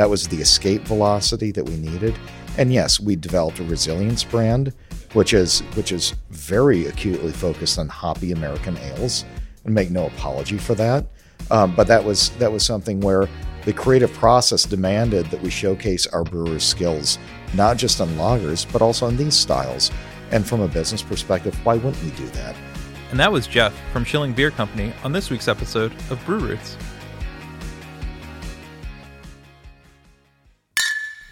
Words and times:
That 0.00 0.08
was 0.08 0.26
the 0.26 0.38
escape 0.38 0.80
velocity 0.84 1.52
that 1.52 1.68
we 1.68 1.76
needed. 1.76 2.14
And 2.56 2.72
yes, 2.72 2.98
we 2.98 3.16
developed 3.16 3.58
a 3.58 3.64
resilience 3.64 4.24
brand, 4.24 4.72
which 5.12 5.34
is 5.34 5.60
which 5.74 5.92
is 5.92 6.14
very 6.30 6.86
acutely 6.86 7.32
focused 7.32 7.78
on 7.78 7.86
hoppy 7.86 8.32
American 8.32 8.78
ales, 8.78 9.26
and 9.66 9.74
make 9.74 9.90
no 9.90 10.06
apology 10.06 10.56
for 10.56 10.74
that. 10.76 11.04
Um, 11.50 11.76
but 11.76 11.86
that 11.88 12.02
was 12.02 12.30
that 12.38 12.50
was 12.50 12.64
something 12.64 13.00
where 13.00 13.28
the 13.66 13.74
creative 13.74 14.10
process 14.14 14.64
demanded 14.64 15.26
that 15.26 15.42
we 15.42 15.50
showcase 15.50 16.06
our 16.06 16.24
brewers' 16.24 16.64
skills, 16.64 17.18
not 17.52 17.76
just 17.76 18.00
on 18.00 18.08
lagers, 18.16 18.66
but 18.72 18.80
also 18.80 19.04
on 19.04 19.18
these 19.18 19.34
styles. 19.34 19.90
And 20.30 20.48
from 20.48 20.62
a 20.62 20.68
business 20.68 21.02
perspective, 21.02 21.54
why 21.62 21.74
wouldn't 21.74 22.02
we 22.02 22.10
do 22.12 22.26
that? 22.28 22.56
And 23.10 23.20
that 23.20 23.30
was 23.30 23.46
Jeff 23.46 23.78
from 23.92 24.04
Schilling 24.04 24.32
Beer 24.32 24.50
Company 24.50 24.94
on 25.04 25.12
this 25.12 25.28
week's 25.28 25.46
episode 25.46 25.92
of 26.08 26.24
Brew 26.24 26.38
Roots. 26.38 26.78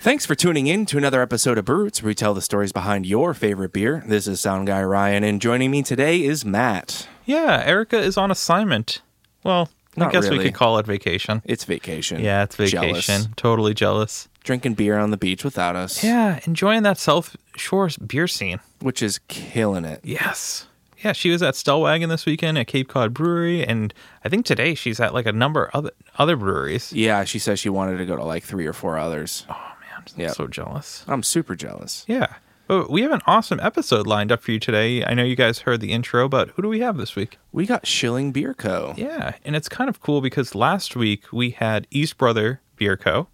Thanks 0.09 0.25
for 0.25 0.35
tuning 0.35 0.69
in 0.69 0.87
to 0.87 0.97
another 0.97 1.21
episode 1.21 1.59
of 1.59 1.69
Roots, 1.69 2.03
where 2.03 2.07
we 2.07 2.15
tell 2.15 2.33
the 2.33 2.41
stories 2.41 2.73
behind 2.73 3.05
your 3.05 3.35
favorite 3.35 3.75
beer. 3.75 4.03
This 4.07 4.27
is 4.27 4.41
Sound 4.41 4.67
Guy 4.67 4.83
Ryan, 4.83 5.23
and 5.23 5.39
joining 5.39 5.71
me 5.71 5.83
today 5.83 6.25
is 6.25 6.47
Matt. 6.47 7.07
Yeah, 7.27 7.63
Erica 7.63 7.99
is 7.99 8.17
on 8.17 8.31
assignment. 8.31 9.03
Well, 9.45 9.69
I 9.99 10.05
Not 10.05 10.13
guess 10.13 10.31
we 10.31 10.39
could 10.39 10.55
call 10.55 10.79
it 10.79 10.87
vacation. 10.87 11.43
It's 11.45 11.65
vacation. 11.65 12.23
Yeah, 12.23 12.43
it's 12.43 12.57
vacation. 12.57 13.17
Jealous. 13.17 13.29
Totally 13.37 13.75
jealous. 13.75 14.29
Drinking 14.45 14.75
beer 14.77 14.97
on 14.97 15.11
the 15.11 15.19
beach 15.19 15.45
without 15.45 15.77
us. 15.77 16.03
Yeah, 16.03 16.41
enjoying 16.47 16.85
that 16.85 16.97
South 16.97 17.37
Shore 17.57 17.91
beer 18.07 18.29
scene. 18.29 18.61
Which 18.81 19.03
is 19.03 19.21
killing 19.29 19.85
it. 19.85 20.01
Yes. 20.03 20.69
Yeah, 21.05 21.13
she 21.13 21.29
was 21.29 21.43
at 21.43 21.53
Stellwagen 21.53 22.09
this 22.09 22.25
weekend 22.25 22.57
at 22.57 22.67
Cape 22.67 22.89
Cod 22.89 23.13
Brewery, 23.13 23.63
and 23.63 23.93
I 24.25 24.31
think 24.31 24.47
today 24.47 24.75
she's 24.75 25.01
at 25.01 25.13
like 25.13 25.27
a 25.27 25.33
number 25.33 25.67
of 25.67 25.75
other 25.75 25.91
other 26.17 26.37
breweries. 26.37 26.95
Yeah, 26.95 27.25
she 27.25 27.39
says 27.39 27.61
she 27.61 27.69
wanted 27.69 27.99
to 27.99 28.07
go 28.07 28.17
to 28.17 28.25
like 28.25 28.43
three 28.43 28.67
or 28.67 28.73
four 28.73 28.97
others. 28.97 29.45
Oh 29.51 29.68
Yeah. 30.17 30.31
so 30.33 30.47
jealous. 30.47 31.05
I'm 31.09 31.23
super 31.23 31.55
jealous. 31.55 32.05
Yeah. 32.09 32.35
But 32.67 32.91
we 32.91 33.01
have 33.03 33.13
an 33.13 33.23
awesome 33.27 33.59
episode 33.61 34.07
lined 34.07 34.31
up 34.31 34.43
for 34.43 34.53
you 34.53 34.59
today. 34.61 35.03
I 35.03 35.15
know 35.15 35.25
you 35.25 35.37
guys 35.37 35.61
heard 35.61 35.81
the 35.81 35.91
intro, 35.91 36.29
but 36.29 36.51
who 36.51 36.61
do 36.63 36.69
we 36.69 36.81
have 36.81 36.99
this 36.99 37.17
week? 37.17 37.39
We 37.51 37.65
got 37.65 37.87
Schilling 37.87 38.31
Beer 38.31 38.53
Co. 38.53 38.93
Yeah, 38.97 39.37
and 39.43 39.57
it's 39.57 39.71
kind 39.71 39.89
of 39.89 40.01
cool 40.03 40.21
because 40.21 40.55
last 40.55 40.95
week 40.95 41.33
we 41.33 41.51
had 41.51 41.87
East 41.91 42.19
Brother 42.19 42.61
Beer 42.77 42.97
Co. 42.99 43.29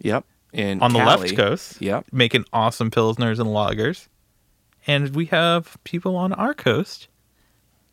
Yep. 0.00 0.24
In 0.52 0.82
on 0.82 0.92
the 0.92 0.98
left 0.98 1.36
coast, 1.36 1.80
Yep. 1.80 2.06
making 2.10 2.44
awesome 2.52 2.90
pilsners 2.90 3.38
and 3.38 3.50
lagers, 3.50 4.08
and 4.88 5.14
we 5.14 5.26
have 5.26 5.76
people 5.84 6.16
on 6.16 6.32
our 6.32 6.52
coast. 6.54 7.06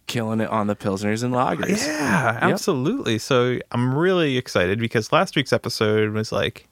Killing 0.08 0.40
it 0.40 0.50
on 0.50 0.66
the 0.68 0.76
Pilsners 0.76 1.22
and 1.22 1.34
Lagers. 1.34 1.86
Yeah, 1.86 2.40
absolutely. 2.42 3.20
So 3.20 3.60
I'm 3.72 3.94
really 3.94 4.38
excited 4.38 4.80
because 4.80 5.12
last 5.12 5.36
week's 5.36 5.52
episode 5.54 6.14
was 6.14 6.32
like 6.32 6.68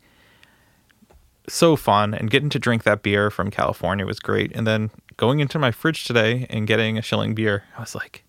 so 1.48 1.76
fun, 1.76 2.14
and 2.14 2.30
getting 2.30 2.50
to 2.50 2.60
drink 2.60 2.84
that 2.84 3.04
beer 3.04 3.30
from 3.30 3.52
California 3.52 4.06
was 4.06 4.20
great. 4.20 4.52
And 4.56 4.66
then 4.66 4.92
going 5.18 5.40
into 5.40 5.60
my 5.60 5.72
fridge 5.72 6.06
today 6.06 6.46
and 6.50 6.68
getting 6.68 6.98
a 6.98 7.02
Schilling 7.02 7.36
beer, 7.36 7.64
I 7.78 7.82
was 7.82 7.96
like, 7.96 8.24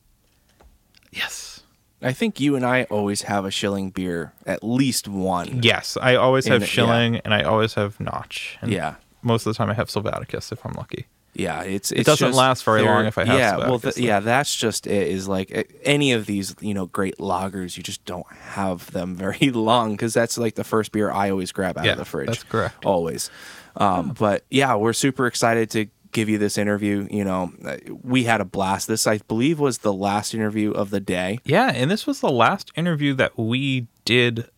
yes. 1.11 1.63
I 2.03 2.13
think 2.13 2.39
you 2.41 2.57
and 2.57 2.65
I 2.65 2.85
always 2.85 3.23
have 3.23 3.45
a 3.45 3.51
Schilling 3.51 3.91
beer, 3.91 4.33
at 4.45 4.63
least 4.63 5.09
one. 5.09 5.63
Yes, 5.63 5.97
I 6.01 6.15
always 6.15 6.47
have 6.47 6.61
yeah. 6.61 6.67
Schilling 6.67 7.17
and 7.19 7.33
I 7.33 7.43
always 7.43 7.75
have 7.75 7.99
Notch. 7.99 8.59
And 8.61 8.71
Yeah. 8.71 8.97
Most 9.23 9.47
of 9.47 9.53
the 9.53 9.57
time 9.57 9.71
I 9.71 9.75
have 9.75 9.89
Sylvaticus 9.89 10.53
if 10.53 10.65
I'm 10.65 10.75
lucky. 10.75 11.07
Yeah, 11.39 11.63
it's, 11.63 11.93
it's 11.93 12.01
it 12.01 12.07
doesn't 12.07 12.29
just- 12.29 12.39
last 12.39 12.65
very 12.65 12.83
long 12.83 13.05
if 13.07 13.19
I 13.19 13.25
have 13.25 13.39
yeah, 13.39 13.57
well, 13.59 13.79
th- 13.79 13.99
yeah, 13.99 14.21
that's 14.21 14.55
just 14.55 14.87
it. 14.87 15.09
Is 15.09 15.29
like 15.29 15.51
eh, 15.53 15.65
any 15.85 16.13
of 16.13 16.27
these, 16.27 16.55
you 16.61 16.73
know, 16.75 16.87
great 16.87 17.19
lagers, 17.19 17.77
you 17.77 17.83
just 17.83 18.05
don't 18.05 18.27
have 18.33 18.91
them 18.93 19.15
very 19.15 19.51
long 19.51 19.93
because 19.93 20.15
that's 20.15 20.39
like 20.39 20.55
the 20.55 20.65
first 20.65 20.93
beer 20.93 21.11
I 21.11 21.31
always 21.31 21.53
grab 21.53 21.77
out 21.79 21.85
Yeah, 21.85 21.93
of 21.93 21.99
the 21.99 22.05
fridge. 22.05 22.29
that's 22.29 22.43
correct. 22.43 22.85
always. 22.85 23.31
Um, 23.77 24.15
But 24.19 24.45
yeah, 24.51 24.75
we're 24.77 24.93
super 24.95 25.27
excited 25.27 25.71
to 25.71 25.87
give 26.13 26.31
you 26.31 26.39
this 26.39 26.57
interview. 26.57 27.07
You 27.11 27.25
know, 27.25 27.53
uh, 27.65 27.77
we 28.03 28.25
had 28.25 28.41
a 28.41 28.45
blast. 28.47 28.89
This, 28.89 29.07
I 29.07 29.19
believe, 29.19 29.61
was 29.61 29.79
the 29.79 29.93
last 29.93 30.33
interview 30.35 30.71
of 30.71 30.89
the 30.91 31.01
day. 31.01 31.41
Yeah, 31.45 31.71
and 31.75 31.91
this 31.91 32.07
was 32.07 32.21
the 32.21 32.31
last 32.31 32.73
interview 32.75 33.13
that 33.15 33.39
we 33.39 33.89
did 34.07 34.49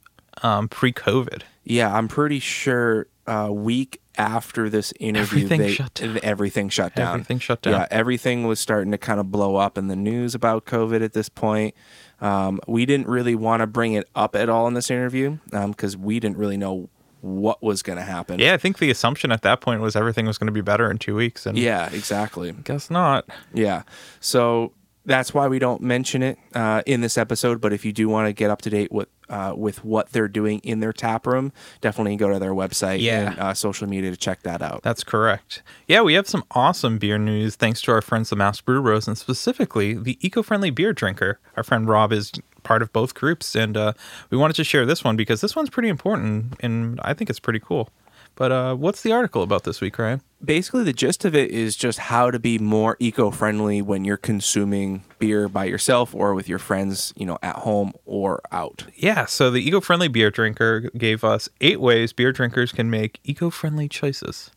um, 0.44 0.69
pre-COVID. 0.69 1.43
Yeah, 1.65 1.93
I'm 1.93 2.06
pretty 2.06 2.38
sure 2.38 3.09
a 3.27 3.53
week 3.53 4.00
after 4.19 4.69
this 4.69 4.93
interview, 5.01 5.39
Everything 5.45 5.61
they, 5.61 5.73
shut 5.73 5.95
down. 5.95 6.19
everything 6.23 6.69
shut 6.69 6.95
down. 6.95 7.15
Everything 7.15 7.39
shut 7.39 7.62
down. 7.62 7.73
Yeah, 7.75 7.87
everything 7.91 8.47
was 8.47 8.59
starting 8.61 8.91
to 8.91 8.99
kind 8.99 9.21
of 9.21 9.31
blow 9.31 9.56
up 9.56 9.79
in 9.79 9.87
the 9.89 9.97
news 9.97 10.34
about 10.34 10.65
COVID 10.67 11.03
at 11.03 11.12
this 11.12 11.29
point. 11.29 11.75
Um, 12.21 12.59
we 12.67 12.84
didn't 12.84 13.06
really 13.06 13.37
want 13.37 13.61
to 13.61 13.67
bring 13.67 13.93
it 13.95 14.09
up 14.15 14.34
at 14.34 14.49
all 14.49 14.67
in 14.67 14.75
this 14.75 14.91
interview 14.91 15.39
because 15.51 15.97
we 15.97 16.19
didn't 16.21 16.37
really 16.37 16.56
know 16.56 16.91
what 17.21 17.62
was 17.62 17.83
going 17.83 17.97
to 17.99 18.05
happen. 18.05 18.39
Yeah, 18.39 18.55
I 18.55 18.59
think 18.59 18.79
the 18.79 18.91
assumption 18.91 19.33
at 19.33 19.43
that 19.43 19.61
point 19.61 19.81
was 19.81 19.97
everything 19.97 20.27
was 20.27 20.39
going 20.39 20.47
to 20.47 20.53
be 20.53 20.61
better 20.61 20.91
in 20.91 20.99
two 20.99 21.15
weeks, 21.15 21.47
and 21.47 21.56
Yeah, 21.59 21.89
exactly. 21.93 22.53
guess 22.53 22.91
not. 22.91 23.29
Yeah. 23.55 23.83
So 24.21 24.73
that's 25.09 25.35
why 25.35 25.49
we 25.49 25.59
don't 25.59 25.81
mention 25.83 26.23
it 26.23 26.39
uh, 26.55 26.83
in 26.87 27.01
this 27.01 27.19
episode. 27.19 27.61
But 27.61 27.73
if 27.73 27.85
you 27.85 27.93
do 27.93 28.09
want 28.09 28.29
to 28.29 28.33
get 28.33 28.51
up 28.51 28.63
to 28.63 28.71
date 28.71 28.93
with 28.93 29.09
uh, 29.29 29.53
with 29.57 29.85
what 29.85 30.11
they're 30.11 30.29
doing 30.29 30.61
in 30.61 30.81
their 30.81 30.93
tap 30.93 31.27
room, 31.27 31.53
definitely 31.81 32.17
go 32.17 32.29
to 32.33 32.39
their 32.39 32.53
website 32.53 33.01
Yeah. 33.01 33.31
and 33.33 33.39
uh, 33.39 33.55
social 33.55 33.89
media 33.89 34.11
to 34.11 34.17
check 34.17 34.43
that 34.45 34.63
out. 34.63 34.83
That's 34.83 35.03
correct. 35.05 35.63
Yeah, 35.87 36.01
we 36.03 36.15
have 36.15 36.29
some 36.29 36.45
awesome 36.53 36.97
beer 36.99 37.19
news 37.19 37.57
thanks 37.57 37.83
to 37.83 37.93
our 37.93 38.01
friends, 38.01 38.31
the 38.31 38.37
Mass 38.37 38.61
Brew 38.61 38.81
Bros, 38.81 39.07
and 39.09 39.19
specifically 39.19 39.95
the 39.95 40.17
eco-friendly 40.21 40.71
beer 40.71 40.93
drinker. 40.95 41.41
Our 41.57 41.63
friend 41.63 41.87
Rob 41.89 42.13
is 42.13 42.33
part 42.63 42.81
of 42.81 42.91
both 42.93 43.13
groups, 43.15 43.55
and 43.55 43.77
uh, 43.77 43.93
we 44.31 44.39
wanted 44.39 44.57
to 44.57 44.65
share 44.65 44.87
this 44.87 45.05
one 45.05 45.17
because 45.17 45.41
this 45.43 45.55
one's 45.57 45.69
pretty 45.71 45.89
important, 45.91 46.55
and 46.61 46.99
I 47.03 47.13
think 47.13 47.29
it's 47.29 47.41
pretty 47.41 47.61
cool. 47.61 47.91
But 48.35 48.51
uh, 48.53 48.77
what's 48.77 49.03
the 49.03 49.13
article 49.13 49.43
about 49.43 49.65
this 49.65 49.81
week, 49.81 49.99
Ryan? 49.99 50.23
Basically, 50.44 50.84
the 50.84 50.93
gist 50.93 51.25
of 51.25 51.34
it 51.34 51.50
is 51.50 51.75
just 51.76 51.99
how 51.99 52.31
to 52.31 52.38
be 52.38 52.59
more 52.59 52.97
eco-friendly 53.00 53.82
when 53.82 54.04
you're 54.04 54.16
consuming 54.16 55.03
beer 55.19 55.49
by 55.49 55.65
yourself 55.65 56.15
or 56.15 56.32
with 56.32 56.49
your 56.49 56.60
friends, 56.60 57.12
you 57.16 57.26
know, 57.26 57.38
at 57.43 57.56
home 57.56 57.93
or 58.04 58.41
out. 58.53 58.84
Yeah, 58.94 59.26
so 59.26 59.50
the 59.50 59.66
eco-friendly 59.66 60.09
beer 60.09 60.31
drinker 60.31 60.91
gave 60.97 61.25
us 61.25 61.49
eight 61.60 61.81
ways 61.81 62.12
beer 62.12 62.31
drinkers 62.31 62.71
can 62.71 62.88
make 62.88 63.19
eco-friendly 63.25 63.88
choices. 63.88 64.53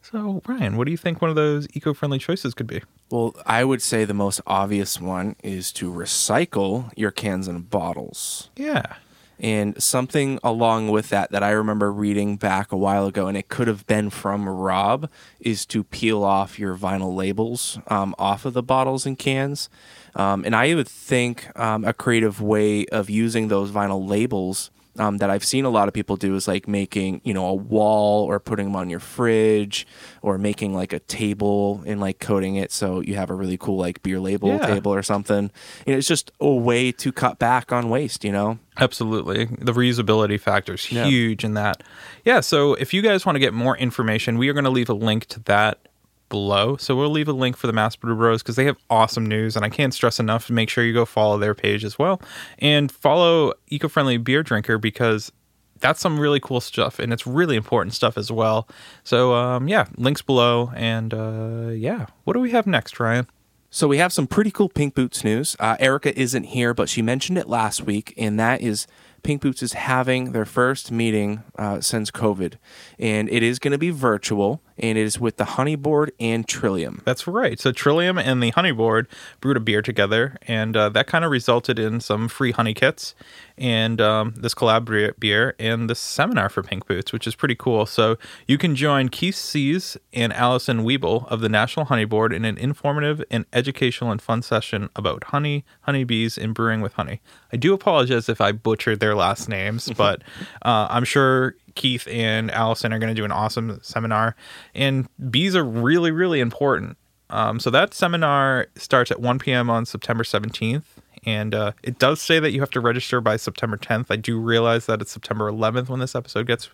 So, 0.00 0.40
Ryan, 0.46 0.76
what 0.76 0.84
do 0.84 0.92
you 0.92 0.96
think 0.96 1.20
one 1.20 1.30
of 1.30 1.36
those 1.36 1.66
eco-friendly 1.74 2.20
choices 2.20 2.54
could 2.54 2.68
be? 2.68 2.82
Well, 3.10 3.34
I 3.44 3.64
would 3.64 3.82
say 3.82 4.04
the 4.04 4.14
most 4.14 4.40
obvious 4.46 5.00
one 5.00 5.34
is 5.42 5.72
to 5.72 5.92
recycle 5.92 6.92
your 6.96 7.10
cans 7.10 7.48
and 7.48 7.68
bottles. 7.68 8.50
Yeah. 8.54 8.96
And 9.38 9.80
something 9.82 10.38
along 10.42 10.88
with 10.88 11.10
that 11.10 11.30
that 11.30 11.42
I 11.42 11.50
remember 11.50 11.92
reading 11.92 12.36
back 12.36 12.72
a 12.72 12.76
while 12.76 13.06
ago, 13.06 13.26
and 13.26 13.36
it 13.36 13.48
could 13.48 13.68
have 13.68 13.86
been 13.86 14.10
from 14.10 14.48
Rob, 14.48 15.10
is 15.40 15.66
to 15.66 15.84
peel 15.84 16.22
off 16.24 16.58
your 16.58 16.76
vinyl 16.76 17.14
labels 17.14 17.78
um, 17.88 18.14
off 18.18 18.44
of 18.44 18.54
the 18.54 18.62
bottles 18.62 19.04
and 19.04 19.18
cans. 19.18 19.68
Um, 20.14 20.44
and 20.44 20.56
I 20.56 20.74
would 20.74 20.88
think 20.88 21.48
um, 21.58 21.84
a 21.84 21.92
creative 21.92 22.40
way 22.40 22.86
of 22.86 23.10
using 23.10 23.48
those 23.48 23.70
vinyl 23.70 24.08
labels 24.08 24.70
um, 24.98 25.18
that 25.18 25.30
I've 25.30 25.44
seen 25.44 25.64
a 25.64 25.70
lot 25.70 25.88
of 25.88 25.94
people 25.94 26.16
do 26.16 26.34
is 26.36 26.46
like 26.48 26.66
making, 26.68 27.20
you 27.24 27.34
know, 27.34 27.46
a 27.46 27.54
wall 27.54 28.24
or 28.24 28.38
putting 28.40 28.66
them 28.66 28.76
on 28.76 28.88
your 28.90 29.00
fridge 29.00 29.86
or 30.22 30.38
making 30.38 30.74
like 30.74 30.92
a 30.92 30.98
table 31.00 31.82
and 31.86 32.00
like 32.00 32.18
coating 32.18 32.56
it 32.56 32.72
so 32.72 33.00
you 33.00 33.14
have 33.16 33.30
a 33.30 33.34
really 33.34 33.56
cool 33.58 33.76
like 33.76 34.02
beer 34.02 34.18
label 34.20 34.48
Yeah. 34.48 34.66
table 34.66 34.92
or 34.94 35.02
something. 35.02 35.50
You 35.86 35.92
know, 35.92 35.98
it's 35.98 36.08
just 36.08 36.30
a 36.40 36.50
way 36.50 36.92
to 36.92 37.12
cut 37.12 37.38
back 37.38 37.72
on 37.72 37.88
waste, 37.90 38.24
you 38.24 38.32
know? 38.32 38.58
Absolutely. 38.78 39.46
The 39.46 39.72
reusability 39.72 40.38
factor 40.40 40.74
is 40.74 40.90
Yeah. 40.92 41.04
huge 41.06 41.44
in 41.44 41.54
that. 41.54 41.82
Yeah, 42.24 42.40
so 42.40 42.74
if 42.74 42.92
you 42.94 43.02
guys 43.02 43.24
want 43.24 43.36
to 43.36 43.40
get 43.40 43.54
more 43.54 43.76
information, 43.76 44.38
we 44.38 44.48
are 44.48 44.52
going 44.52 44.64
to 44.64 44.70
leave 44.70 44.88
a 44.90 44.94
link 44.94 45.26
to 45.26 45.40
that 45.44 45.78
below. 46.28 46.76
So 46.76 46.96
we'll 46.96 47.10
leave 47.10 47.28
a 47.28 47.32
link 47.32 47.56
for 47.56 47.66
the 47.66 47.72
Mass 47.72 47.96
Brew 47.96 48.16
Bros 48.16 48.42
because 48.42 48.56
they 48.56 48.64
have 48.64 48.78
awesome 48.90 49.26
news, 49.26 49.56
and 49.56 49.64
I 49.64 49.68
can't 49.68 49.94
stress 49.94 50.18
enough 50.18 50.46
to 50.46 50.52
make 50.52 50.68
sure 50.68 50.84
you 50.84 50.92
go 50.92 51.04
follow 51.04 51.38
their 51.38 51.54
page 51.54 51.84
as 51.84 51.98
well. 51.98 52.20
And 52.58 52.90
follow 52.90 53.54
Eco 53.68 53.88
Friendly 53.88 54.16
Beer 54.16 54.42
Drinker 54.42 54.78
because 54.78 55.32
that's 55.80 56.00
some 56.00 56.18
really 56.18 56.40
cool 56.40 56.60
stuff, 56.60 56.98
and 56.98 57.12
it's 57.12 57.26
really 57.26 57.56
important 57.56 57.94
stuff 57.94 58.16
as 58.16 58.32
well. 58.32 58.68
So, 59.04 59.34
um, 59.34 59.68
yeah, 59.68 59.86
links 59.96 60.22
below. 60.22 60.72
And 60.74 61.12
uh, 61.12 61.68
yeah, 61.68 62.06
what 62.24 62.34
do 62.34 62.40
we 62.40 62.50
have 62.50 62.66
next, 62.66 62.98
Ryan? 62.98 63.26
So 63.70 63.88
we 63.88 63.98
have 63.98 64.12
some 64.12 64.26
pretty 64.26 64.50
cool 64.50 64.68
Pink 64.68 64.94
Boots 64.94 65.22
news. 65.22 65.56
Uh, 65.60 65.76
Erica 65.78 66.18
isn't 66.18 66.44
here, 66.44 66.72
but 66.72 66.88
she 66.88 67.02
mentioned 67.02 67.36
it 67.36 67.48
last 67.48 67.82
week, 67.82 68.14
and 68.16 68.38
that 68.40 68.62
is 68.62 68.86
Pink 69.22 69.42
Boots 69.42 69.62
is 69.62 69.72
having 69.74 70.32
their 70.32 70.44
first 70.44 70.92
meeting 70.92 71.42
uh, 71.58 71.80
since 71.80 72.10
COVID, 72.10 72.54
and 72.98 73.28
it 73.28 73.42
is 73.42 73.58
going 73.58 73.72
to 73.72 73.78
be 73.78 73.90
virtual, 73.90 74.62
and 74.78 74.98
it 74.98 75.02
is 75.02 75.18
with 75.18 75.36
the 75.36 75.44
Honey 75.44 75.76
Board 75.76 76.12
and 76.20 76.46
Trillium. 76.46 77.02
That's 77.04 77.26
right. 77.26 77.58
So 77.58 77.72
Trillium 77.72 78.18
and 78.18 78.42
the 78.42 78.50
Honey 78.50 78.72
Board 78.72 79.08
brewed 79.40 79.56
a 79.56 79.60
beer 79.60 79.82
together, 79.82 80.36
and 80.42 80.76
uh, 80.76 80.88
that 80.90 81.06
kind 81.06 81.24
of 81.24 81.30
resulted 81.30 81.78
in 81.78 82.00
some 82.00 82.28
free 82.28 82.52
honey 82.52 82.74
kits 82.74 83.14
and 83.58 84.00
um, 84.00 84.34
this 84.36 84.54
collab 84.54 85.18
beer 85.18 85.54
and 85.58 85.88
this 85.88 85.98
seminar 85.98 86.48
for 86.48 86.62
Pink 86.62 86.86
Boots, 86.86 87.12
which 87.12 87.26
is 87.26 87.34
pretty 87.34 87.54
cool. 87.54 87.86
So 87.86 88.18
you 88.46 88.58
can 88.58 88.76
join 88.76 89.08
Keith 89.08 89.34
Sees 89.34 89.96
and 90.12 90.32
Allison 90.32 90.84
Weeble 90.84 91.26
of 91.28 91.40
the 91.40 91.48
National 91.48 91.86
Honey 91.86 92.04
Board 92.04 92.32
in 92.32 92.44
an 92.44 92.58
informative 92.58 93.24
and 93.30 93.46
educational 93.52 94.10
and 94.10 94.20
fun 94.20 94.42
session 94.42 94.90
about 94.94 95.24
honey, 95.24 95.64
honeybees, 95.82 96.36
and 96.36 96.54
brewing 96.54 96.80
with 96.80 96.94
honey. 96.94 97.20
I 97.52 97.56
do 97.56 97.72
apologize 97.72 98.28
if 98.28 98.40
I 98.40 98.52
butchered 98.52 99.00
their 99.00 99.14
last 99.14 99.48
names, 99.48 99.90
but 99.96 100.22
uh, 100.62 100.88
I'm 100.90 101.04
sure 101.04 101.56
Keith 101.76 102.08
and 102.10 102.50
Allison 102.50 102.92
are 102.92 102.98
going 102.98 103.14
to 103.14 103.18
do 103.18 103.24
an 103.24 103.30
awesome 103.30 103.78
seminar, 103.82 104.34
and 104.74 105.08
bees 105.30 105.54
are 105.54 105.64
really, 105.64 106.10
really 106.10 106.40
important. 106.40 106.96
Um, 107.30 107.60
so 107.60 107.70
that 107.70 107.94
seminar 107.94 108.66
starts 108.76 109.10
at 109.10 109.20
1 109.20 109.38
p.m. 109.38 109.70
on 109.70 109.86
September 109.86 110.24
17th, 110.24 110.84
and 111.24 111.54
uh, 111.54 111.72
it 111.82 111.98
does 111.98 112.20
say 112.20 112.40
that 112.40 112.52
you 112.52 112.60
have 112.60 112.70
to 112.70 112.80
register 112.80 113.20
by 113.20 113.36
September 113.36 113.76
10th. 113.76 114.06
I 114.10 114.16
do 114.16 114.38
realize 114.38 114.86
that 114.86 115.00
it's 115.00 115.12
September 115.12 115.50
11th 115.50 115.88
when 115.88 116.00
this 116.00 116.14
episode 116.14 116.46
gets 116.46 116.70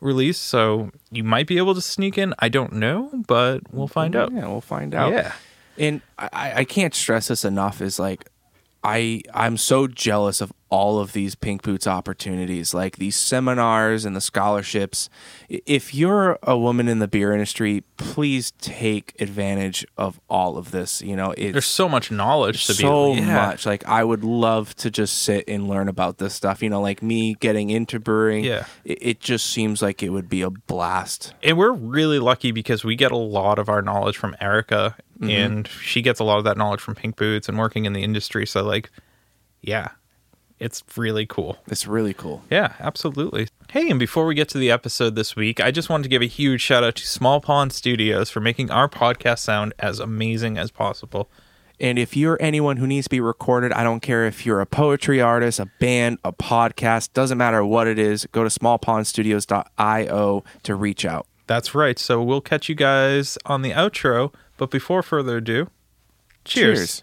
released, 0.00 0.42
so 0.42 0.90
you 1.10 1.24
might 1.24 1.46
be 1.46 1.58
able 1.58 1.74
to 1.74 1.80
sneak 1.80 2.18
in. 2.18 2.34
I 2.38 2.48
don't 2.48 2.74
know, 2.74 3.10
but 3.26 3.62
we'll 3.72 3.88
find 3.88 4.16
out. 4.16 4.32
Yeah, 4.32 4.48
we'll 4.48 4.60
find 4.60 4.94
out. 4.94 5.12
Yeah. 5.12 5.32
And 5.76 6.02
I, 6.18 6.52
I 6.56 6.64
can't 6.64 6.94
stress 6.94 7.28
this 7.28 7.44
enough 7.44 7.80
is 7.80 7.98
like 7.98 8.28
I 8.84 9.22
I'm 9.32 9.56
so 9.56 9.88
jealous 9.88 10.40
of 10.40 10.52
all 10.74 10.98
of 10.98 11.12
these 11.12 11.36
pink 11.36 11.62
boots 11.62 11.86
opportunities 11.86 12.74
like 12.74 12.96
these 12.96 13.14
seminars 13.14 14.04
and 14.04 14.16
the 14.16 14.20
scholarships 14.20 15.08
if 15.48 15.94
you're 15.94 16.36
a 16.42 16.58
woman 16.58 16.88
in 16.88 16.98
the 16.98 17.06
beer 17.06 17.32
industry 17.32 17.84
please 17.96 18.50
take 18.60 19.14
advantage 19.20 19.86
of 19.96 20.20
all 20.28 20.58
of 20.58 20.72
this 20.72 21.00
you 21.00 21.14
know 21.14 21.32
There's 21.36 21.64
so 21.64 21.88
much 21.88 22.10
knowledge 22.10 22.66
to 22.66 22.74
so 22.74 23.14
be 23.14 23.20
yeah. 23.20 23.46
much 23.46 23.66
like 23.66 23.86
i 23.86 24.02
would 24.02 24.24
love 24.24 24.74
to 24.76 24.90
just 24.90 25.22
sit 25.22 25.44
and 25.46 25.68
learn 25.68 25.88
about 25.88 26.18
this 26.18 26.34
stuff 26.34 26.60
you 26.60 26.68
know 26.68 26.80
like 26.80 27.02
me 27.02 27.34
getting 27.34 27.70
into 27.70 28.00
brewing 28.00 28.42
Yeah. 28.42 28.64
it, 28.84 28.98
it 29.00 29.20
just 29.20 29.46
seems 29.46 29.80
like 29.80 30.02
it 30.02 30.08
would 30.08 30.28
be 30.28 30.42
a 30.42 30.50
blast 30.50 31.34
and 31.42 31.56
we're 31.56 31.72
really 31.72 32.18
lucky 32.18 32.50
because 32.50 32.82
we 32.84 32.96
get 32.96 33.12
a 33.12 33.16
lot 33.16 33.58
of 33.58 33.68
our 33.68 33.82
knowledge 33.82 34.16
from 34.16 34.34
Erica, 34.40 34.96
mm-hmm. 35.18 35.30
and 35.30 35.68
she 35.68 36.02
gets 36.02 36.20
a 36.20 36.24
lot 36.24 36.38
of 36.38 36.44
that 36.44 36.56
knowledge 36.56 36.80
from 36.80 36.94
Pink 36.94 37.16
Boots 37.16 37.48
and 37.48 37.58
working 37.58 37.84
in 37.84 37.92
the 37.92 38.02
industry. 38.02 38.46
So, 38.46 38.62
like, 38.62 38.90
yeah, 39.60 39.90
it's 40.58 40.82
really 40.96 41.26
cool. 41.26 41.58
it's 41.66 41.86
really 41.86 42.14
cool 42.14 42.42
Yeah, 42.50 42.74
absolutely. 42.80 43.48
Hey, 43.70 43.90
and 43.90 43.98
before 43.98 44.26
we 44.26 44.34
get 44.34 44.48
to 44.50 44.58
the 44.58 44.70
episode 44.70 45.16
this 45.16 45.34
week, 45.34 45.60
I 45.60 45.70
just 45.70 45.88
wanted 45.88 46.04
to 46.04 46.08
give 46.08 46.22
a 46.22 46.26
huge 46.26 46.60
shout 46.60 46.84
out 46.84 46.94
to 46.96 47.06
Small 47.06 47.40
Pond 47.40 47.72
Studios 47.72 48.30
for 48.30 48.40
making 48.40 48.70
our 48.70 48.88
podcast 48.88 49.40
sound 49.40 49.74
as 49.78 49.98
amazing 49.98 50.56
as 50.58 50.70
possible. 50.70 51.28
And 51.80 51.98
if 51.98 52.16
you're 52.16 52.38
anyone 52.40 52.76
who 52.76 52.86
needs 52.86 53.06
to 53.06 53.10
be 53.10 53.20
recorded, 53.20 53.72
I 53.72 53.82
don't 53.82 54.00
care 54.00 54.26
if 54.26 54.46
you're 54.46 54.60
a 54.60 54.66
poetry 54.66 55.20
artist, 55.20 55.58
a 55.58 55.66
band, 55.80 56.18
a 56.24 56.32
podcast, 56.32 57.12
doesn't 57.14 57.36
matter 57.36 57.64
what 57.64 57.88
it 57.88 57.98
is, 57.98 58.26
go 58.30 58.44
to 58.44 58.48
smallpondstudios.io 58.48 60.44
to 60.62 60.74
reach 60.74 61.04
out. 61.04 61.26
That's 61.46 61.74
right. 61.74 61.98
So 61.98 62.22
we'll 62.22 62.40
catch 62.40 62.68
you 62.68 62.74
guys 62.74 63.36
on 63.44 63.62
the 63.62 63.72
outro. 63.72 64.32
But 64.56 64.70
before 64.70 65.02
further 65.02 65.38
ado, 65.38 65.68
cheers. 66.44 67.02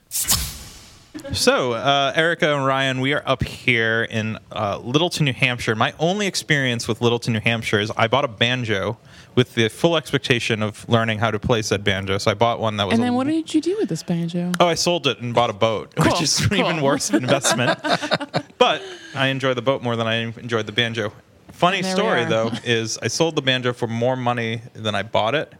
So, 1.33 1.73
uh, 1.73 2.13
Erica 2.15 2.55
and 2.55 2.65
Ryan, 2.65 3.01
we 3.01 3.13
are 3.13 3.23
up 3.25 3.43
here 3.43 4.03
in 4.03 4.37
uh, 4.51 4.79
Littleton, 4.79 5.25
New 5.25 5.33
Hampshire. 5.33 5.75
My 5.75 5.93
only 5.99 6.25
experience 6.25 6.87
with 6.87 7.01
Littleton, 7.01 7.33
New 7.33 7.41
Hampshire 7.41 7.79
is 7.79 7.91
I 7.97 8.07
bought 8.07 8.23
a 8.23 8.29
banjo 8.29 8.97
with 9.35 9.55
the 9.55 9.67
full 9.69 9.97
expectation 9.97 10.61
of 10.61 10.87
learning 10.87 11.19
how 11.19 11.31
to 11.31 11.39
play 11.39 11.61
said 11.61 11.83
banjo. 11.83 12.17
So 12.17 12.31
I 12.31 12.33
bought 12.33 12.59
one 12.59 12.77
that 12.77 12.87
was. 12.87 12.93
And 12.93 13.03
then 13.03 13.13
what 13.13 13.27
did 13.27 13.53
you 13.53 13.61
do 13.61 13.77
with 13.77 13.89
this 13.89 14.03
banjo? 14.03 14.51
Oh, 14.59 14.67
I 14.67 14.75
sold 14.75 15.07
it 15.07 15.19
and 15.19 15.33
bought 15.33 15.49
a 15.49 15.53
boat, 15.53 15.93
which 15.97 16.21
is 16.21 16.45
cool. 16.45 16.57
even 16.57 16.81
worse 16.81 17.09
an 17.09 17.17
investment. 17.23 17.79
but 18.57 18.81
I 19.13 19.27
enjoy 19.27 19.53
the 19.53 19.61
boat 19.61 19.83
more 19.83 19.95
than 19.95 20.07
I 20.07 20.15
enjoyed 20.15 20.65
the 20.65 20.71
banjo. 20.71 21.11
Funny 21.51 21.77
And 21.77 21.85
there 21.85 21.95
we 21.95 22.01
story 22.01 22.25
though 22.25 22.51
is 22.63 22.97
I 22.99 23.07
sold 23.07 23.35
the 23.35 23.41
banjo 23.41 23.73
for 23.73 23.87
more 23.87 24.15
money 24.15 24.61
than 24.73 24.95
I 24.95 25.03
bought 25.03 25.35
it, 25.35 25.53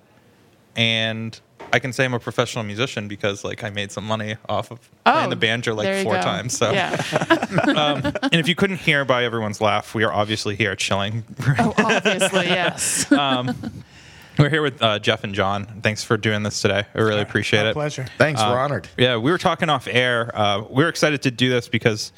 and 0.76 1.40
I 1.74 1.80
can 1.80 1.94
say 1.94 2.06
I'm 2.06 2.14
a 2.14 2.20
professional 2.20 2.64
musician 2.64 3.08
because 3.08 3.44
like 3.44 3.64
I 3.64 3.70
made 3.70 3.92
some 3.92 4.06
money 4.06 4.36
off 4.50 4.72
of 4.72 4.80
playing 5.06 5.30
the 5.30 5.36
banjo 5.36 5.72
Oh, 5.72 5.76
like 5.76 6.04
four 6.04 6.16
go. 6.16 6.22
times. 6.22 6.58
So, 6.58 6.72
yeah. 6.72 6.92
and 8.24 8.34
if 8.36 8.48
you 8.48 8.56
couldn't 8.56 8.78
hear 8.78 9.06
by 9.06 9.24
everyone's 9.24 9.62
laugh, 9.62 9.96
we 9.96 10.04
are 10.04 10.12
obviously 10.12 10.56
here 10.56 10.76
chilling. 10.76 11.24
Oh, 11.60 11.74
obviously, 11.78 12.46
yes. 12.48 13.10
We're 14.40 14.50
here 14.50 14.62
with 14.62 14.82
uh, 14.82 14.98
Jeff 15.00 15.24
and 15.24 15.36
John. 15.36 15.66
Thanks 15.84 16.04
for 16.04 16.16
doing 16.18 16.42
this 16.44 16.62
today. 16.62 16.86
I 16.96 17.02
really 17.02 17.22
appreciate 17.22 17.64
My 17.64 17.70
it. 17.72 17.74
pleasure. 17.74 18.06
Thanks, 18.18 18.42
we're 18.42 18.58
honored. 18.58 18.88
Yeah, 18.98 19.18
we 19.18 19.30
were 19.30 19.38
talking 19.38 19.70
off 19.70 19.88
air. 19.90 20.32
Uh, 20.34 20.64
we 20.70 20.84
are 20.84 20.90
excited 20.90 21.22
to 21.24 21.32
do 21.32 21.50
this 21.50 21.68
because 21.68 22.12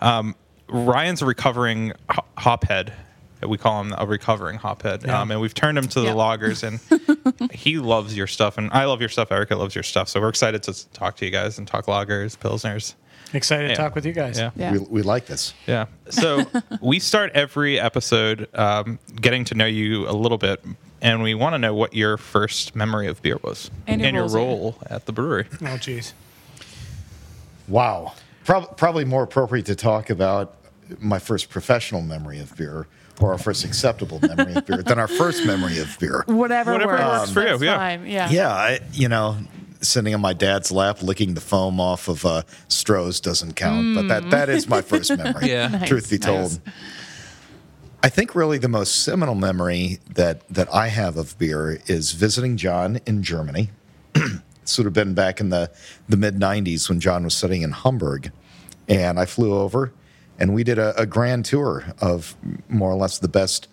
um, 0.00 0.34
Ryan's 0.68 1.20
a 1.22 1.26
recovering 1.26 1.92
ho- 2.10 2.24
hophead. 2.38 2.92
We 3.46 3.56
call 3.58 3.80
him 3.82 3.94
a 3.96 4.06
recovering 4.06 4.58
hophead, 4.58 5.06
Yeah. 5.06 5.20
um, 5.20 5.30
and 5.30 5.40
we've 5.40 5.54
turned 5.54 5.78
him 5.78 5.86
to 5.88 6.00
the 6.00 6.06
Yeah. 6.06 6.12
lagers, 6.14 6.62
and 6.62 7.50
he 7.52 7.78
loves 7.78 8.16
your 8.16 8.26
stuff, 8.26 8.58
and 8.58 8.70
I 8.72 8.84
love 8.86 9.00
your 9.00 9.08
stuff. 9.08 9.30
Erica 9.30 9.54
loves 9.56 9.74
your 9.74 9.84
stuff, 9.84 10.08
so 10.08 10.20
we're 10.20 10.28
excited 10.28 10.62
to 10.64 10.88
talk 10.90 11.16
to 11.18 11.24
you 11.24 11.30
guys 11.30 11.58
and 11.58 11.66
talk 11.66 11.86
lagers, 11.86 12.36
pilsners. 12.36 12.94
Excited 13.34 13.70
Yeah. 13.70 13.76
to 13.76 13.82
talk 13.82 13.94
with 13.94 14.06
you 14.06 14.12
guys. 14.12 14.38
Yeah. 14.38 14.50
Yeah. 14.56 14.72
We, 14.72 14.78
we 14.78 15.02
like 15.02 15.26
this. 15.26 15.52
Yeah. 15.66 15.86
So 16.08 16.46
we 16.80 16.98
start 16.98 17.30
every 17.34 17.78
episode 17.78 18.48
um, 18.54 18.98
getting 19.20 19.44
to 19.46 19.54
know 19.54 19.66
you 19.66 20.08
a 20.08 20.12
little 20.12 20.38
bit, 20.38 20.64
and 21.02 21.22
we 21.22 21.34
want 21.34 21.54
to 21.54 21.58
know 21.58 21.74
what 21.74 21.92
your 21.94 22.16
first 22.16 22.74
memory 22.74 23.06
of 23.06 23.20
beer 23.22 23.38
was 23.42 23.70
And 23.86 24.00
your 24.00 24.22
roles 24.22 24.34
role 24.34 24.78
at 24.88 25.04
the 25.06 25.12
brewery. 25.12 25.46
Oh, 25.64 25.76
geez. 25.76 26.14
Wow. 27.68 28.14
Prob- 28.44 28.76
probably 28.76 29.04
more 29.04 29.22
appropriate 29.22 29.66
to 29.66 29.74
talk 29.74 30.10
about 30.10 30.54
my 30.98 31.18
first 31.18 31.50
professional 31.50 32.00
memory 32.00 32.38
of 32.40 32.56
beer 32.56 32.86
or 33.20 33.32
our 33.32 33.38
first 33.38 33.64
acceptable 33.64 34.20
memory 34.20 34.54
of 34.54 34.66
beer 34.66 34.82
than 34.82 34.98
our 34.98 35.08
first 35.08 35.44
memory 35.44 35.78
of 35.78 35.96
beer. 35.98 36.24
Whatever, 36.26 36.72
Whatever 36.72 36.92
works, 36.92 37.18
works 37.18 37.30
for 37.32 37.42
you, 37.42 37.64
yeah. 37.66 37.76
Fine. 37.76 38.06
Yeah. 38.06 38.30
Yeah, 38.30 38.50
I, 38.52 38.80
you 38.92 39.08
know, 39.08 39.36
sitting 39.80 40.14
on 40.14 40.20
my 40.20 40.32
dad's 40.32 40.70
lap, 40.70 41.02
licking 41.02 41.34
the 41.34 41.40
foam 41.40 41.80
off 41.80 42.08
of 42.08 42.24
uh, 42.24 42.42
Stroh's 42.68 43.20
doesn't 43.20 43.54
count, 43.54 43.94
but 43.94 44.08
that 44.08 44.30
that 44.30 44.48
is 44.48 44.68
my 44.68 44.82
first 44.82 45.16
memory. 45.16 45.48
Yeah. 45.48 45.68
Nice, 45.68 45.88
truth 45.88 46.10
be 46.10 46.18
told. 46.18 46.38
nice. 46.38 46.60
I 48.02 48.08
think 48.08 48.34
really 48.34 48.58
the 48.58 48.68
most 48.68 49.02
seminal 49.02 49.34
memory 49.34 49.98
that 50.14 50.48
that 50.48 50.72
I 50.72 50.88
have 50.88 51.16
of 51.16 51.36
beer 51.38 51.80
is 51.86 52.12
visiting 52.12 52.56
John 52.56 53.00
in 53.06 53.22
Germany. 53.22 53.70
this 54.12 54.78
would 54.78 54.84
have 54.84 54.92
been 54.94 55.14
back 55.14 55.40
in 55.40 55.48
the 55.48 55.70
the 56.08 56.16
mid 56.16 56.36
'90s 56.36 56.88
when 56.88 57.00
John 57.00 57.24
was 57.24 57.36
studying 57.36 57.62
in 57.62 57.72
Hamburg, 57.72 58.30
and 58.88 59.18
I 59.18 59.26
flew 59.26 59.52
over, 59.54 59.92
and 60.38 60.54
we 60.54 60.64
did 60.64 60.78
a, 60.78 60.98
a 61.00 61.06
grand 61.06 61.44
tour 61.44 61.84
of 62.00 62.36
more 62.68 62.90
or 62.90 62.96
less 62.96 63.18
the 63.18 63.28
best 63.28 63.68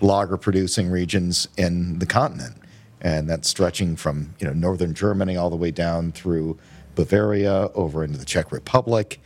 lager 0.00 0.36
producing 0.36 0.90
regions 0.90 1.48
in 1.56 1.98
the 1.98 2.06
continent, 2.06 2.56
and 3.00 3.28
that's 3.28 3.48
stretching 3.48 3.96
from 3.96 4.34
you 4.38 4.46
know 4.46 4.52
northern 4.52 4.94
Germany 4.94 5.36
all 5.36 5.50
the 5.50 5.56
way 5.56 5.70
down 5.70 6.12
through 6.12 6.58
Bavaria 6.94 7.70
over 7.74 8.04
into 8.04 8.18
the 8.18 8.24
Czech 8.24 8.52
Republic, 8.52 9.20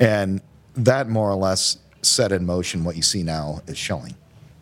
and 0.00 0.40
that 0.74 1.08
more 1.08 1.30
or 1.30 1.36
less 1.36 1.78
set 2.02 2.32
in 2.32 2.44
motion 2.44 2.84
what 2.84 2.96
you 2.96 3.02
see 3.02 3.22
now 3.22 3.60
is 3.66 3.78
showing. 3.78 4.16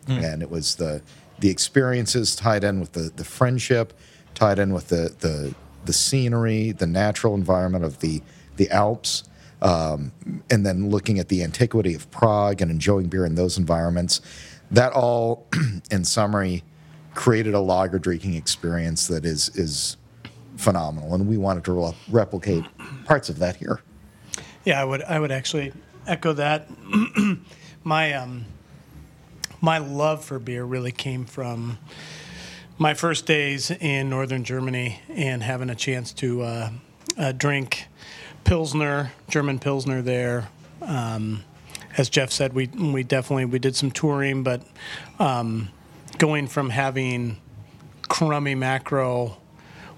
Hmm. 0.07 0.19
And 0.19 0.41
it 0.41 0.49
was 0.49 0.75
the 0.75 1.01
the 1.39 1.49
experiences 1.49 2.35
tied 2.35 2.63
in 2.63 2.79
with 2.79 2.93
the 2.93 3.11
the 3.15 3.23
friendship, 3.23 3.93
tied 4.35 4.59
in 4.59 4.73
with 4.73 4.89
the 4.89 5.15
the 5.19 5.55
the 5.85 5.93
scenery, 5.93 6.71
the 6.71 6.85
natural 6.85 7.33
environment 7.33 7.83
of 7.83 7.99
the 7.99 8.21
the 8.57 8.69
Alps, 8.69 9.23
um, 9.61 10.11
and 10.49 10.65
then 10.65 10.89
looking 10.89 11.19
at 11.19 11.29
the 11.29 11.43
antiquity 11.43 11.93
of 11.93 12.09
Prague 12.11 12.61
and 12.61 12.71
enjoying 12.71 13.07
beer 13.07 13.25
in 13.25 13.35
those 13.35 13.57
environments. 13.57 14.21
That 14.71 14.93
all, 14.93 15.47
in 15.91 16.05
summary, 16.05 16.63
created 17.13 17.53
a 17.53 17.59
lager 17.59 17.99
drinking 17.99 18.35
experience 18.35 19.07
that 19.07 19.25
is 19.25 19.49
is 19.55 19.97
phenomenal, 20.57 21.13
and 21.13 21.27
we 21.27 21.37
wanted 21.37 21.65
to 21.65 21.73
re- 21.73 21.97
replicate 22.09 22.63
parts 23.05 23.29
of 23.29 23.39
that 23.39 23.57
here. 23.57 23.81
Yeah, 24.63 24.81
I 24.81 24.85
would 24.85 25.03
I 25.03 25.19
would 25.19 25.31
actually 25.31 25.73
echo 26.07 26.33
that. 26.33 26.67
my 27.83 28.13
um 28.13 28.45
my 29.59 29.77
love 29.77 30.23
for 30.23 30.39
beer 30.39 30.63
really 30.63 30.91
came 30.91 31.25
from 31.25 31.77
my 32.77 32.93
first 32.95 33.27
days 33.27 33.69
in 33.69 34.09
northern 34.09 34.43
Germany 34.43 34.99
and 35.09 35.43
having 35.43 35.69
a 35.69 35.75
chance 35.75 36.11
to 36.13 36.41
uh, 36.41 36.69
uh, 37.17 37.31
drink 37.31 37.85
pilsner, 38.43 39.11
German 39.29 39.59
pilsner 39.59 40.01
there. 40.01 40.49
Um, 40.81 41.43
as 41.97 42.09
Jeff 42.09 42.31
said, 42.31 42.53
we 42.53 42.67
we 42.67 43.03
definitely 43.03 43.45
we 43.45 43.59
did 43.59 43.75
some 43.75 43.91
touring, 43.91 44.43
but 44.43 44.61
um, 45.19 45.69
going 46.17 46.47
from 46.47 46.69
having 46.69 47.37
crummy 48.07 48.55
macro, 48.55 49.37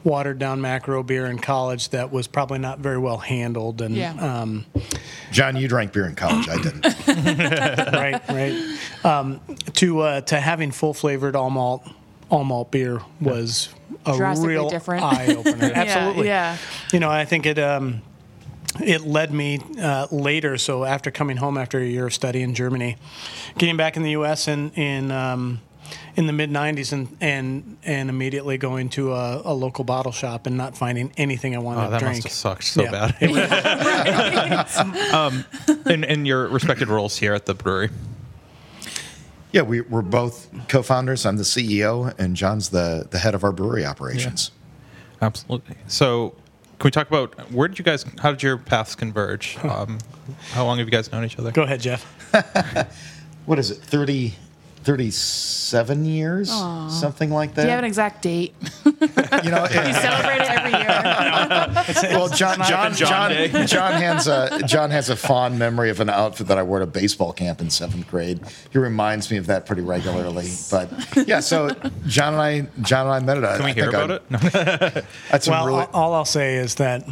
watered 0.04 0.40
down 0.40 0.60
macro 0.62 1.04
beer 1.04 1.26
in 1.28 1.40
college 1.40 1.90
that 1.90 2.12
was 2.12 2.28
probably 2.28 2.60
not 2.60 2.80
very 2.80 2.98
well 2.98 3.18
handled 3.18 3.82
and 3.82 3.96
Yeah. 3.96 4.14
um, 4.42 4.66
John, 5.32 5.56
you 5.56 5.68
drank 5.68 5.94
beer 5.94 6.06
in 6.06 6.16
college. 6.16 6.48
I 6.50 6.58
didn't. 6.62 6.84
right, 7.94 8.22
right. 8.30 8.78
Um, 9.06 9.40
to 9.74 10.00
uh, 10.02 10.22
to 10.22 10.40
having 10.40 10.72
full 10.72 10.94
flavored 10.94 11.36
all 11.36 11.50
malt 11.50 11.88
all 12.30 12.44
malt 12.44 12.72
beer 12.72 13.02
was 13.22 13.70
a 14.06 14.16
Drastically 14.18 14.54
real 14.56 14.70
different. 14.70 15.04
eye 15.04 15.36
opener. 15.36 15.72
Absolutely. 15.76 16.28
Yeah. 16.28 16.58
You 16.92 17.00
know, 17.00 17.10
I 17.12 17.26
think 17.26 17.46
it 17.46 17.60
um, 17.60 18.02
it 18.82 19.02
led 19.02 19.34
me 19.34 19.60
uh, 19.82 20.08
later. 20.12 20.58
So 20.58 20.84
after 20.84 21.12
coming 21.12 21.38
home 21.38 21.58
after 21.58 21.80
a 21.80 21.86
year 21.86 22.08
of 22.08 22.14
study 22.14 22.42
in 22.42 22.54
Germany, 22.56 22.98
getting 23.58 23.78
back 23.78 23.98
in 23.98 24.04
the 24.04 24.12
U.S. 24.12 24.48
in 24.48 24.72
in 24.72 25.12
um, 25.12 25.62
in 26.16 26.28
the 26.28 26.34
mid 26.34 26.50
'90s 26.50 26.92
and 26.94 27.16
and 27.22 27.78
and 27.84 28.10
immediately 28.10 28.58
going 28.58 28.90
to 28.90 29.14
a, 29.14 29.42
a 29.46 29.54
local 29.54 29.84
bottle 29.84 30.12
shop 30.12 30.48
and 30.48 30.58
not 30.58 30.78
finding 30.78 31.12
anything 31.18 31.56
I 31.56 31.60
wanted 31.60 31.82
Oh, 31.82 31.86
to 31.86 31.90
that 31.92 32.00
drink. 32.00 32.16
must 32.16 32.24
have 32.24 32.32
sucked 32.34 32.64
so 32.64 32.84
Yeah. 32.84 33.12
bad. 33.20 35.14
um, 35.14 35.46
in, 35.86 36.04
in 36.04 36.26
your 36.26 36.48
respected 36.48 36.88
roles 36.90 37.18
here 37.18 37.34
at 37.34 37.46
the 37.46 37.54
brewery. 37.54 37.90
Yeah, 39.52 39.62
we, 39.62 39.82
we're 39.82 40.02
both 40.02 40.50
co-founders. 40.68 41.28
I'm 41.28 41.38
the 41.38 41.44
CEO, 41.44 42.12
and 42.18 42.36
John's 42.36 42.70
the 42.70 43.08
the 43.12 43.20
head 43.20 43.36
of 43.36 43.44
our 43.44 43.52
brewery 43.52 43.86
operations. 43.86 44.50
Absolutely. 45.22 45.76
So, 45.88 46.30
can 46.30 46.43
we 46.84 46.92
talk 46.92 47.08
about 47.08 47.52
where 47.52 47.68
did 47.68 47.80
you 47.80 47.86
guys? 47.86 48.06
How 48.20 48.32
did 48.32 48.44
your 48.44 48.58
paths 48.58 48.96
converge? 48.96 49.58
Um, 49.64 50.00
how 50.52 50.66
long 50.66 50.78
have 50.80 50.88
you 50.88 50.92
guys 50.92 51.12
known 51.12 51.24
each 51.26 51.38
other? 51.40 51.52
Go 51.52 51.64
ahead, 51.64 51.82
Jeff. 51.82 52.06
What 53.46 53.60
is 53.60 53.72
it? 53.72 53.78
30, 53.80 54.36
37 54.86 56.06
years, 56.06 56.50
something 56.50 57.30
like 57.30 57.56
that. 57.56 57.64
Do 57.64 57.68
you 57.68 57.72
have 57.72 57.80
an 57.80 57.86
exact 57.86 58.22
date? 58.22 58.56
you 58.86 58.92
know, 58.92 59.66
it- 59.70 59.74
You 59.88 59.94
celebrate 59.94 60.40
it 60.42 60.50
every 60.50 60.72
year. 60.72 60.83
well, 62.12 62.30
John, 62.30 62.58
John, 62.58 62.94
John 62.94 62.94
John, 62.94 63.68
John 63.68 63.94
has 63.94 64.28
a 64.28 64.60
John 64.66 64.92
has 64.92 65.10
a 65.10 65.16
fond 65.16 65.60
memory 65.60 65.90
of 65.90 66.00
an 66.00 66.10
outfit 66.10 66.48
that 66.48 66.58
I 66.58 66.64
wore 66.64 66.80
to 66.80 66.86
baseball 66.86 67.34
camp 67.34 67.62
in 67.62 67.70
seventh 67.70 68.08
grade. 68.10 68.40
He 68.72 68.78
reminds 68.78 69.32
me 69.32 69.38
of 69.38 69.48
that 69.48 69.66
pretty 69.66 69.82
regularly. 69.82 70.50
But 70.72 70.92
yeah, 71.28 71.40
so 71.40 71.70
John 72.08 72.34
and 72.34 72.42
I, 72.42 72.62
John 72.82 73.08
and 73.08 73.16
I 73.16 73.20
met 73.20 73.44
at. 73.44 73.58
Can 73.58 73.66
we 73.66 73.74
hear 73.74 73.90
about 73.90 74.12
it? 74.12 74.32
No. 74.32 74.38
That's 75.32 75.48
Well, 75.48 75.66
really, 75.66 75.80
all, 75.80 75.90
all 75.94 76.14
I'll 76.14 76.26
say 76.26 76.56
is 76.56 76.76
that 76.76 77.08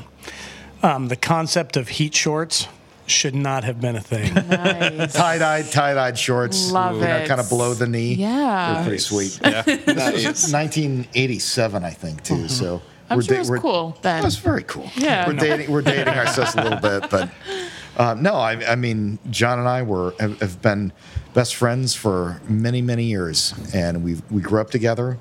um, 0.83 1.07
the 1.07 1.15
concept 1.15 1.77
of 1.77 1.89
heat 1.89 2.15
shorts 2.15 2.67
should 3.07 3.35
not 3.35 3.63
have 3.63 3.81
been 3.81 3.95
a 3.95 4.01
thing. 4.01 4.33
Nice. 4.33 5.13
tie-dyed, 5.13 5.71
tie-dyed 5.71 6.17
shorts. 6.17 6.71
Love 6.71 6.95
you 6.95 7.01
know, 7.01 7.17
it. 7.17 7.27
kind 7.27 7.41
of 7.41 7.49
below 7.49 7.73
the 7.73 7.87
knee. 7.87 8.13
Yeah. 8.13 8.73
They're 8.75 8.83
pretty 8.83 8.99
sweet. 8.99 9.39
yeah. 9.43 9.61
This 9.63 10.51
1987, 10.51 11.83
I 11.83 11.89
think, 11.89 12.23
too. 12.23 12.47
So 12.47 12.81
I'm 13.11 13.17
we're 13.17 13.23
sure 13.23 13.33
da- 13.33 13.35
it 13.35 13.39
was 13.39 13.49
we're- 13.49 13.61
cool 13.61 13.97
then. 14.01 14.21
It 14.21 14.25
was 14.25 14.37
very 14.37 14.63
cool. 14.63 14.89
Yeah. 14.95 15.27
we're 15.27 15.33
No. 15.33 15.39
dating. 15.39 15.71
We're 15.71 15.81
dating 15.81 16.13
ourselves 16.13 16.55
a 16.55 16.63
little 16.63 16.79
bit, 16.79 17.09
but 17.09 17.29
um, 17.97 18.21
no, 18.23 18.33
I, 18.35 18.71
I 18.71 18.75
mean, 18.75 19.19
John 19.29 19.59
and 19.59 19.67
I 19.67 19.83
were 19.83 20.13
have, 20.19 20.39
have 20.41 20.61
been 20.61 20.91
best 21.33 21.55
friends 21.55 21.93
for 21.95 22.41
many, 22.47 22.81
many 22.81 23.05
years, 23.05 23.53
and 23.73 24.03
we 24.03 24.17
we 24.29 24.41
grew 24.41 24.59
up 24.61 24.69
together, 24.71 25.17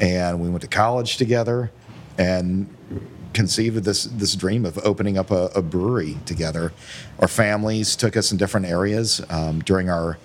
and 0.00 0.40
we 0.40 0.48
went 0.48 0.62
to 0.62 0.68
college 0.68 1.16
together, 1.16 1.70
and 2.18 2.68
conceived 3.34 3.78
of 3.78 3.84
this 3.84 4.04
this 4.04 4.34
dream 4.36 4.64
of 4.66 4.78
opening 4.84 5.16
up 5.16 5.30
a, 5.30 5.46
a 5.54 5.62
brewery 5.62 6.18
together. 6.26 6.72
Our 7.18 7.28
families 7.28 7.96
took 7.96 8.16
us 8.16 8.30
in 8.30 8.36
different 8.38 8.66
areas 8.66 9.22
um, 9.30 9.60
during 9.60 9.88
our 9.88 10.18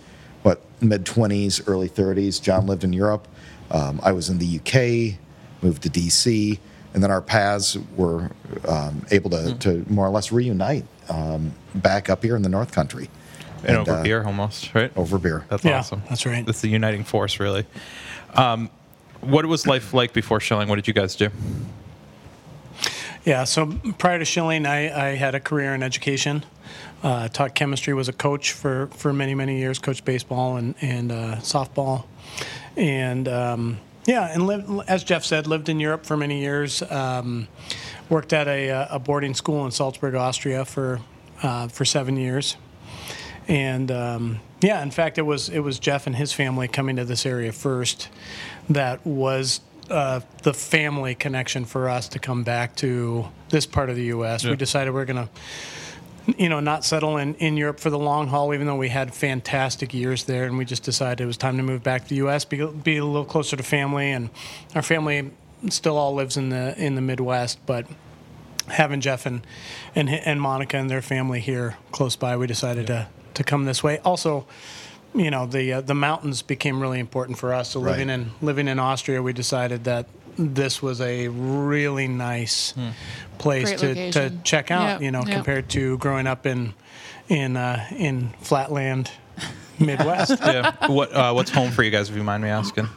what 0.44 0.62
mid 0.82 1.06
twenties, 1.06 1.66
early 1.68 1.88
thirties. 1.88 2.40
John 2.40 2.68
lived 2.68 2.84
in 2.84 2.92
Europe. 2.94 3.28
Um, 3.72 4.00
I 4.04 4.12
was 4.14 4.30
in 4.30 4.38
the 4.38 4.60
UK, 4.60 5.18
moved 5.62 5.84
to 5.84 5.90
DC, 5.90 6.58
and 6.98 7.04
then 7.04 7.12
our 7.12 7.22
paths 7.22 7.78
were 7.96 8.32
um, 8.68 9.06
able 9.12 9.30
to, 9.30 9.54
to 9.60 9.86
more 9.88 10.08
or 10.08 10.10
less 10.10 10.32
reunite 10.32 10.84
um, 11.10 11.54
back 11.76 12.10
up 12.10 12.24
here 12.24 12.36
in 12.36 12.42
the 12.42 12.50
North 12.50 12.72
Country. 12.72 13.08
And, 13.64 13.78
over 13.78 13.92
uh, 13.92 14.02
beer, 14.02 14.24
almost 14.24 14.74
right. 14.74 14.92
Over 14.98 15.20
beer. 15.20 15.46
That's 15.48 15.64
Yeah, 15.64 15.78
awesome. 15.78 16.02
that's 16.10 16.26
right. 16.26 16.44
That's 16.44 16.62
the 16.62 16.70
uniting 16.70 17.04
force, 17.04 17.40
really. 17.40 17.68
Um, 18.34 18.72
what 19.22 19.46
was 19.46 19.68
life 19.68 19.94
like 19.94 20.12
before 20.12 20.40
Schilling? 20.40 20.70
What 20.70 20.78
did 20.78 20.88
you 20.88 20.94
guys 20.96 21.16
do? 21.16 21.30
Yeah, 23.24 23.44
so 23.44 23.68
prior 24.00 24.18
to 24.18 24.26
Schilling, 24.26 24.66
I, 24.66 25.10
I 25.10 25.16
had 25.18 25.36
a 25.36 25.40
career 25.40 25.76
in 25.76 25.84
education. 25.84 26.44
Uh, 27.04 27.28
taught 27.28 27.54
chemistry, 27.54 27.94
was 27.94 28.10
a 28.10 28.14
coach 28.14 28.54
for, 28.54 28.88
for 28.88 29.14
many, 29.14 29.36
many 29.36 29.60
years, 29.60 29.78
coached 29.78 30.04
baseball 30.04 30.58
and, 30.58 30.74
and 30.82 31.12
uh, 31.12 31.36
softball. 31.42 32.06
And 32.76 33.28
um, 33.28 33.78
yeah, 34.08 34.32
and 34.34 34.48
lived, 34.48 34.70
as 34.88 35.04
Jeff 35.04 35.24
said, 35.24 35.46
lived 35.46 35.70
in 35.70 35.80
Europe 35.80 36.06
for 36.06 36.18
many 36.18 36.40
years. 36.40 36.82
Um, 36.82 37.48
worked 38.10 38.34
at 38.34 38.48
a, 38.48 38.72
uh, 38.72 38.88
a 38.96 39.00
boarding 39.00 39.34
school 39.34 39.66
in 39.66 39.72
Salzburg, 39.72 40.16
Austria 40.16 40.66
for, 40.66 41.02
uh, 41.44 41.68
for 41.68 41.86
seven 41.86 42.18
years. 42.18 42.56
And 43.48 43.92
um, 43.92 44.40
yeah, 44.62 44.82
in 44.82 44.92
fact, 44.92 45.18
it 45.18 45.24
was 45.24 45.50
it 45.50 45.60
was 45.60 45.80
Jeff 45.80 46.08
and 46.08 46.16
his 46.16 46.34
family 46.34 46.68
coming 46.68 46.96
to 46.98 47.06
this 47.06 47.26
area 47.26 47.52
first 47.52 48.10
that 48.70 49.06
was 49.06 49.62
uh, 49.90 50.22
the 50.44 50.54
family 50.54 51.16
connection 51.16 51.66
for 51.66 51.90
us 51.90 52.10
to 52.10 52.20
come 52.20 52.44
back 52.44 52.76
to 52.78 53.28
this 53.50 53.66
part 53.66 53.90
of 53.90 53.96
the 53.96 54.06
U.S. 54.06 54.44
Yeah. 54.44 54.52
We 54.52 54.58
decided 54.58 54.94
we 54.94 55.02
are 55.02 55.06
going 55.06 55.28
to, 55.28 55.30
you 56.38 56.50
know, 56.50 56.60
not 56.60 56.84
settle 56.84 57.18
in, 57.18 57.36
in 57.36 57.56
Europe 57.56 57.80
for 57.80 57.90
the 57.90 57.98
long 58.00 58.28
haul, 58.28 58.54
even 58.54 58.68
though 58.68 58.76
we 58.76 58.90
had 58.90 59.14
fantastic 59.14 59.94
years 59.94 60.26
there, 60.26 60.46
and 60.46 60.58
we 60.58 60.66
just 60.66 60.84
decided 60.84 61.22
it 61.22 61.26
was 61.26 61.38
time 61.38 61.58
to 61.58 61.64
move 61.64 61.84
back 61.84 62.04
to 62.04 62.10
the 62.10 62.16
U.S. 62.16 62.44
be 62.46 62.66
be 62.66 62.98
a 62.98 63.06
little 63.06 63.26
closer 63.26 63.56
to 63.56 63.64
family, 63.64 64.12
and 64.12 64.30
our 64.76 64.82
family 64.82 65.32
still 65.70 65.98
all 65.98 66.14
lives 66.14 66.36
in 66.38 66.50
the 66.50 66.76
in 66.78 66.96
the 66.96 67.02
Midwest, 67.02 67.60
but 67.66 67.86
having 68.68 69.00
Jeff 69.00 69.26
and 69.26 69.48
and 69.96 70.10
and 70.10 70.42
Monica 70.42 70.78
and 70.78 70.90
their 70.90 71.02
family 71.02 71.40
here 71.40 71.78
close 71.92 72.16
by, 72.16 72.36
we 72.36 72.46
decided 72.48 72.88
to 72.88 73.08
to 73.36 73.44
come 73.44 73.64
this 73.66 73.82
way. 73.84 74.00
Also, 74.00 74.46
you 75.16 75.32
know, 75.32 75.46
the 75.46 75.74
uh, 75.74 75.82
the 75.82 75.96
mountains 75.96 76.42
became 76.42 76.82
really 76.82 77.00
important 77.00 77.38
for 77.38 77.54
us. 77.54 77.70
So 77.72 77.80
living 77.80 78.10
Right. 78.10 78.16
in 78.16 78.32
living 78.42 78.68
in 78.68 78.80
Austria, 78.80 79.22
we 79.22 79.32
decided 79.32 79.86
that 79.86 80.08
this 80.38 80.82
was 80.82 81.02
a 81.02 81.28
really 81.30 82.08
nice 82.08 82.74
place 83.38 83.80
to, 83.82 84.12
to 84.12 84.32
check 84.44 84.72
out. 84.72 84.88
Yep, 84.88 85.02
You 85.02 85.12
know, 85.12 85.24
yep. 85.26 85.36
compared 85.36 85.70
to 85.70 85.98
growing 85.98 86.28
up 86.28 86.46
in 86.46 86.74
in 87.30 87.58
uh, 87.58 87.86
in 87.92 88.30
flatland 88.42 89.12
Midwest. 89.80 90.40
Yeah. 90.40 90.88
what 90.88 91.12
uh, 91.14 91.32
What's 91.34 91.52
home 91.52 91.72
for 91.72 91.84
you 91.84 91.92
guys? 91.92 92.10
If 92.10 92.16
you 92.16 92.24
mind 92.24 92.44
me 92.44 92.50
asking. 92.50 92.88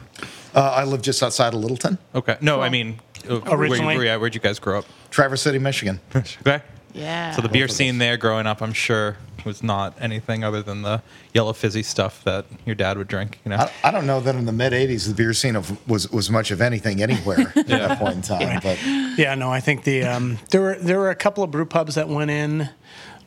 Uh, 0.53 0.59
I 0.61 0.83
live 0.83 1.01
just 1.01 1.23
outside 1.23 1.53
of 1.53 1.61
Littleton, 1.61 1.97
Okay. 2.13 2.37
No, 2.41 2.59
I 2.61 2.67
mean, 2.69 2.99
uh, 3.29 3.37
where, 3.39 3.57
Originally- 3.57 3.95
where, 3.95 4.05
yeah, 4.05 4.17
where'd 4.17 4.35
you 4.35 4.41
guys 4.41 4.59
grow 4.59 4.79
up? 4.79 4.85
Traverse 5.09 5.41
City, 5.41 5.59
Michigan. 5.59 5.99
Okay. 6.15 6.61
Yeah. 6.93 7.31
So 7.31 7.41
the 7.41 7.47
beer 7.47 7.69
scene 7.69 7.99
there 7.99 8.17
growing 8.17 8.45
up, 8.47 8.61
I'm 8.61 8.73
sure, 8.73 9.15
was 9.45 9.63
not 9.63 9.95
anything 9.99 10.43
other 10.43 10.61
than 10.61 10.81
the 10.81 11.01
yellow 11.33 11.53
fizzy 11.53 11.83
stuff 11.83 12.23
that 12.23 12.45
your 12.65 12.75
dad 12.75 12.97
would 12.97 13.07
drink. 13.07 13.39
You 13.45 13.49
know. 13.49 13.57
I, 13.57 13.71
I 13.83 13.91
don't 13.91 14.05
know 14.05 14.19
that 14.19 14.35
in 14.35 14.45
the 14.45 14.51
mid 14.51 14.73
'80s 14.73 15.07
the 15.07 15.13
beer 15.13 15.33
scene 15.33 15.55
of, 15.55 15.87
was 15.87 16.09
was 16.11 16.29
much 16.29 16.51
of 16.51 16.61
anything 16.61 17.01
anywhere 17.01 17.39
at 17.55 17.67
that 17.67 17.99
point 17.99 18.15
in 18.15 18.21
time. 18.21 18.59
But 18.63 18.77
Yeah, 19.17 19.35
no, 19.35 19.51
I 19.51 19.59
think 19.59 19.83
the 19.83 20.03
um, 20.03 20.39
there 20.49 20.61
were 20.61 20.75
there 20.75 20.99
were 20.99 21.09
a 21.09 21.15
couple 21.15 21.43
of 21.43 21.51
brew 21.51 21.65
pubs 21.65 21.95
that 21.95 22.07
went 22.07 22.31
in 22.31 22.69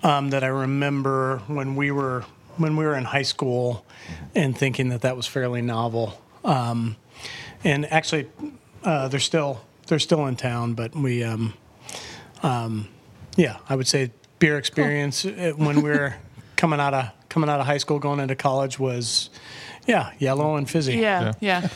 um, 0.02 0.30
that 0.30 0.44
I 0.44 0.48
remember 0.48 1.38
when 1.46 1.76
we 1.76 1.90
were 1.90 2.24
when 2.56 2.76
we 2.76 2.84
were 2.84 2.94
in 2.94 3.04
high 3.04 3.22
school 3.22 3.84
and 4.34 4.56
thinking 4.56 4.90
that 4.90 5.02
that 5.02 5.16
was 5.16 5.26
fairly 5.26 5.62
novel. 5.62 6.20
Um, 6.44 6.96
and 7.64 7.90
actually, 7.90 8.28
uh, 8.84 9.08
they're 9.08 9.20
still 9.20 9.62
they're 9.86 9.98
still 9.98 10.26
in 10.26 10.36
town, 10.36 10.74
but 10.74 10.94
we 10.94 11.24
um, 11.24 11.54
um, 12.42 12.88
yeah, 13.36 13.58
I 13.68 13.76
would 13.76 13.88
say 13.88 14.12
beer 14.38 14.58
experience 14.58 15.24
uh, 15.24 15.52
when 15.56 15.76
we 15.82 15.90
were 15.90 16.14
coming 16.56 16.80
out 16.80 16.94
of 16.94 17.06
coming 17.28 17.48
out 17.50 17.60
of 17.60 17.66
high 17.66 17.78
school 17.78 17.98
going 17.98 18.20
into 18.20 18.34
college 18.36 18.78
was 18.78 19.30
yeah 19.86 20.12
yellow 20.18 20.56
and 20.56 20.68
fizzy. 20.70 20.96
yeah, 20.96 21.32
yeah. 21.40 21.68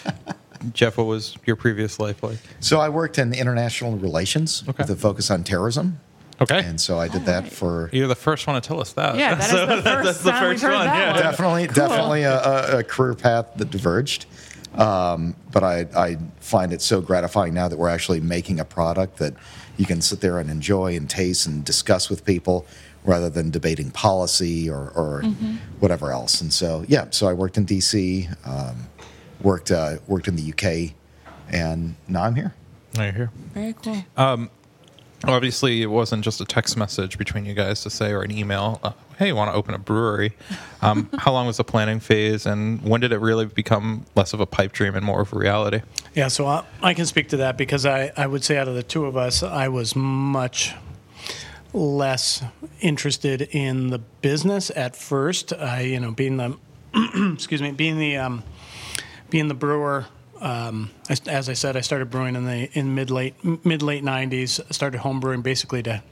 Jeff, 0.72 0.96
what 0.98 1.06
was 1.06 1.36
your 1.46 1.56
previous 1.56 2.00
life 2.00 2.22
like? 2.22 2.38
so 2.60 2.80
I 2.80 2.88
worked 2.88 3.18
in 3.18 3.32
international 3.32 3.96
relations 3.96 4.64
Okay. 4.68 4.82
with 4.82 4.90
a 4.90 4.96
focus 4.96 5.30
on 5.30 5.44
terrorism, 5.44 6.00
Okay. 6.40 6.58
and 6.64 6.80
so 6.80 6.98
I 6.98 7.06
did 7.08 7.26
that 7.26 7.44
right. 7.44 7.52
for 7.52 7.90
You're 7.92 8.08
the 8.08 8.14
first 8.16 8.46
one 8.46 8.60
to 8.60 8.66
tell 8.66 8.80
us 8.80 8.92
that. 8.94 9.16
Yeah, 9.16 9.34
that 9.36 9.44
is 9.44 9.50
the 9.52 9.82
first 9.82 10.04
that's 10.04 10.22
the 10.22 10.30
time 10.32 10.48
we've 10.48 10.52
first 10.60 10.62
heard 10.64 10.74
one. 10.74 10.86
that 10.86 10.98
yeah. 10.98 11.12
one. 11.12 11.22
definitely 11.22 11.66
definitely 11.68 12.22
a, 12.22 12.40
a, 12.40 12.78
a 12.78 12.84
career 12.84 13.14
path 13.14 13.46
that 13.56 13.70
diverged. 13.70 14.26
Um, 14.74 15.34
but 15.50 15.64
I, 15.64 15.86
I 15.96 16.18
find 16.40 16.72
it 16.72 16.82
so 16.82 17.00
gratifying 17.00 17.54
now 17.54 17.68
that 17.68 17.78
we're 17.78 17.88
actually 17.88 18.20
making 18.20 18.60
a 18.60 18.64
product 18.64 19.16
that 19.18 19.34
you 19.78 19.86
can 19.86 20.02
sit 20.02 20.20
there 20.20 20.38
and 20.38 20.50
enjoy 20.50 20.94
and 20.94 21.08
taste 21.08 21.46
and 21.46 21.64
discuss 21.64 22.10
with 22.10 22.24
people 22.24 22.66
rather 23.04 23.30
than 23.30 23.50
debating 23.50 23.90
policy 23.90 24.68
or, 24.68 24.90
or 24.90 25.22
whatever 25.78 26.12
else. 26.12 26.42
And 26.42 26.52
so, 26.52 26.84
yeah, 26.88 27.06
so 27.10 27.26
I 27.28 27.32
worked 27.32 27.56
in 27.56 27.64
DC, 27.64 28.28
um, 28.46 28.88
worked, 29.40 29.70
uh, 29.70 29.96
worked 30.06 30.28
in 30.28 30.36
the 30.36 30.52
UK, 30.52 30.94
and 31.50 31.94
now 32.06 32.24
I'm 32.24 32.34
here. 32.34 32.54
Now 32.94 33.04
you're 33.04 33.12
here. 33.12 33.30
Very 33.54 33.72
cool. 33.72 34.04
Obviously, 35.24 35.82
it 35.82 35.86
wasn't 35.86 36.24
just 36.24 36.40
a 36.40 36.44
text 36.44 36.76
message 36.76 37.18
between 37.18 37.44
you 37.44 37.54
guys 37.54 37.82
to 37.82 37.90
say 37.90 38.12
or 38.12 38.22
an 38.22 38.30
email. 38.30 38.78
Uh, 38.82 38.92
hey, 39.18 39.28
you 39.28 39.34
want 39.34 39.50
to 39.50 39.56
open 39.56 39.74
a 39.74 39.78
brewery? 39.78 40.32
Um, 40.80 41.10
how 41.18 41.32
long 41.32 41.46
was 41.46 41.56
the 41.56 41.64
planning 41.64 41.98
phase, 41.98 42.46
and 42.46 42.80
when 42.82 43.00
did 43.00 43.12
it 43.12 43.18
really 43.18 43.46
become 43.46 44.06
less 44.14 44.32
of 44.32 44.40
a 44.40 44.46
pipe 44.46 44.72
dream 44.72 44.94
and 44.94 45.04
more 45.04 45.20
of 45.20 45.32
a 45.32 45.38
reality? 45.38 45.80
Yeah, 46.14 46.28
so 46.28 46.46
I, 46.46 46.64
I 46.82 46.94
can 46.94 47.06
speak 47.06 47.28
to 47.30 47.38
that 47.38 47.58
because 47.58 47.84
I, 47.84 48.12
I 48.16 48.26
would 48.26 48.44
say 48.44 48.56
out 48.56 48.68
of 48.68 48.74
the 48.74 48.82
two 48.82 49.06
of 49.06 49.16
us, 49.16 49.42
I 49.42 49.68
was 49.68 49.96
much 49.96 50.74
less 51.72 52.42
interested 52.80 53.42
in 53.42 53.90
the 53.90 53.98
business 53.98 54.70
at 54.74 54.96
first. 54.96 55.52
I, 55.52 55.80
you 55.80 56.00
know, 56.00 56.12
being 56.12 56.36
the 56.36 56.56
excuse 57.34 57.60
me, 57.60 57.72
being 57.72 57.98
the 57.98 58.16
um, 58.16 58.42
being 59.30 59.48
the 59.48 59.54
brewer. 59.54 60.06
Um, 60.40 60.90
as, 61.08 61.20
as 61.26 61.48
I 61.48 61.52
said, 61.54 61.76
I 61.76 61.80
started 61.80 62.10
brewing 62.10 62.36
in 62.36 62.44
the 62.44 62.68
in 62.78 62.94
mid 62.94 63.10
late 63.10 63.34
mid 63.64 63.82
late 63.82 64.04
'90s. 64.04 64.60
I 64.60 64.72
started 64.72 64.98
home 65.00 65.20
brewing 65.20 65.42
basically 65.42 65.82
to 65.84 66.02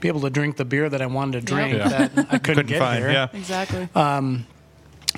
be 0.00 0.08
able 0.08 0.20
to 0.22 0.30
drink 0.30 0.56
the 0.56 0.64
beer 0.64 0.88
that 0.88 1.00
I 1.02 1.06
wanted 1.06 1.40
to 1.40 1.46
drink 1.54 1.76
Yeah. 1.78 1.88
that 1.88 2.10
I 2.18 2.22
couldn't, 2.38 2.40
Couldn't 2.42 2.66
get 2.66 2.78
find, 2.78 2.98
here. 2.98 3.10
yeah. 3.12 3.28
Exactly. 3.32 3.88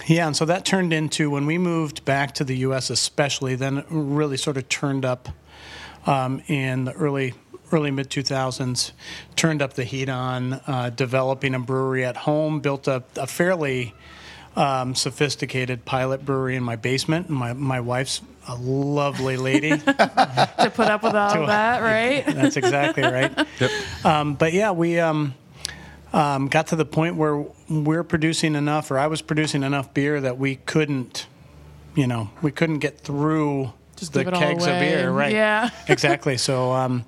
Yeah, 0.06 0.26
and 0.26 0.36
so 0.36 0.44
that 0.44 0.66
turned 0.66 0.92
into 0.92 1.30
when 1.30 1.46
we 1.46 1.56
moved 1.56 2.04
back 2.04 2.34
to 2.34 2.44
the 2.44 2.54
U.S., 2.58 2.90
especially, 2.90 3.54
then 3.54 3.78
it 3.78 3.86
really 3.88 4.36
sort 4.36 4.58
of 4.58 4.68
turned 4.68 5.06
up 5.06 5.30
um, 6.06 6.42
in 6.48 6.84
the 6.84 6.92
early 6.92 7.32
early 7.72 7.90
mid 7.90 8.10
2000s. 8.10 8.92
Turned 9.36 9.62
up 9.62 9.72
the 9.72 9.84
heat 9.84 10.08
on 10.10 10.54
uh, 10.66 10.90
developing 10.94 11.54
a 11.54 11.58
brewery 11.58 12.04
at 12.04 12.16
home. 12.18 12.60
Built 12.60 12.86
a, 12.86 13.02
a 13.16 13.26
fairly 13.26 13.94
um, 14.56 14.94
sophisticated 14.94 15.84
pilot 15.84 16.24
brewery 16.24 16.56
in 16.56 16.62
my 16.62 16.76
basement. 16.76 17.28
And 17.28 17.36
my 17.36 17.52
my 17.52 17.80
wife's 17.80 18.22
a 18.48 18.56
lovely 18.56 19.36
lady. 19.36 19.70
to 19.78 20.72
put 20.74 20.88
up 20.88 21.02
with 21.02 21.14
all 21.14 21.42
of 21.42 21.46
that, 21.48 21.80
right? 21.80 22.24
That's 22.34 22.56
exactly 22.56 23.02
right. 23.02 23.46
Um, 24.04 24.34
but 24.34 24.52
yeah, 24.52 24.70
we 24.70 25.00
um, 25.00 25.34
um, 26.12 26.46
got 26.46 26.68
to 26.68 26.76
the 26.76 26.84
point 26.84 27.16
where 27.16 27.44
we're 27.68 28.04
producing 28.04 28.54
enough, 28.54 28.90
or 28.90 28.98
I 28.98 29.08
was 29.08 29.20
producing 29.20 29.64
enough 29.64 29.92
beer 29.92 30.20
that 30.20 30.38
we 30.38 30.56
couldn't, 30.56 31.26
you 31.96 32.06
know, 32.06 32.30
we 32.40 32.52
couldn't 32.52 32.78
get 32.78 33.00
through 33.00 33.72
Just 33.96 34.12
the 34.12 34.20
give 34.20 34.28
it 34.28 34.34
all 34.34 34.40
kegs 34.40 34.64
of 34.64 34.78
beer. 34.78 35.10
Right. 35.10 35.32
Yeah. 35.32 35.70
exactly. 35.88 36.36
So, 36.36 36.72
um, 36.72 37.04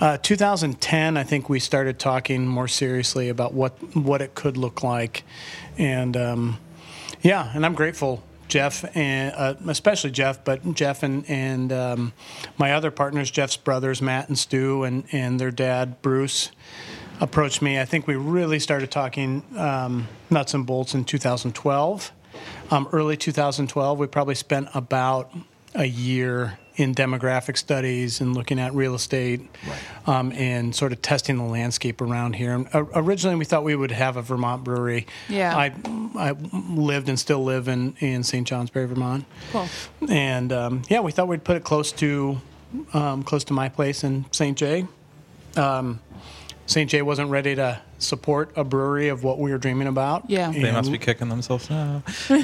uh, 0.00 0.18
2010, 0.18 1.16
I 1.16 1.22
think 1.22 1.48
we 1.48 1.58
started 1.60 1.98
talking 1.98 2.46
more 2.46 2.68
seriously 2.68 3.30
about 3.30 3.54
what 3.54 3.72
what 3.96 4.20
it 4.20 4.34
could 4.34 4.56
look 4.56 4.82
like, 4.82 5.22
and 5.78 6.16
um, 6.16 6.58
yeah, 7.24 7.50
and 7.54 7.66
I'm 7.66 7.74
grateful. 7.74 8.22
Jeff 8.46 8.84
and 8.94 9.34
uh, 9.34 9.54
especially 9.68 10.10
Jeff, 10.10 10.44
but 10.44 10.74
Jeff 10.74 11.02
and 11.02 11.28
and 11.28 11.72
um, 11.72 12.12
my 12.58 12.74
other 12.74 12.90
partners, 12.90 13.30
Jeff's 13.30 13.56
brothers, 13.56 14.02
Matt 14.02 14.28
and 14.28 14.38
Stu, 14.38 14.84
and 14.84 15.04
and 15.10 15.40
their 15.40 15.50
dad 15.50 16.00
Bruce, 16.02 16.50
approached 17.20 17.62
me. 17.62 17.80
I 17.80 17.86
think 17.86 18.06
we 18.06 18.16
really 18.16 18.58
started 18.58 18.90
talking 18.90 19.42
um, 19.56 20.06
nuts 20.30 20.52
and 20.52 20.66
bolts 20.66 20.94
in 20.94 21.04
2012. 21.04 22.12
Um, 22.70 22.88
early 22.92 23.16
2012, 23.16 23.98
we 23.98 24.06
probably 24.06 24.34
spent 24.34 24.68
about 24.74 25.32
a 25.74 25.86
year 25.86 26.58
in 26.76 26.94
demographic 26.94 27.56
studies 27.56 28.20
and 28.20 28.34
looking 28.34 28.58
at 28.58 28.74
real 28.74 28.94
estate 28.94 29.40
um, 30.06 30.32
and 30.32 30.74
sort 30.74 30.92
of 30.92 31.00
testing 31.02 31.38
the 31.38 31.44
landscape 31.44 32.00
around 32.00 32.34
here. 32.34 32.52
And, 32.54 32.68
uh, 32.74 32.84
originally, 32.94 33.36
we 33.36 33.44
thought 33.44 33.64
we 33.64 33.76
would 33.76 33.92
have 33.92 34.16
a 34.16 34.22
Vermont 34.22 34.64
brewery. 34.64 35.06
Yeah. 35.28 35.56
I, 35.56 35.72
I 36.16 36.32
lived 36.32 37.08
and 37.08 37.18
still 37.18 37.44
live 37.44 37.68
in, 37.68 37.94
in 38.00 38.22
St. 38.24 38.46
Johnsbury, 38.46 38.86
Vermont. 38.86 39.24
Cool. 39.52 39.68
And 40.08 40.52
um, 40.52 40.82
yeah, 40.88 41.00
we 41.00 41.12
thought 41.12 41.28
we'd 41.28 41.44
put 41.44 41.56
it 41.56 41.64
close 41.64 41.92
to 41.92 42.40
um, 42.92 43.22
close 43.22 43.44
to 43.44 43.52
my 43.52 43.68
place 43.68 44.02
in 44.02 44.24
St. 44.32 44.58
Jay. 44.58 44.86
St. 46.66 46.88
Jay 46.90 47.02
wasn't 47.02 47.28
ready 47.30 47.54
to 47.54 47.80
support 47.98 48.50
a 48.56 48.64
brewery 48.64 49.08
of 49.08 49.22
what 49.22 49.38
we 49.38 49.50
were 49.50 49.58
dreaming 49.58 49.86
about. 49.86 50.28
Yeah. 50.30 50.50
They 50.50 50.72
must 50.72 50.90
be 50.90 50.98
kicking 50.98 51.28
themselves 51.28 51.68
now. 51.70 52.02
you 52.30 52.36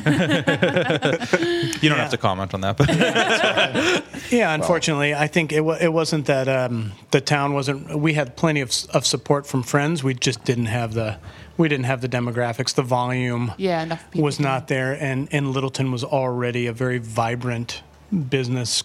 don't 1.89 1.99
have 1.99 2.11
to 2.11 2.19
comment 2.19 2.55
on 2.55 2.61
that, 2.63 2.77
but 2.77 2.89
Yeah, 4.33 4.55
unfortunately, 4.55 5.15
I 5.15 5.27
think 5.27 5.53
it, 5.53 5.61
wa- 5.63 5.79
it 5.81 5.93
wasn't 5.93 6.27
that 6.27 6.49
um, 6.49 6.93
the 7.11 7.21
town 7.21 7.53
wasn't. 7.55 7.99
We 7.99 8.15
had 8.15 8.37
plenty 8.37 8.61
of, 8.61 8.71
of 8.95 9.05
support 9.07 9.47
from 9.47 9.63
friends. 9.63 10.05
We 10.05 10.15
just 10.15 10.45
didn't 10.45 10.67
have 10.67 10.95
the 10.95 11.19
we 11.57 11.69
didn't 11.69 11.85
have 11.87 12.01
the 12.01 12.09
demographics. 12.09 12.75
The 12.75 12.83
volume 12.83 13.53
Yeah, 13.59 13.83
enough 13.83 14.05
people. 14.11 14.23
was 14.25 14.39
not 14.39 14.69
there, 14.69 14.93
and 14.93 15.29
and 15.33 15.51
Littleton 15.51 15.91
was 15.91 16.05
already 16.05 16.67
a 16.67 16.73
very 16.73 16.99
vibrant 16.99 17.83
business 18.29 18.85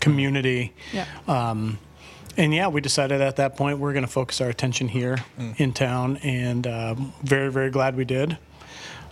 community. 0.00 0.72
Yeah. 0.92 1.06
Um, 1.28 1.78
and 2.40 2.54
yeah, 2.54 2.68
we 2.68 2.80
decided 2.80 3.20
at 3.20 3.36
that 3.36 3.56
point 3.56 3.78
we're 3.78 3.92
going 3.92 4.04
to 4.04 4.10
focus 4.10 4.40
our 4.40 4.48
attention 4.48 4.88
here 4.88 5.18
in 5.58 5.72
town, 5.72 6.16
and 6.18 6.66
um, 6.66 7.12
very 7.22 7.50
very 7.52 7.70
glad 7.70 7.96
we 7.96 8.04
did. 8.04 8.38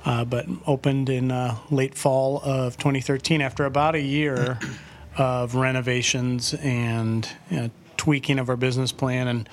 Uh, 0.04 0.24
but 0.24 0.46
opened 0.66 1.10
in 1.10 1.30
uh, 1.30 1.56
late 1.70 1.94
fall 1.94 2.40
of 2.44 2.76
2013 2.78 3.42
after 3.42 3.64
about 3.64 3.94
a 3.94 4.00
year 4.00 4.58
of 5.18 5.54
renovations 5.56 6.54
and 6.54 7.28
you 7.50 7.56
know, 7.60 7.70
tweaking 7.96 8.38
of 8.38 8.48
our 8.48 8.56
business 8.56 8.92
plan. 8.92 9.26
And 9.28 9.48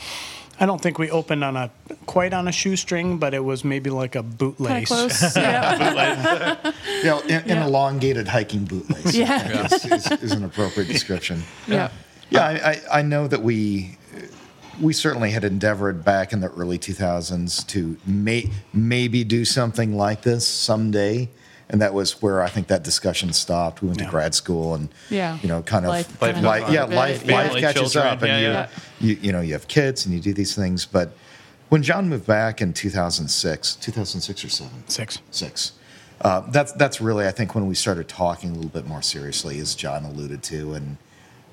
I 0.59 0.65
don't 0.67 0.79
think 0.79 0.97
we 0.99 1.09
opened 1.09 1.43
on 1.43 1.57
a 1.57 1.71
quite 2.05 2.31
on 2.31 2.47
a 2.47 2.51
shoestring, 2.53 3.17
but 3.17 3.33
it 3.33 3.43
was 3.43 3.65
maybe 3.65 3.89
like 3.89 4.15
a 4.15 4.21
Kind 4.21 4.33
of 4.33 4.37
bootlace. 4.39 4.87
close. 4.87 5.35
yeah. 5.35 6.71
You 6.99 7.03
know, 7.05 7.21
an, 7.21 7.49
an 7.51 7.57
elongated 7.63 8.27
hiking 8.27 8.65
bootlace 8.67 9.13
Yeah. 9.17 9.65
is, 9.65 9.85
is, 9.85 10.11
is 10.23 10.31
an 10.31 10.43
appropriate 10.45 10.87
description. 10.87 11.41
yeah. 11.67 11.75
Yeah, 11.75 11.89
I, 12.33 12.37
I, 12.91 12.99
I 12.99 13.01
know 13.01 13.27
that 13.27 13.41
we 13.41 13.97
we 14.81 14.91
certainly 14.91 15.31
had 15.31 15.43
endeavored 15.45 16.03
back 16.03 16.33
in 16.33 16.41
the 16.41 16.49
early 16.49 16.77
2000s 16.77 17.65
to 17.67 17.95
may, 18.05 18.51
maybe 18.73 19.23
do 19.23 19.45
something 19.45 19.95
like 19.95 20.21
this 20.23 20.45
someday, 20.45 21.29
and 21.69 21.81
that 21.81 21.93
was 21.93 22.21
where 22.21 22.41
I 22.43 22.49
think 22.49 22.67
that 22.67 22.83
discussion 22.83 23.31
stopped. 23.31 23.81
We 23.81 23.87
went 23.87 24.01
Yeah. 24.01 24.07
to 24.07 24.11
grad 24.11 24.35
school, 24.35 24.75
and 24.75 24.89
Yeah. 25.09 25.37
you 25.41 25.47
know, 25.47 25.61
kind 25.61 25.85
of 25.85 25.89
Life 25.89 26.21
Life 26.21 26.41
life, 26.41 26.69
yeah, 26.69 26.83
life, 26.83 27.21
Family, 27.21 27.33
life 27.53 27.61
catches 27.61 27.93
children, 27.93 28.13
up, 28.13 28.21
and 28.21 28.27
yeah, 28.29 28.37
you, 28.39 28.47
yeah. 28.47 28.67
you 28.99 29.17
you 29.21 29.31
know 29.31 29.41
you 29.41 29.53
have 29.53 29.67
kids 29.69 30.05
and 30.05 30.13
you 30.13 30.19
do 30.19 30.33
these 30.33 30.53
things. 30.55 30.85
But 30.85 31.15
when 31.69 31.81
John 31.81 32.09
moved 32.09 32.27
back 32.27 32.59
in 32.61 32.73
2006, 32.73 33.75
2006 33.77 34.43
or 34.43 34.49
seven, 34.49 34.83
Six. 34.87 35.19
six. 35.31 35.71
Uh, 36.21 36.41
that's 36.49 36.71
that's 36.73 36.99
really 37.01 37.27
I 37.27 37.31
think 37.31 37.55
when 37.55 37.67
we 37.67 37.75
started 37.75 38.07
talking 38.09 38.51
a 38.51 38.53
little 38.55 38.69
bit 38.69 38.87
more 38.87 39.01
seriously, 39.01 39.59
as 39.59 39.73
John 39.75 40.03
alluded 40.05 40.43
to, 40.43 40.73
and 40.73 40.97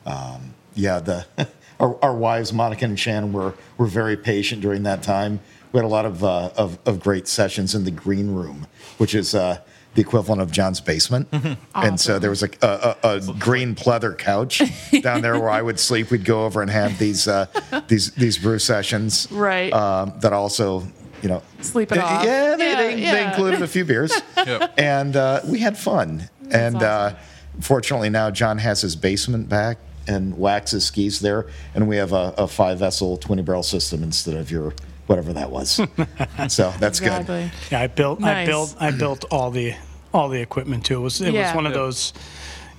um, 0.07 0.55
yeah, 0.75 0.99
the 1.01 1.27
our, 1.81 2.03
our 2.05 2.15
wives 2.15 2.53
Monica 2.53 2.85
and 2.85 2.99
Shannon 2.99 3.33
were 3.33 3.55
were 3.79 3.87
very 3.87 4.17
patient 4.17 4.63
during 4.63 4.83
that 4.85 5.03
time. 5.03 5.41
We 5.73 5.79
had 5.79 5.85
a 5.85 5.89
lot 5.89 6.05
of 6.05 6.23
uh, 6.23 6.51
of, 6.57 6.79
of 6.87 7.01
great 7.01 7.27
sessions 7.29 7.75
in 7.75 7.85
the 7.85 7.91
green 7.91 8.35
room, 8.35 8.67
which 8.99 9.15
is 9.15 9.35
uh, 9.35 9.59
the 9.95 10.01
equivalent 10.01 10.41
of 10.43 10.51
John's 10.51 10.81
basement. 10.81 11.29
And 11.75 12.01
so 12.01 12.19
there 12.19 12.31
was 12.31 12.43
a, 12.43 12.49
a, 12.63 12.97
a, 13.03 13.17
a 13.17 13.21
green 13.39 13.75
pleather 13.75 14.17
couch 14.17 14.63
down 15.03 15.21
there 15.23 15.39
where 15.39 15.51
I 15.51 15.61
would 15.63 15.79
sleep. 15.81 16.11
We'd 16.11 16.25
go 16.25 16.45
over 16.47 16.63
and 16.63 16.71
have 16.71 16.99
these 16.99 17.27
uh, 17.29 17.47
these 17.89 18.11
these 18.13 18.39
brew 18.39 18.59
sessions, 18.59 19.29
Right. 19.31 19.73
Um, 19.73 20.13
that 20.21 20.33
also, 20.33 20.87
you 21.23 21.29
know, 21.29 21.43
Sleep 21.61 21.93
it 21.93 21.99
off. 21.99 22.25
Yeah, 22.25 22.57
they, 22.57 22.69
Yeah, 22.71 22.77
they, 22.77 23.01
they 23.01 23.25
included 23.27 23.63
a 23.63 23.69
few 23.69 23.85
beers, 23.85 24.13
Yep. 24.37 24.75
and 24.79 25.17
uh, 25.17 25.41
we 25.47 25.59
had 25.61 25.77
fun. 25.79 26.29
and 26.51 26.83
uh, 26.83 27.13
awesome. 27.15 27.61
fortunately, 27.63 28.11
now 28.11 28.31
John 28.31 28.59
has 28.59 28.81
his 28.83 28.95
basement 28.97 29.49
back 29.49 29.79
and 30.07 30.37
waxes 30.39 30.85
skis 30.87 31.21
there, 31.21 31.47
and 31.75 31.89
we 31.89 31.97
have 31.97 32.13
a, 32.13 32.35
a 32.39 32.49
five 32.49 32.79
vessel 32.79 33.17
twenty 33.17 33.43
barrel 33.43 33.63
system 33.63 34.03
instead 34.03 34.35
of 34.37 34.51
your 34.51 34.75
whatever 35.07 35.33
that 35.33 35.51
was. 35.51 35.71
so 36.49 36.73
that's 36.79 37.01
Exactly. 37.01 37.51
Yeah, 37.71 37.81
I 37.81 37.87
built. 37.89 38.23
I 38.23 38.47
built. 38.47 38.77
I 38.81 38.91
built 38.91 39.25
all 39.31 39.51
the 39.51 39.75
all 40.15 40.29
the 40.29 40.41
equipment 40.41 40.85
too. 40.85 40.97
It 40.97 41.01
was. 41.03 41.21
It 41.21 41.35
Yeah. 41.35 41.47
was 41.49 41.55
one 41.57 41.67
of 41.67 41.75
those. 41.75 42.13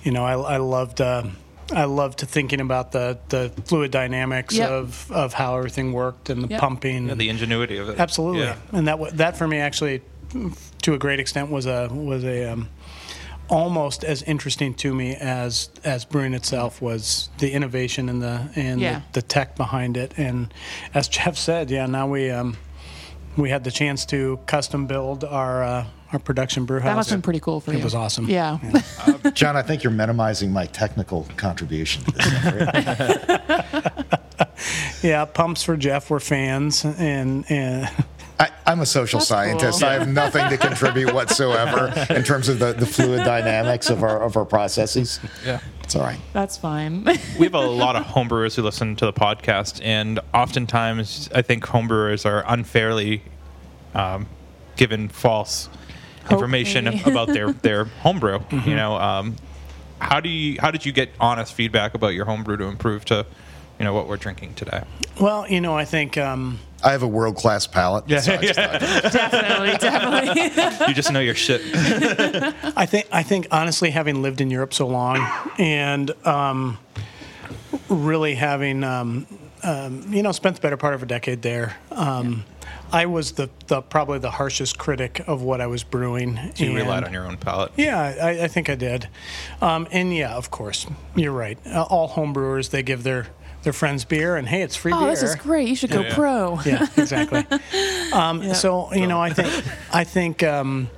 You 0.02 0.12
know, 0.12 0.24
I, 0.24 0.54
I 0.54 0.56
loved. 0.58 1.00
Uh, 1.00 1.24
I 1.72 1.84
loved 1.84 2.20
thinking 2.20 2.60
about 2.60 2.92
the 2.92 3.18
the 3.30 3.50
fluid 3.64 3.90
dynamics 3.90 4.54
Yep. 4.54 4.70
of 4.70 5.10
of 5.12 5.32
how 5.32 5.56
everything 5.56 5.92
worked 5.94 6.28
and 6.30 6.44
the 6.44 6.48
Yep. 6.48 6.60
pumping. 6.60 7.08
Yeah, 7.08 7.14
the 7.14 7.30
ingenuity 7.30 7.78
of 7.78 7.88
it. 7.88 7.98
Absolutely, 7.98 8.42
Yeah. 8.42 8.56
and 8.72 8.86
that 8.86 9.16
that 9.16 9.36
for 9.38 9.48
me 9.48 9.58
actually, 9.58 10.02
to 10.82 10.92
a 10.94 10.98
great 10.98 11.20
extent, 11.20 11.50
was 11.50 11.64
a 11.66 11.88
was 11.90 12.22
a 12.24 12.52
um, 12.52 12.68
almost 13.48 14.04
as 14.04 14.22
interesting 14.22 14.74
to 14.74 14.94
me 14.94 15.14
as 15.16 15.68
as 15.84 16.04
brewing 16.04 16.34
itself 16.34 16.80
was 16.80 17.28
the 17.38 17.52
innovation 17.52 18.08
and 18.08 18.22
the 18.22 18.48
and 18.56 18.80
Yeah. 18.80 19.00
the, 19.12 19.20
the 19.20 19.22
tech 19.26 19.56
behind 19.56 19.96
it. 19.96 20.12
And 20.16 20.52
as 20.94 21.08
Jeff 21.08 21.36
said, 21.36 21.70
yeah, 21.70 21.86
now 21.86 22.06
we 22.08 22.30
um, 22.30 22.56
we 23.36 23.50
had 23.50 23.64
the 23.64 23.70
chance 23.70 24.04
to 24.06 24.38
custom 24.46 24.86
build 24.86 25.24
our 25.24 25.62
uh, 25.62 25.86
our 26.12 26.18
production 26.20 26.64
brew 26.64 26.78
house. 26.80 26.88
That 26.90 26.96
must 26.96 27.10
have 27.10 27.18
been 27.18 27.22
pretty 27.22 27.40
cool 27.40 27.60
for 27.60 27.72
you. 27.72 27.78
It 27.78 27.84
was 27.84 27.94
awesome. 27.94 28.26
Yeah. 28.28 28.58
good. 29.22 29.34
John, 29.34 29.56
I 29.56 29.62
think 29.62 29.82
you're 29.82 29.92
minimizing 29.92 30.52
my 30.52 30.66
technical 30.66 31.26
contribution 31.36 32.04
to 32.04 32.12
this. 32.12 34.00
Yeah, 35.02 35.26
pumps 35.26 35.62
for 35.62 35.76
Jeff 35.76 36.08
were 36.08 36.18
fans, 36.20 36.84
and 36.84 37.44
and 37.50 37.88
I, 38.38 38.50
I'm 38.66 38.80
a 38.80 38.86
social 38.86 39.20
That's 39.20 39.28
scientist. 39.28 39.80
cool. 39.80 39.88
I 39.88 39.92
have 39.94 40.08
nothing 40.08 40.48
to 40.48 40.56
contribute 40.56 41.14
whatsoever 41.14 41.92
in 42.10 42.24
terms 42.24 42.48
of 42.48 42.58
the, 42.58 42.72
the 42.72 42.86
fluid 42.86 43.24
dynamics 43.24 43.90
of 43.90 44.02
our 44.02 44.22
of 44.22 44.36
our 44.36 44.44
processes. 44.44 45.20
Yeah. 45.44 45.60
It's 45.82 45.94
all 45.94 46.02
right. 46.02 46.18
That's 46.32 46.56
fine. 46.56 47.04
we 47.38 47.44
have 47.44 47.54
a 47.54 47.60
lot 47.60 47.94
of 47.94 48.04
homebrewers 48.04 48.56
who 48.56 48.62
listen 48.62 48.96
to 48.96 49.04
the 49.04 49.12
podcast, 49.12 49.80
and 49.84 50.18
oftentimes 50.32 51.28
I 51.34 51.42
think 51.42 51.64
homebrewers 51.64 52.24
are 52.26 52.42
unfairly 52.48 53.22
um, 53.94 54.26
given 54.76 55.08
false 55.08 55.68
information 56.30 56.86
maybe. 56.86 57.10
about 57.10 57.28
their 57.28 57.52
their 57.62 57.84
homebrew. 57.84 58.40
You 58.50 58.74
know, 58.74 58.96
um, 58.96 59.36
how 59.98 60.20
do 60.20 60.28
you 60.28 60.60
how 60.60 60.70
did 60.70 60.84
you 60.84 60.92
get 60.92 61.10
honest 61.20 61.54
feedback 61.54 61.94
about 61.94 62.14
your 62.14 62.24
homebrew 62.24 62.56
to 62.56 62.64
improve 62.64 63.04
to 63.06 63.26
you 63.78 63.84
know 63.84 63.92
what 63.94 64.08
we're 64.08 64.16
drinking 64.16 64.54
today? 64.54 64.82
well, 65.20 65.48
you 65.48 65.60
know, 65.60 65.76
I 65.76 65.84
think. 65.84 66.16
Um, 66.18 66.58
I 66.82 66.92
have 66.92 67.02
a 67.02 67.08
world 67.08 67.36
class 67.36 67.66
palate. 67.66 68.04
Yeah, 68.06 68.20
so 68.20 68.34
I 68.34 68.36
just 68.38 68.54
thought- 68.60 68.80
definitely, 69.12 69.72
definitely. 69.78 70.86
you 70.88 70.92
just 70.94 71.10
know 71.12 71.20
your 71.20 71.34
shit. 71.34 71.62
I 72.76 72.84
think 72.84 73.06
I 73.10 73.22
think 73.22 73.46
honestly, 73.50 73.90
having 73.90 74.20
lived 74.20 74.40
in 74.42 74.50
Europe 74.50 74.74
so 74.74 74.86
long 74.86 75.26
and 75.58 76.10
um, 76.26 76.76
really 77.88 78.34
having 78.34 78.84
um, 78.84 79.26
um, 79.62 80.12
you 80.12 80.22
know 80.22 80.32
spent 80.32 80.56
the 80.56 80.60
better 80.62 80.76
part 80.76 80.92
of 80.94 81.02
a 81.02 81.06
decade 81.06 81.40
there, 81.42 81.76
um, 81.90 82.44
I 82.92 83.06
was 83.06 83.32
the, 83.32 83.48
the 83.68 83.80
probably 83.80 84.18
the 84.18 84.30
harshest 84.32 84.76
critic 84.78 85.22
of 85.26 85.40
what 85.42 85.60
I 85.62 85.66
was 85.66 85.84
brewing. 85.84 86.38
You 86.56 86.66
and- 86.68 86.76
relied 86.76 87.04
on 87.04 87.12
your 87.14 87.26
own 87.26 87.38
palate. 87.38 87.72
Yeah, 87.76 87.98
I, 87.98 88.44
I 88.44 88.48
think 88.48 88.68
I 88.68 88.74
did, 88.74 89.08
um, 89.62 89.88
and 89.90 90.14
yeah, 90.14 90.34
of 90.34 90.50
course, 90.50 90.86
you're 91.16 91.32
right. 91.32 91.58
Uh, 91.66 91.82
all 91.84 92.10
homebrewers 92.10 92.70
they 92.70 92.82
give 92.82 93.04
their 93.04 93.28
their 93.64 93.72
friends 93.72 94.04
beer, 94.04 94.36
and 94.36 94.46
hey, 94.48 94.62
it's 94.62 94.76
free 94.76 94.92
Oh, 94.92 95.00
beer. 95.00 95.10
this 95.10 95.22
is 95.22 95.34
great. 95.34 95.68
You 95.68 95.76
should 95.76 95.90
go 95.90 96.02
Yeah. 96.02 96.14
pro. 96.14 96.60
Yeah, 96.64 96.86
exactly. 96.96 97.44
Um, 98.12 98.54
So 98.54 98.92
you 98.94 99.06
know, 99.06 99.20
I 99.20 99.30
think 99.30 99.52
I 99.92 100.04
think 100.04 100.42
um, 100.42 100.88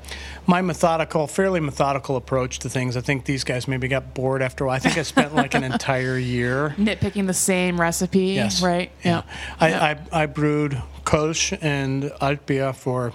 my 0.46 0.60
methodical, 0.62 1.26
fairly 1.26 1.60
methodical 1.60 2.16
approach 2.16 2.58
to 2.60 2.68
things. 2.68 2.96
I 2.96 3.00
think 3.00 3.24
these 3.24 3.42
guys 3.44 3.66
maybe 3.66 3.88
got 3.88 4.14
bored 4.14 4.42
after 4.42 4.64
a 4.64 4.66
while. 4.66 4.76
I 4.76 4.78
think 4.80 4.98
I 4.98 5.02
spent 5.02 5.34
like 5.34 5.54
an 5.54 5.64
entire 5.72 6.18
year. 6.18 6.74
Nitpicking 6.78 7.26
the 7.26 7.34
same 7.34 7.80
recipe, 7.80 8.34
Yes. 8.34 8.62
right? 8.62 8.90
Yeah. 9.02 9.22
I, 9.60 9.72
I, 9.90 9.98
I 10.22 10.26
brewed 10.26 10.80
Kolsch 11.04 11.56
and 11.62 12.04
Altbier 12.20 12.74
for 12.76 13.12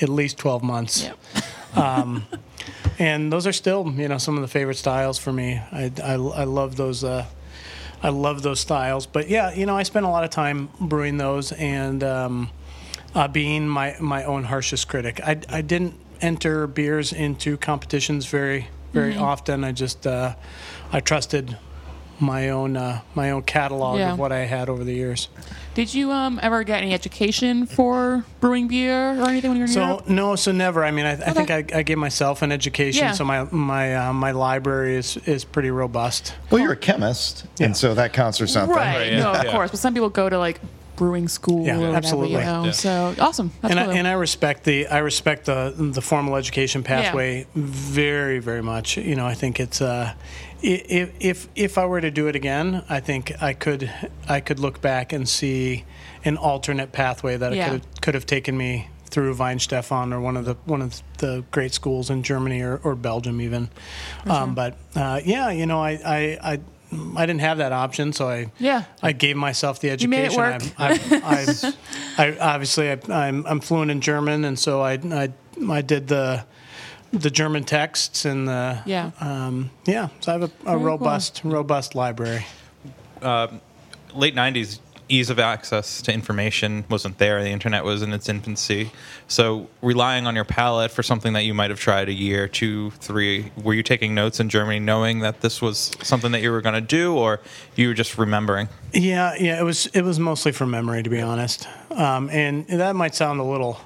at 0.00 0.08
least 0.08 0.38
12 0.38 0.62
months. 0.62 1.08
Yeah. 1.76 2.20
and 2.98 3.32
those 3.32 3.46
are 3.46 3.52
still 3.52 3.92
you 3.96 4.08
know 4.08 4.18
some 4.18 4.36
of 4.36 4.42
the 4.42 4.48
favorite 4.48 4.76
styles 4.76 5.18
for 5.18 5.32
me 5.32 5.60
i, 5.72 5.90
I, 6.02 6.12
I 6.14 6.44
love 6.44 6.76
those 6.76 7.04
uh, 7.04 7.24
i 8.02 8.08
love 8.08 8.42
those 8.42 8.60
styles 8.60 9.06
but 9.06 9.28
yeah 9.28 9.52
you 9.54 9.66
know 9.66 9.76
i 9.76 9.82
spent 9.82 10.06
a 10.06 10.08
lot 10.08 10.24
of 10.24 10.30
time 10.30 10.68
brewing 10.80 11.16
those 11.18 11.52
and 11.52 12.02
um, 12.04 12.50
uh, 13.14 13.26
being 13.28 13.66
my, 13.68 13.96
my 14.00 14.24
own 14.24 14.44
harshest 14.44 14.88
critic 14.88 15.20
I, 15.24 15.40
I 15.48 15.62
didn't 15.62 15.94
enter 16.20 16.66
beers 16.66 17.12
into 17.12 17.56
competitions 17.56 18.26
very 18.26 18.68
very 18.92 19.12
Mm-hmm. 19.14 19.22
often 19.22 19.64
i 19.64 19.72
just 19.72 20.06
uh, 20.06 20.34
i 20.92 21.00
trusted 21.00 21.56
my 22.20 22.48
own 22.50 22.76
uh, 22.76 23.00
my 23.14 23.30
own 23.30 23.42
catalog 23.42 23.98
Yeah. 23.98 24.12
of 24.12 24.18
what 24.18 24.32
i 24.32 24.40
had 24.40 24.68
over 24.68 24.82
the 24.84 24.94
years 24.94 25.28
Did 25.74 25.94
you 25.94 26.10
um 26.10 26.40
ever 26.42 26.64
get 26.64 26.82
any 26.82 26.92
education 26.92 27.64
for 27.66 28.24
brewing 28.40 28.66
beer 28.68 29.20
or 29.20 29.28
anything 29.28 29.50
when 29.50 29.58
you 29.58 29.62
were 29.64 29.66
in 29.68 29.72
So 29.72 29.86
Europe? 29.86 30.08
no, 30.08 30.34
so 30.36 30.50
never. 30.50 30.84
I 30.84 30.90
mean, 30.90 31.06
I, 31.06 31.12
I 31.12 31.32
think 31.32 31.50
I, 31.52 31.64
I 31.72 31.82
gave 31.84 31.98
myself 31.98 32.42
an 32.42 32.50
education. 32.50 33.04
Yeah. 33.04 33.12
So 33.12 33.24
my 33.24 33.44
my 33.52 33.94
uh, 33.94 34.12
my 34.12 34.32
library 34.32 34.96
is 34.96 35.16
is 35.26 35.44
pretty 35.44 35.70
robust. 35.70 36.34
Well, 36.50 36.60
you're 36.60 36.72
a 36.72 36.76
chemist, 36.76 37.46
Yeah. 37.58 37.66
and 37.66 37.76
so 37.76 37.94
that 37.94 38.12
counts 38.12 38.38
for 38.38 38.48
something. 38.48 38.74
Right. 38.74 39.12
yeah. 39.12 39.20
No, 39.20 39.32
of 39.32 39.44
Yeah. 39.44 39.52
course. 39.52 39.70
But 39.70 39.78
some 39.78 39.94
people 39.94 40.10
go 40.10 40.28
to 40.28 40.38
like 40.38 40.60
brewing 40.98 41.28
school 41.28 41.64
Yeah, 41.64 41.76
or 41.76 41.78
whatever, 41.78 41.96
absolutely. 41.96 42.32
you 42.32 42.38
know. 42.40 42.64
Yeah. 42.64 42.70
So 42.72 43.14
awesome. 43.18 43.52
That's 43.62 43.72
and 43.74 43.80
cool. 43.80 43.94
I, 43.94 43.98
and 43.98 44.08
I 44.08 44.12
respect 44.12 44.64
the 44.64 44.86
I 44.88 44.98
respect 44.98 45.46
the 45.46 45.72
the 45.76 46.02
formal 46.02 46.36
education 46.36 46.82
pathway 46.82 47.46
very 47.54 48.40
very 48.40 48.62
much. 48.62 48.96
You 48.98 49.14
know, 49.14 49.26
I 49.26 49.34
think 49.34 49.60
it's 49.60 49.80
uh, 49.80 50.12
if 50.60 51.12
if 51.20 51.48
if 51.54 51.78
I 51.78 51.86
were 51.86 52.00
to 52.00 52.10
do 52.10 52.26
it 52.26 52.36
again, 52.36 52.84
I 52.88 53.00
think 53.00 53.32
I 53.40 53.52
could 53.54 53.90
I 54.28 54.40
could 54.40 54.58
look 54.58 54.80
back 54.80 55.12
and 55.12 55.28
see 55.28 55.84
an 56.24 56.36
alternate 56.36 56.92
pathway 56.92 57.36
that 57.36 57.54
Yeah. 57.54 57.64
Could 57.70 57.72
have, 57.72 58.00
could 58.00 58.14
have 58.14 58.26
taken 58.26 58.56
me 58.58 58.88
through 59.10 59.34
Weihenstephan 59.34 60.12
or 60.12 60.20
one 60.20 60.36
of 60.36 60.44
the 60.44 60.54
one 60.66 60.82
of 60.82 61.00
the 61.18 61.44
great 61.50 61.72
schools 61.72 62.10
in 62.10 62.22
Germany 62.22 62.60
or, 62.60 62.78
or 62.82 62.94
Belgium 62.94 63.40
even. 63.40 63.70
Um, 64.26 64.54
but 64.54 64.76
uh, 64.94 65.20
yeah, 65.24 65.50
you 65.50 65.64
know, 65.66 65.80
I, 65.80 65.92
I 66.04 66.38
I 66.52 66.60
I 67.16 67.26
didn't 67.26 67.40
have 67.42 67.58
that 67.58 67.72
option, 67.72 68.12
so 68.12 68.28
I 68.28 68.50
Yeah. 68.58 68.84
I 69.02 69.12
gave 69.12 69.36
myself 69.36 69.80
the 69.80 69.96
You 69.98 70.08
made 70.08 70.24
it 70.24 70.38
education. 70.38 70.68
work. 70.68 70.74
I'm, 70.78 71.00
I'm, 71.24 71.48
I'm, 72.18 72.36
I 72.36 72.38
obviously 72.38 72.90
I, 72.90 72.98
I'm 73.10 73.46
I'm 73.46 73.60
fluent 73.60 73.90
in 73.90 74.00
German, 74.00 74.44
and 74.44 74.58
so 74.58 74.80
I 74.80 74.92
I, 74.94 75.32
I 75.70 75.82
did 75.82 76.08
the 76.08 76.44
the 77.12 77.30
German 77.30 77.64
texts 77.64 78.24
and 78.24 78.46
the 78.48 78.80
Yeah. 78.86 79.10
um, 79.20 79.70
yeah. 79.86 80.08
So 80.20 80.32
I 80.32 80.38
have 80.38 80.42
a, 80.42 80.44
a 80.44 80.48
Very 80.64 80.76
cool. 80.78 80.84
robust 80.86 81.40
robust 81.44 81.94
library. 81.94 82.46
late 83.22 84.34
90s 84.34 84.78
ease 85.08 85.30
of 85.30 85.38
access 85.38 86.02
to 86.02 86.12
information 86.12 86.84
wasn't 86.88 87.16
there 87.18 87.42
the 87.42 87.50
internet 87.50 87.84
was 87.84 88.02
in 88.02 88.12
its 88.12 88.28
infancy 88.28 88.90
so 89.26 89.68
relying 89.82 90.26
on 90.26 90.34
your 90.34 90.44
palate 90.44 90.90
for 90.90 91.02
something 91.02 91.32
that 91.32 91.44
you 91.44 91.54
might 91.54 91.70
have 91.70 91.80
tried 91.80 92.08
a 92.08 92.12
year 92.12 92.46
two 92.48 92.90
three 92.92 93.50
were 93.62 93.74
you 93.74 93.82
taking 93.82 94.14
notes 94.14 94.40
in 94.40 94.48
germany 94.48 94.78
knowing 94.78 95.20
that 95.20 95.40
this 95.40 95.62
was 95.62 95.92
something 96.02 96.32
that 96.32 96.42
you 96.42 96.50
were 96.50 96.60
going 96.60 96.74
to 96.74 96.80
do 96.80 97.14
or 97.16 97.40
you 97.76 97.88
were 97.88 97.94
just 97.94 98.18
remembering 98.18 98.68
Yeah, 98.92 99.34
yeah. 99.38 99.60
It 99.60 99.64
was 99.64 99.86
it 99.88 100.02
was 100.02 100.18
mostly 100.18 100.52
from 100.52 100.70
memory, 100.70 101.02
to 101.02 101.10
be 101.10 101.20
honest. 101.20 101.68
Um, 101.90 102.30
and 102.30 102.66
that 102.68 102.96
might 102.96 103.14
sound 103.14 103.38
a 103.40 103.44
little 103.44 103.78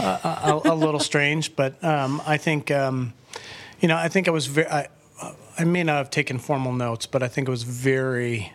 uh, 0.00 0.60
a, 0.64 0.70
a 0.70 0.74
little 0.74 1.00
strange, 1.00 1.54
but 1.56 1.82
um, 1.84 2.22
I 2.26 2.36
think 2.38 2.70
um, 2.70 3.12
you 3.80 3.88
know 3.88 3.96
I 3.96 4.08
think 4.08 4.28
I 4.28 4.30
was 4.30 4.46
very. 4.46 4.68
I, 4.68 4.88
I 5.58 5.64
may 5.64 5.82
not 5.82 5.96
have 5.96 6.10
taken 6.10 6.38
formal 6.38 6.72
notes, 6.72 7.04
but 7.06 7.22
I 7.22 7.28
think 7.28 7.48
it 7.48 7.50
was 7.50 7.64
very 7.64 8.52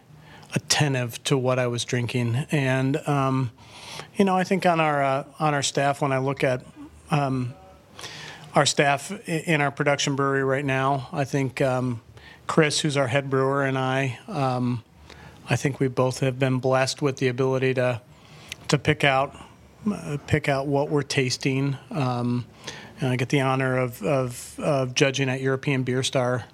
attentive 0.56 1.24
to 1.26 1.38
what 1.38 1.60
I 1.60 1.68
was 1.68 1.86
drinking, 1.86 2.36
and 2.52 2.98
um, 3.08 3.52
you 4.16 4.26
know 4.26 4.36
I 4.36 4.44
think 4.44 4.66
on 4.66 4.80
our 4.80 5.04
uh, 5.04 5.24
on 5.40 5.54
our 5.54 5.64
staff 5.64 6.02
when 6.02 6.12
I 6.12 6.18
look 6.18 6.44
at 6.44 6.66
um, 7.12 7.54
our 8.56 8.66
staff 8.66 9.12
in 9.28 9.62
our 9.62 9.72
production 9.72 10.16
brewery 10.16 10.44
right 10.44 10.66
now, 10.66 11.10
I 11.12 11.26
think 11.26 11.62
um, 11.62 12.02
Chris, 12.48 12.80
who's 12.80 12.98
our 12.98 13.08
head 13.08 13.30
brewer, 13.30 13.64
and 13.64 13.78
I. 13.78 14.20
Um, 14.28 14.84
I 15.48 15.56
think 15.56 15.80
we 15.80 15.88
both 15.88 16.20
have 16.20 16.40
been 16.40 16.58
blessed 16.58 17.02
with 17.02 17.18
the 17.18 17.28
ability 17.28 17.76
to 17.76 18.02
to 18.70 18.78
pick 18.78 19.04
out 19.04 19.36
uh, 19.92 20.18
pick 20.26 20.50
out 20.50 20.68
what 20.68 20.90
we're 20.90 21.04
tasting. 21.04 21.78
Um, 21.92 22.46
and 23.00 23.10
I 23.10 23.16
get 23.16 23.30
the 23.30 23.42
honor 23.42 23.78
of, 23.78 24.02
of 24.02 24.60
of 24.60 24.96
judging 24.96 25.30
at 25.30 25.42
European 25.42 25.84
Beer 25.84 26.02
Star 26.02 26.46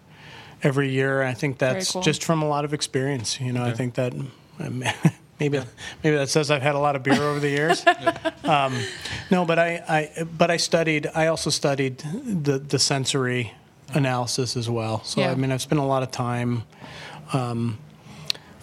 every 0.63 0.89
year. 0.89 1.23
I 1.23 1.33
think 1.33 1.57
that's 1.57 1.91
cool. 1.91 2.01
just 2.01 2.23
from 2.23 2.41
a 2.41 2.47
lot 2.47 2.65
of 2.65 2.73
experience. 2.73 3.39
You 3.39 3.53
know, 3.53 3.63
I 3.63 3.73
think 3.73 3.95
that 3.95 4.13
um, 4.13 4.83
maybe 5.39 5.61
maybe 6.03 6.15
that 6.15 6.29
says 6.29 6.51
I've 6.51 6.61
had 6.61 6.75
a 6.75 6.79
lot 6.79 6.95
of 6.95 7.03
beer 7.03 7.21
over 7.21 7.39
the 7.39 7.49
years. 7.49 7.85
um, 8.43 8.77
no, 9.29 9.45
but 9.45 9.59
I, 9.59 9.83
I 10.17 10.23
but 10.23 10.51
I 10.51 10.57
studied. 10.57 11.07
I 11.13 11.27
also 11.27 11.49
studied 11.49 11.99
the 11.99 12.59
the 12.59 12.79
sensory 12.79 13.53
analysis 13.93 14.55
as 14.55 14.69
well. 14.69 15.03
So 15.03 15.21
Yeah. 15.21 15.31
I 15.31 15.35
mean, 15.35 15.51
I've 15.51 15.61
spent 15.61 15.81
a 15.81 15.85
lot 15.85 16.03
of 16.03 16.11
time 16.11 16.63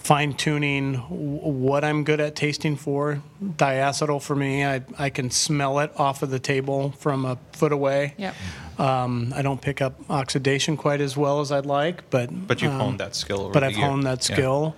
fine 0.08 0.32
tuning 0.32 0.94
what 0.94 1.84
I'm 1.84 2.02
good 2.02 2.18
at 2.18 2.34
tasting 2.34 2.76
for. 2.76 3.22
Diacetyl 3.42 4.22
for 4.22 4.34
me, 4.34 4.64
I, 4.64 4.80
I 4.98 5.10
can 5.10 5.30
smell 5.30 5.80
it 5.80 5.92
off 5.96 6.22
of 6.22 6.30
the 6.30 6.38
table 6.38 6.92
from 6.92 7.26
a 7.26 7.36
foot 7.52 7.72
away. 7.72 8.14
Yep. 8.16 8.34
Um, 8.78 9.32
I 9.36 9.42
don't 9.42 9.60
pick 9.60 9.82
up 9.82 9.94
oxidation 10.08 10.76
quite 10.76 11.00
as 11.00 11.16
well 11.16 11.40
as 11.40 11.50
I'd 11.50 11.66
like, 11.66 12.08
but 12.10 12.46
but 12.46 12.62
you've 12.62 12.72
um, 12.72 12.78
honed 12.80 13.00
that 13.00 13.14
skill 13.16 13.50
but 13.52 13.64
I've 13.64 13.76
year. 13.76 13.86
honed 13.86 14.04
that 14.06 14.28
Yeah. 14.28 14.36
skill. 14.36 14.76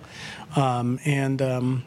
Um, 0.55 0.99
and 1.05 1.41
um, 1.41 1.83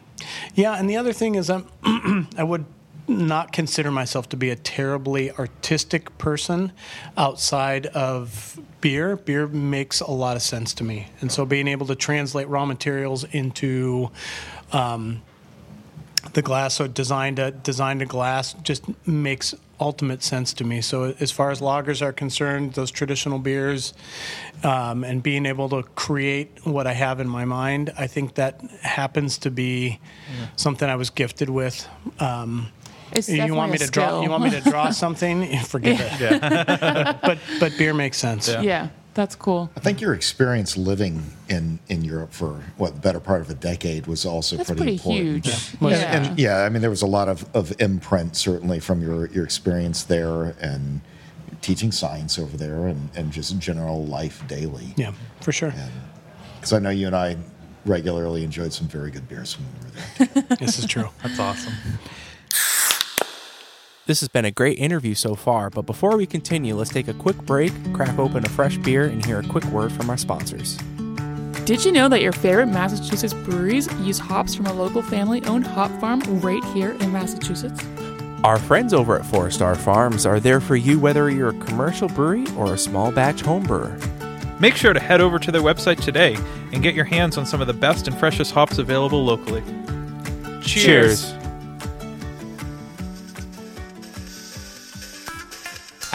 yeah, 0.55 0.73
and 0.79 0.89
the 0.89 0.95
other 0.97 1.11
thing 1.13 1.35
is, 1.35 1.49
I'm, 1.49 1.65
I 2.37 2.43
would 2.43 2.65
not 3.07 3.51
consider 3.51 3.91
myself 3.91 4.27
to 4.29 4.37
be 4.37 4.49
a 4.49 4.55
terribly 4.55 5.29
artistic 5.31 6.17
person 6.17 6.71
outside 7.17 7.85
of 7.87 8.59
beer. 8.81 9.15
Beer 9.17 9.45
makes 9.47 9.99
a 10.01 10.09
lot 10.09 10.35
of 10.35 10.41
sense 10.41 10.73
to 10.75 10.83
me, 10.83 11.09
and 11.21 11.31
so 11.31 11.45
being 11.45 11.67
able 11.67 11.85
to 11.87 11.95
translate 11.95 12.47
raw 12.47 12.65
materials 12.65 13.23
into 13.25 14.09
um, 14.71 15.21
the 16.33 16.41
glass, 16.41 16.73
so 16.75 16.87
designed 16.87 17.37
a 17.39 17.51
designed 17.51 18.01
a 18.01 18.05
glass, 18.05 18.53
just 18.63 18.83
makes 19.07 19.53
ultimate 19.79 20.23
sense 20.23 20.53
to 20.53 20.63
me. 20.63 20.81
So 20.81 21.15
as 21.19 21.31
far 21.31 21.51
as 21.51 21.59
lagers 21.61 22.01
are 22.01 22.13
concerned, 22.13 22.73
those 22.73 22.91
traditional 22.91 23.39
beers, 23.39 23.93
um, 24.63 25.03
and 25.03 25.21
being 25.21 25.45
able 25.45 25.69
to 25.69 25.83
create 25.95 26.65
what 26.65 26.87
I 26.87 26.93
have 26.93 27.19
in 27.19 27.27
my 27.27 27.45
mind, 27.45 27.91
I 27.97 28.07
think 28.07 28.35
that 28.35 28.61
happens 28.81 29.37
to 29.39 29.51
be 29.51 29.99
something 30.55 30.89
I 30.89 30.95
was 30.95 31.09
gifted 31.09 31.49
with. 31.49 31.87
Um, 32.19 32.71
It's 33.11 33.29
you 33.29 33.53
want 33.55 33.71
me 33.71 33.77
definitely 33.77 33.77
to 33.77 33.85
a 33.85 33.91
draw? 33.91 34.21
You 34.21 34.29
want 34.29 34.43
me 34.43 34.49
to 34.51 34.61
draw 34.61 34.89
something? 35.05 35.59
Forget 35.59 35.99
it. 36.19 37.21
but 37.21 37.39
but 37.59 37.77
beer 37.77 37.93
makes 37.93 38.17
sense. 38.17 38.47
Yeah. 38.47 38.89
Yeah, 39.15 39.21
that's 39.21 39.35
cool. 39.35 39.69
I 39.75 39.79
think 39.79 40.01
your 40.01 40.13
experience 40.13 40.77
living 40.77 41.23
in, 41.49 41.79
in 41.87 42.03
Europe 42.03 42.33
for 42.33 42.61
what 42.77 42.95
the 42.95 42.99
better 42.99 43.19
part 43.19 43.41
of 43.41 43.49
a 43.49 43.53
decade 43.55 44.07
was 44.07 44.25
also 44.25 44.57
That's 44.57 44.69
pretty, 44.69 44.97
pretty, 44.99 45.17
important. 45.19 45.45
huge. 45.45 45.75
Yeah. 45.81 46.15
And, 46.15 46.25
and 46.27 46.39
yeah, 46.39 46.57
I 46.63 46.69
mean, 46.69 46.81
there 46.81 46.89
was 46.89 47.01
a 47.01 47.07
lot 47.07 47.29
of, 47.29 47.45
of 47.55 47.73
imprint 47.79 48.35
certainly 48.35 48.79
from 48.79 49.01
your, 49.01 49.27
your 49.27 49.43
experience 49.43 50.03
there 50.03 50.55
and 50.59 51.01
teaching 51.61 51.91
science 51.91 52.37
over 52.37 52.57
there 52.57 52.87
and, 52.87 53.09
and 53.15 53.31
just 53.31 53.57
general 53.59 54.05
life 54.05 54.45
daily. 54.47 54.93
Yeah, 54.97 55.13
for 55.41 55.51
sure. 55.51 55.73
Because 56.55 56.73
I 56.73 56.79
know 56.79 56.89
you 56.89 57.07
and 57.07 57.15
I 57.15 57.37
regularly 57.85 58.43
enjoyed 58.43 58.73
some 58.73 58.87
very 58.87 59.11
good 59.11 59.27
beers 59.29 59.57
when 59.57 59.67
we 59.67 59.79
were 59.79 60.43
there. 60.43 60.57
This 60.59 60.79
is 60.79 60.85
true. 60.85 61.09
that's 61.21 61.39
awesome 61.39 61.73
This 64.07 64.19
has 64.19 64.29
been 64.29 64.45
a 64.45 64.51
great 64.51 64.77
interview 64.77 65.15
so 65.15 65.33
far, 65.33 65.71
but 65.71 65.87
before 65.87 66.15
we 66.15 66.27
continue, 66.27 66.75
let's 66.75 66.91
take 66.91 67.07
a 67.07 67.13
quick 67.15 67.37
break, 67.37 67.73
crack 67.91 68.19
open 68.19 68.45
a 68.45 68.49
fresh 68.49 68.77
beer, 68.77 69.05
and 69.05 69.25
hear 69.25 69.39
a 69.39 69.47
quick 69.47 69.65
word 69.65 69.91
from 69.91 70.11
our 70.11 70.17
sponsors. 70.17 70.77
Did 71.65 71.83
you 71.83 71.91
know 71.91 72.07
that 72.09 72.21
your 72.21 72.31
favorite 72.31 72.67
Massachusetts 72.67 73.33
breweries 73.33 73.91
use 74.01 74.19
hops 74.19 74.53
from 74.53 74.67
a 74.67 74.73
local 74.73 75.01
family 75.01 75.43
owned 75.45 75.65
hop 75.65 75.89
farm 75.99 76.21
right 76.39 76.63
here 76.65 76.91
in 76.91 77.11
Massachusetts? 77.11 77.83
Our 78.43 78.59
friends 78.59 78.93
over 78.93 79.17
at 79.17 79.25
Four 79.25 79.49
Star 79.49 79.73
Farms 79.73 80.27
are 80.27 80.39
there 80.39 80.61
for 80.61 80.75
you 80.75 80.99
whether 80.99 81.31
you're 81.31 81.49
a 81.49 81.65
commercial 81.65 82.07
brewery 82.07 82.45
or 82.55 82.75
a 82.75 82.77
small 82.77 83.11
batch 83.11 83.41
home 83.41 83.63
brewer. 83.63 83.97
make 84.59 84.75
sure 84.75 84.93
to 84.93 84.99
head 84.99 85.19
over 85.19 85.39
to 85.39 85.51
their 85.51 85.63
website 85.63 85.99
today 85.99 86.37
and 86.71 86.83
get 86.83 86.93
your 86.93 87.05
hands 87.05 87.39
on 87.39 87.45
some 87.47 87.59
of 87.59 87.65
the 87.65 87.73
best 87.73 88.07
and 88.07 88.15
freshest 88.19 88.51
hops 88.51 88.77
available 88.77 89.25
locally 89.25 89.63
cheers. 90.61 91.33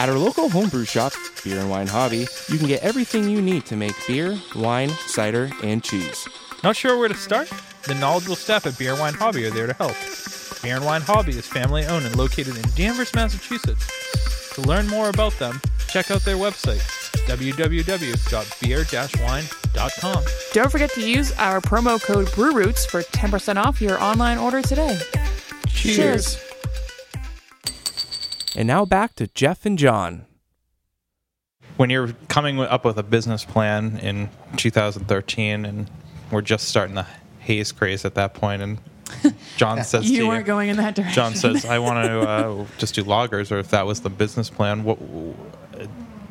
At 0.01 0.09
our 0.09 0.17
local 0.17 0.49
homebrew 0.49 0.85
shop, 0.85 1.13
Beer 1.43 1.59
and 1.59 1.69
Wine 1.69 1.85
Hobby, 1.85 2.25
you 2.49 2.57
can 2.57 2.65
get 2.65 2.81
everything 2.81 3.29
you 3.29 3.39
need 3.39 3.67
to 3.67 3.75
make 3.75 3.93
beer, 4.07 4.35
wine, 4.55 4.89
cider, 5.05 5.51
and 5.61 5.83
cheese. 5.83 6.27
Not 6.63 6.75
sure 6.75 6.97
where 6.97 7.07
to 7.07 7.13
start? 7.13 7.53
The 7.83 7.93
knowledgeable 7.93 8.35
staff 8.35 8.65
at 8.65 8.79
Beer 8.79 8.93
and 8.93 8.99
Wine 8.99 9.13
Hobby 9.13 9.45
are 9.45 9.51
there 9.51 9.67
to 9.67 9.73
help. 9.73 9.93
Beer 10.63 10.77
and 10.77 10.85
Wine 10.85 11.03
Hobby 11.03 11.33
is 11.33 11.45
family 11.45 11.85
owned 11.85 12.07
and 12.07 12.15
located 12.15 12.57
in 12.57 12.63
Danvers, 12.73 13.13
Massachusetts. 13.13 13.85
To 14.55 14.61
learn 14.61 14.87
more 14.87 15.09
about 15.09 15.33
them, 15.33 15.61
check 15.87 16.09
out 16.09 16.21
their 16.21 16.37
website, 16.37 16.81
www.beer-wine.com. 17.27 20.23
Don't 20.53 20.71
forget 20.71 20.89
to 20.93 21.07
use 21.07 21.31
our 21.33 21.61
promo 21.61 22.01
code 22.01 22.25
BrewRoots 22.29 22.87
for 22.87 23.03
10% 23.03 23.63
off 23.63 23.79
your 23.79 24.01
online 24.01 24.39
order 24.39 24.63
today. 24.63 24.99
Cheers. 25.67 26.39
And 28.55 28.67
now 28.67 28.85
back 28.85 29.15
to 29.15 29.27
Jeff 29.27 29.65
and 29.65 29.77
John. 29.77 30.25
When 31.77 31.89
you're 31.89 32.13
coming 32.27 32.59
up 32.59 32.85
with 32.85 32.97
a 32.97 33.03
business 33.03 33.45
plan 33.45 33.97
in 33.97 34.29
2013, 34.57 35.65
and 35.65 35.89
we're 36.29 36.41
just 36.41 36.67
starting 36.67 36.95
the 36.95 37.07
haze 37.39 37.71
craze 37.71 38.05
at 38.05 38.15
that 38.15 38.33
point, 38.33 38.61
and 38.61 38.77
John 39.57 39.83
says 39.83 40.09
You 40.09 40.23
you, 40.23 40.27
weren't 40.27 40.45
going 40.45 40.69
in 40.69 40.77
that 40.77 40.95
direction. 40.95 41.15
John 41.15 41.35
says, 41.35 41.65
"I 41.65 41.79
want 41.79 42.05
to 42.05 42.19
uh, 42.29 42.65
just 42.77 42.95
do 42.95 43.03
lagers," 43.03 43.51
or 43.51 43.57
if 43.57 43.69
that 43.71 43.85
was 43.85 44.01
the 44.01 44.09
business 44.09 44.49
plan, 44.49 44.83
what 44.83 44.99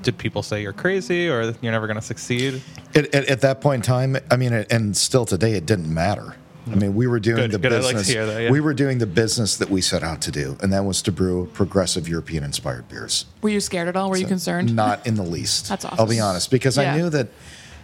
did 0.02 0.18
people 0.18 0.42
say 0.42 0.62
you're 0.62 0.72
crazy 0.72 1.28
or 1.28 1.54
you're 1.60 1.72
never 1.72 1.86
going 1.86 1.98
to 1.98 2.02
succeed? 2.02 2.62
At, 2.94 3.14
at, 3.14 3.28
at 3.28 3.40
that 3.42 3.60
point 3.60 3.80
in 3.80 3.82
time, 3.82 4.16
I 4.30 4.36
mean, 4.36 4.52
and 4.52 4.96
still 4.96 5.26
today, 5.26 5.52
it 5.52 5.66
didn't 5.66 5.92
matter. 5.92 6.36
I 6.70 6.74
mean, 6.76 6.94
we 6.94 7.06
were 7.06 7.20
doing 7.20 7.36
Good, 7.36 7.50
the 7.52 7.58
good. 7.58 7.72
I 7.72 7.76
like 7.80 7.96
business. 7.96 8.14
that, 8.14 8.42
yeah. 8.42 8.50
We 8.50 8.60
were 8.60 8.74
doing 8.74 8.98
the 8.98 9.06
business 9.06 9.56
that 9.56 9.70
we 9.70 9.80
set 9.80 10.02
out 10.02 10.20
to 10.22 10.30
do, 10.30 10.56
and 10.62 10.72
that 10.72 10.84
was 10.84 11.02
to 11.02 11.12
brew 11.12 11.46
progressive 11.52 12.08
European-inspired 12.08 12.88
beers. 12.88 13.26
Were 13.42 13.48
you 13.50 13.60
scared 13.60 13.88
at 13.88 13.96
all? 13.96 14.10
Were 14.10 14.16
you 14.16 14.26
concerned? 14.26 14.74
Not 14.74 15.06
in 15.06 15.14
the 15.16 15.22
least. 15.36 15.68
That's 15.68 15.84
awesome. 15.84 15.98
I'll 16.00 16.06
be 16.06 16.20
honest, 16.20 16.50
because 16.50 16.76
Yeah. 16.76 16.92
I 16.94 16.96
knew 16.96 17.10
that, 17.10 17.28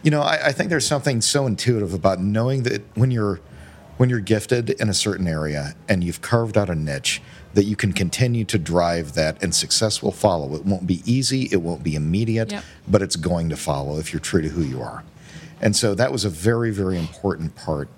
you 0.03 0.11
know, 0.11 0.22
I, 0.22 0.46
I 0.49 0.53
think 0.53 0.70
there's 0.70 0.87
something 0.87 1.20
so 1.20 1.46
intuitive 1.46 1.92
about 1.94 2.20
knowing 2.20 2.62
that 2.64 2.83
when 2.96 3.11
you're 3.11 3.40
when 3.96 4.11
you're 4.11 4.20
gifted 4.20 4.68
in 4.68 4.90
a 4.90 4.94
certain 4.94 5.27
area 5.27 5.75
and 5.88 6.05
you've 6.05 6.20
carved 6.20 6.59
out 6.59 6.68
a 6.68 6.75
niche, 6.75 7.22
that 7.55 7.64
you 7.64 7.75
can 7.75 7.94
continue 7.94 8.44
to 8.44 8.59
drive 8.59 9.14
that 9.14 9.42
and 9.42 9.55
success 9.55 10.03
will 10.03 10.12
follow. 10.12 10.55
It 10.55 10.66
won't 10.66 10.87
be 10.87 11.01
easy, 11.07 11.49
it 11.51 11.62
won't 11.62 11.83
be 11.83 11.94
immediate, 11.94 12.53
Yep. 12.53 12.64
but 12.87 13.01
it's 13.01 13.16
going 13.16 13.49
to 13.49 13.57
follow 13.57 13.99
if 13.99 14.12
you're 14.12 14.20
true 14.20 14.42
to 14.42 14.49
who 14.51 14.61
you 14.62 14.83
are. 14.83 15.03
And 15.62 15.75
so 15.75 15.94
that 15.94 16.12
was 16.12 16.27
a 16.27 16.29
very, 16.29 16.70
very 16.70 16.99
important 16.99 17.57
part 17.57 17.88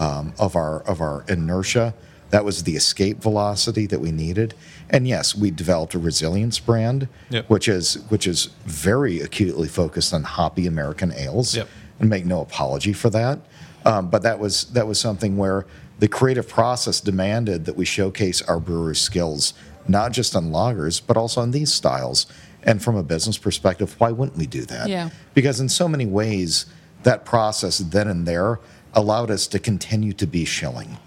um, 0.00 0.32
of 0.38 0.56
our 0.56 0.80
of 0.82 1.00
our 1.00 1.24
inertia. 1.28 1.94
That 2.30 2.44
was 2.44 2.62
the 2.62 2.76
escape 2.76 3.20
velocity 3.20 3.86
that 3.86 4.00
we 4.00 4.12
needed. 4.12 4.54
And 4.88 5.06
yes, 5.06 5.34
we 5.34 5.50
developed 5.50 5.94
a 5.94 5.98
resilience 5.98 6.58
brand, 6.60 7.08
Yep. 7.30 7.50
which 7.50 7.68
is 7.68 7.94
which 8.08 8.26
is 8.26 8.50
very 8.64 9.20
acutely 9.20 9.68
focused 9.68 10.12
on 10.14 10.22
hoppy 10.24 10.66
American 10.66 11.12
ales, 11.12 11.54
Yep. 11.56 11.68
and 12.00 12.08
make 12.10 12.24
no 12.24 12.40
apology 12.40 12.92
for 12.92 13.10
that. 13.10 13.40
Um, 13.84 14.08
but 14.10 14.22
that 14.22 14.38
was 14.38 14.64
that 14.72 14.86
was 14.86 14.98
something 14.98 15.36
where 15.36 15.66
the 15.98 16.08
creative 16.08 16.48
process 16.48 17.00
demanded 17.00 17.66
that 17.66 17.76
we 17.76 17.84
showcase 17.84 18.40
our 18.42 18.58
brewers' 18.60 19.00
skills, 19.00 19.52
not 19.86 20.12
just 20.12 20.34
on 20.34 20.50
lagers, 20.50 21.00
but 21.04 21.16
also 21.16 21.40
on 21.42 21.50
these 21.50 21.72
styles. 21.72 22.26
And 22.62 22.82
from 22.82 22.94
a 22.96 23.02
business 23.02 23.38
perspective, 23.38 23.94
why 23.98 24.10
wouldn't 24.12 24.36
we 24.38 24.46
do 24.46 24.64
that? 24.66 24.88
Yeah. 24.88 25.10
Because 25.34 25.60
in 25.60 25.68
so 25.68 25.88
many 25.88 26.04
ways, 26.06 26.66
that 27.02 27.24
process 27.24 27.78
then 27.78 28.06
and 28.06 28.26
there 28.26 28.60
allowed 28.94 29.30
us 29.30 29.46
to 29.48 29.58
continue 29.58 30.12
to 30.14 30.26
be 30.26 30.44
Schilling. 30.44 30.98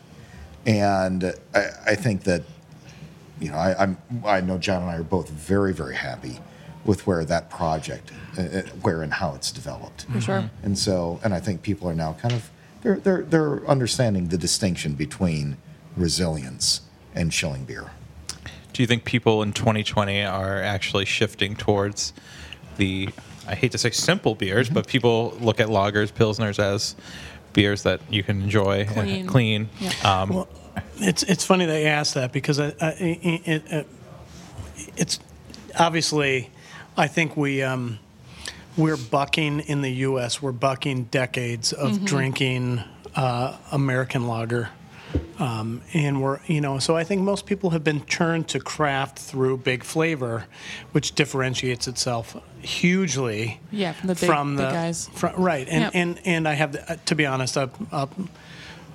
And 0.65 1.33
I, 1.53 1.65
I 1.87 1.95
think 1.95 2.23
that, 2.23 2.43
you 3.39 3.51
know, 3.51 3.57
I, 3.57 3.75
I'm, 3.81 3.97
I 4.25 4.41
know 4.41 4.57
John 4.57 4.83
and 4.83 4.91
I 4.91 4.95
are 4.95 5.03
both 5.03 5.29
very, 5.29 5.73
very 5.73 5.95
happy 5.95 6.39
with 6.85 7.05
where 7.07 7.25
that 7.25 7.49
project, 7.49 8.11
uh, 8.37 8.41
uh, 8.41 8.61
where 8.81 9.01
and 9.01 9.13
how 9.13 9.35
it's 9.35 9.51
developed. 9.51 10.05
For 10.11 10.21
sure. 10.21 10.49
And 10.63 10.77
so, 10.77 11.19
and 11.23 11.33
I 11.33 11.39
think 11.39 11.61
people 11.61 11.89
are 11.89 11.93
now 11.95 12.13
kind 12.13 12.33
of, 12.33 12.49
they're, 12.81 12.97
they're, 12.97 13.23
they're 13.23 13.65
understanding 13.67 14.27
the 14.29 14.37
distinction 14.37 14.93
between 14.93 15.57
resilience 15.95 16.81
and 17.15 17.33
Schilling 17.33 17.65
beer. 17.65 17.91
Do 18.73 18.81
you 18.81 18.87
think 18.87 19.05
people 19.05 19.43
in 19.43 19.53
2020 19.53 20.23
are 20.23 20.61
actually 20.61 21.05
shifting 21.05 21.55
towards 21.55 22.11
the, 22.77 23.09
I 23.47 23.55
hate 23.55 23.71
to 23.73 23.77
say 23.77 23.91
simple 23.91 24.35
beers, 24.35 24.67
Mm-hmm. 24.67 24.73
but 24.73 24.87
people 24.87 25.37
look 25.39 25.59
at 25.59 25.67
lagers, 25.67 26.11
pilsners 26.11 26.59
as 26.59 26.95
beers 27.53 27.83
that 27.83 28.01
you 28.09 28.23
can 28.23 28.41
enjoy 28.41 28.85
Clean. 28.85 29.19
and 29.21 29.29
clean. 29.29 29.69
Yeah. 29.79 29.91
Um, 30.03 30.29
Well, 30.29 30.47
it's 30.97 31.23
it's 31.23 31.45
funny 31.45 31.65
that 31.65 31.79
you 31.79 31.87
asked 31.87 32.15
that 32.15 32.31
because 32.31 32.59
I, 32.59 32.73
I, 32.81 32.89
it, 32.99 33.63
it, 33.71 33.87
it's 34.97 35.19
obviously 35.79 36.49
I 36.97 37.07
think 37.07 37.37
we 37.37 37.61
um, 37.61 37.99
we're 38.77 38.97
bucking 38.97 39.61
in 39.61 39.81
the 39.81 39.91
U.S. 39.91 40.41
We're 40.41 40.51
bucking 40.51 41.05
decades 41.05 41.73
of 41.73 42.03
drinking 42.05 42.83
uh, 43.15 43.57
American 43.71 44.27
lager. 44.27 44.69
Um, 45.39 45.81
and 45.93 46.21
we're, 46.21 46.39
you 46.47 46.61
know, 46.61 46.79
so 46.79 46.95
I 46.95 47.03
think 47.03 47.21
most 47.21 47.45
people 47.45 47.71
have 47.71 47.83
been 47.83 48.01
turned 48.01 48.47
to 48.49 48.59
craft 48.59 49.17
through 49.19 49.57
big 49.57 49.83
flavor, 49.83 50.45
which 50.91 51.13
differentiates 51.15 51.87
itself 51.87 52.35
hugely 52.61 53.59
Yeah, 53.71 53.93
from 53.93 54.07
the 54.07 54.15
big- 54.15 54.25
from 54.29 54.55
big 54.57 54.65
the 54.67 54.71
guys. 54.71 55.09
fr- 55.13 55.27
right. 55.37 55.67
And 55.69 55.81
Yep. 55.83 55.91
and 55.95 56.19
and 56.25 56.47
I 56.47 56.53
have, 56.53 56.71
the, 56.73 56.91
uh, 56.93 56.95
to 57.05 57.15
be 57.15 57.25
honest, 57.25 57.57
I, 57.57 57.67
I, 57.91 58.07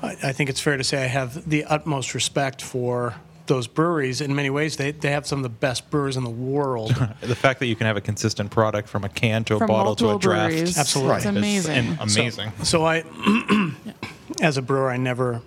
I 0.03 0.33
think 0.33 0.49
it's 0.51 0.61
fair 0.61 0.77
to 0.77 0.85
say 0.85 1.03
I 1.03 1.09
have 1.09 1.49
the 1.49 1.65
utmost 1.65 2.15
respect 2.15 2.63
for 2.63 3.15
those 3.47 3.67
breweries. 3.67 4.21
In 4.21 4.35
many 4.35 4.51
ways, 4.51 4.77
they 4.77 4.93
they 4.93 5.11
have 5.11 5.27
some 5.27 5.39
of 5.41 5.43
the 5.43 5.49
best 5.49 5.91
brewers 5.91 6.17
in 6.17 6.25
the 6.25 6.31
world. 6.31 6.95
the 7.21 7.35
fact 7.37 7.59
that 7.61 7.67
you 7.67 7.77
can 7.77 7.87
have 7.87 7.97
a 7.97 8.01
consistent 8.01 8.51
product 8.51 8.89
from 8.89 9.05
a 9.05 9.09
can 9.09 9.45
to 9.45 9.57
a 9.57 9.59
From 9.59 9.67
bottle 9.69 9.97
to 9.97 10.11
a 10.11 10.19
draft 10.19 10.51
breweries. 10.53 10.79
Absolutely. 10.79 11.17
It's 11.17 11.25
Right. 11.27 11.35
is 11.35 11.37
amazing. 11.37 11.77
an- 11.89 11.99
amazing. 12.01 12.53
So 12.63 12.85
I, 12.87 13.05
as 14.41 14.57
a 14.57 14.63
brewer, 14.63 14.91
I 14.91 14.97
never, 14.99 15.41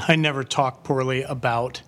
I 0.00 0.16
never 0.16 0.44
talk 0.44 0.82
poorly 0.84 1.22
about 1.22 1.82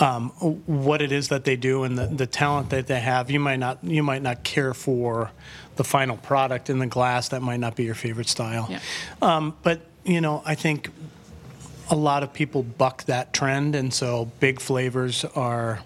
um, 0.00 0.30
what 0.66 1.02
it 1.02 1.12
is 1.12 1.28
that 1.28 1.44
they 1.44 1.56
do 1.56 1.82
and 1.82 1.98
the, 1.98 2.06
the 2.06 2.26
talent 2.26 2.70
that 2.70 2.86
they 2.86 3.00
have. 3.00 3.30
You 3.30 3.40
might 3.40 3.58
not, 3.58 3.82
you 3.82 4.02
might 4.02 4.22
not 4.22 4.44
care 4.44 4.74
for 4.74 5.30
the 5.76 5.84
final 5.84 6.16
product 6.16 6.70
in 6.70 6.78
the 6.78 6.86
glass. 6.86 7.28
That 7.30 7.42
might 7.42 7.60
not 7.60 7.74
be 7.74 7.84
your 7.84 7.94
favorite 7.94 8.28
style. 8.28 8.68
Yeah. 8.70 8.80
Um, 9.22 9.56
but 9.62 9.80
you 10.04 10.20
know, 10.20 10.42
I 10.44 10.54
think 10.54 10.90
a 11.90 11.96
lot 11.96 12.22
of 12.22 12.32
people 12.32 12.62
buck 12.62 13.04
that 13.04 13.32
trend, 13.32 13.74
and 13.74 13.92
so 13.92 14.30
big 14.40 14.60
flavors 14.60 15.24
are 15.24 15.80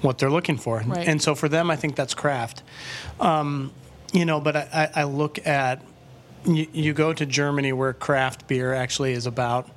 what 0.00 0.18
they're 0.18 0.30
looking 0.30 0.56
for. 0.56 0.80
Right. 0.80 1.06
And 1.06 1.20
so 1.20 1.34
for 1.34 1.48
them, 1.48 1.70
I 1.70 1.76
think 1.76 1.96
that's 1.96 2.14
craft. 2.14 2.62
Um, 3.20 3.72
you 4.12 4.24
know, 4.24 4.40
but 4.40 4.56
I, 4.56 4.90
I, 4.94 5.04
look 5.04 5.44
at 5.46 5.82
you, 6.44 6.66
you 6.72 6.92
go 6.92 7.12
to 7.12 7.26
Germany 7.26 7.72
where 7.72 7.92
craft 7.92 8.46
beer 8.46 8.72
actually 8.74 9.12
is 9.12 9.26
about 9.26 9.68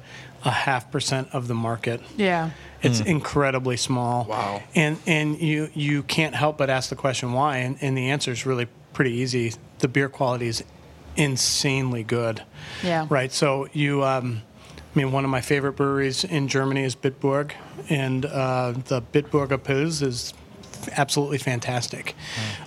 a 0.44 0.52
half 0.52 0.92
percent 0.92 1.30
of 1.34 1.48
the 1.48 1.56
market. 1.56 2.02
yeah. 2.16 2.52
It's 2.84 3.02
incredibly 3.02 3.76
small. 3.76 4.26
Wow. 4.26 4.62
And 4.76 4.98
and 5.08 5.42
you 5.42 5.70
you 5.74 6.04
can't 6.04 6.36
help 6.36 6.60
but 6.60 6.70
ask 6.70 6.90
the 6.90 6.96
question 6.96 7.34
why, 7.34 7.58
and, 7.58 7.76
and 7.82 7.98
the 7.98 8.12
answer 8.12 8.32
is 8.32 8.46
really 8.46 8.68
pretty 8.94 9.14
easy. 9.14 9.54
The 9.80 9.88
beer 9.88 10.10
quality 10.10 10.48
is 10.48 10.64
insanely 11.16 12.04
good. 12.04 12.44
Yeah. 12.84 13.08
Right. 13.10 13.32
So 13.32 13.68
you, 13.74 14.04
um, 14.04 14.44
I 14.96 15.00
mean, 15.00 15.12
one 15.12 15.24
of 15.26 15.32
my 15.32 15.42
favorite 15.42 15.74
breweries 15.74 16.24
in 16.24 16.48
Germany 16.48 16.84
is 16.84 16.96
Bitburg, 16.96 17.52
and 17.90 18.26
uh, 18.26 18.74
the 18.86 19.02
Bitburger 19.02 19.58
Pils 19.58 20.02
is 20.04 20.34
absolutely 20.92 21.38
fantastic. 21.38 22.16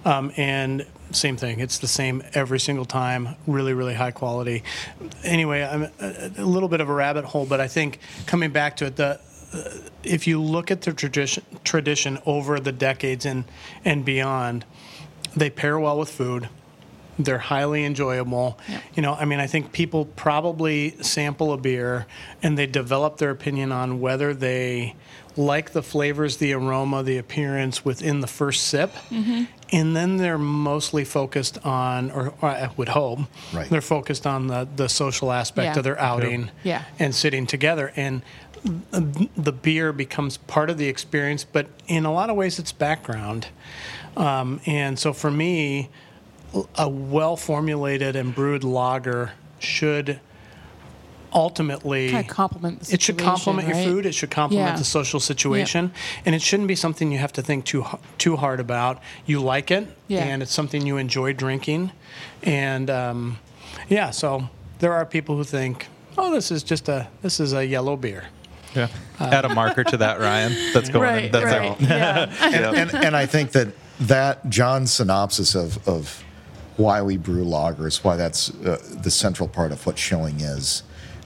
Um, 0.04 0.32
and 0.36 0.86
same 1.10 1.36
thing. 1.36 1.60
It's 1.60 1.78
the 1.78 1.88
same 1.88 2.22
every 2.34 2.60
single 2.60 2.84
time. 2.84 3.36
Really, 3.46 3.74
really 3.74 3.94
high 3.94 4.12
quality. 4.12 4.62
Anyway, 5.24 5.62
I'm 5.62 5.88
a, 6.00 6.30
a 6.38 6.44
little 6.44 6.68
bit 6.68 6.80
of 6.80 6.88
a 6.88 6.94
rabbit 6.94 7.24
hole, 7.24 7.46
but 7.46 7.60
I 7.60 7.68
think 7.68 7.98
coming 8.26 8.50
back 8.50 8.76
to 8.76 8.86
it, 8.86 8.96
the 8.96 9.20
if 10.02 10.26
you 10.26 10.40
look 10.40 10.70
at 10.70 10.82
the 10.82 10.92
tradition 10.92 11.44
tradition 11.64 12.18
over 12.26 12.60
the 12.60 12.72
decades 12.72 13.26
and 13.26 13.44
and 13.84 14.04
beyond, 14.04 14.64
they 15.34 15.50
pair 15.50 15.78
well 15.78 15.98
with 15.98 16.08
food. 16.08 16.48
They're 17.18 17.38
highly 17.38 17.84
enjoyable. 17.84 18.58
Yep. 18.68 18.82
You 18.94 19.02
know, 19.02 19.14
I 19.14 19.26
mean, 19.26 19.40
I 19.40 19.46
think 19.46 19.72
people 19.72 20.06
probably 20.06 20.96
sample 21.02 21.52
a 21.52 21.58
beer 21.58 22.06
and 22.42 22.56
they 22.56 22.66
develop 22.66 23.18
their 23.18 23.30
opinion 23.30 23.72
on 23.72 24.00
whether 24.00 24.32
they 24.32 24.94
like 25.36 25.70
the 25.72 25.82
flavors, 25.82 26.36
the 26.38 26.52
aroma, 26.52 27.02
the 27.02 27.16
appearance 27.18 27.84
within 27.84 28.20
the 28.20 28.26
first 28.26 28.66
sip. 28.66 28.92
And 29.72 29.94
then 29.96 30.16
they're 30.16 30.38
mostly 30.38 31.04
focused 31.04 31.64
on, 31.64 32.10
or, 32.10 32.34
or 32.42 32.48
I 32.48 32.70
would 32.76 32.88
hope, 32.88 33.20
Right. 33.52 33.70
they're 33.70 33.80
focused 33.80 34.26
on 34.26 34.48
the, 34.48 34.66
the 34.74 34.88
social 34.88 35.30
aspect 35.30 35.74
Yeah. 35.74 35.78
of 35.78 35.84
their 35.84 35.98
outing 36.00 36.50
Yeah. 36.64 36.82
and 36.98 37.14
sitting 37.14 37.46
together. 37.46 37.92
And 37.96 38.22
the 38.92 39.52
beer 39.52 39.92
becomes 39.92 40.36
part 40.36 40.68
of 40.70 40.76
the 40.78 40.88
experience, 40.88 41.44
but 41.44 41.66
in 41.86 42.04
a 42.04 42.12
lot 42.12 42.28
of 42.30 42.36
ways, 42.36 42.58
it's 42.58 42.72
background. 42.72 43.46
Um, 44.16 44.60
and 44.66 44.98
so 44.98 45.12
for 45.12 45.30
me, 45.30 45.88
a 46.76 46.88
well 46.88 47.36
formulated 47.36 48.16
and 48.16 48.34
brewed 48.34 48.64
lager 48.64 49.32
should 49.60 50.18
ultimately 51.32 52.10
Kind 52.10 52.28
of 52.28 52.34
complement 52.34 52.80
the 52.80 52.94
it 52.94 53.02
should 53.02 53.16
situation, 53.16 53.24
complement 53.34 53.68
your 53.68 53.76
right? 53.76 53.86
food. 53.86 54.06
It 54.06 54.14
should 54.14 54.30
complement 54.30 54.68
Yeah. 54.70 54.76
the 54.78 54.84
social 54.84 55.20
situation, 55.20 55.92
and 56.24 56.34
it 56.34 56.42
shouldn't 56.42 56.68
be 56.68 56.74
something 56.76 57.10
you 57.12 57.18
have 57.18 57.32
to 57.34 57.42
think 57.42 57.64
too 57.64 57.84
too 58.18 58.36
hard 58.36 58.60
about. 58.60 59.00
You 59.26 59.40
like 59.40 59.70
it, 59.70 59.88
Yeah. 60.08 60.24
and 60.24 60.42
it's 60.42 60.52
something 60.52 60.86
you 60.86 60.96
enjoy 60.96 61.32
drinking, 61.32 61.92
and 62.42 62.90
um, 62.90 63.38
yeah. 63.88 64.10
So 64.10 64.48
there 64.78 64.92
are 64.92 65.04
people 65.06 65.36
who 65.36 65.44
think, 65.44 65.86
"Oh, 66.18 66.30
this 66.32 66.50
is 66.50 66.62
just 66.62 66.88
a 66.88 67.08
this 67.22 67.40
is 67.40 67.52
a 67.52 67.64
yellow 67.66 67.96
beer." 67.96 68.24
Yeah. 68.74 68.88
Add 69.18 69.44
a 69.44 69.48
marker 69.54 69.82
to 69.84 69.96
that, 69.96 70.20
Ryan. 70.20 70.54
That's 70.72 70.88
going. 70.90 71.02
Right, 71.02 71.24
in. 71.24 71.32
That's 71.32 71.44
right. 71.44 71.70
out. 71.72 71.80
Yeah. 71.80 72.32
and, 72.40 72.76
and, 72.76 73.04
and 73.06 73.16
I 73.16 73.26
think 73.26 73.50
that 73.52 73.68
that 74.00 74.48
John's 74.48 74.92
synopsis 74.92 75.54
of 75.54 75.86
of 75.88 76.22
why 76.76 77.02
we 77.02 77.16
brew 77.18 77.44
lagers, 77.44 78.02
why 78.04 78.16
that's 78.16 78.48
uh, 78.64 78.78
the 79.02 79.10
central 79.10 79.48
part 79.48 79.70
of 79.72 79.84
what 79.86 79.98
Schilling 79.98 80.40
is, 80.40 80.82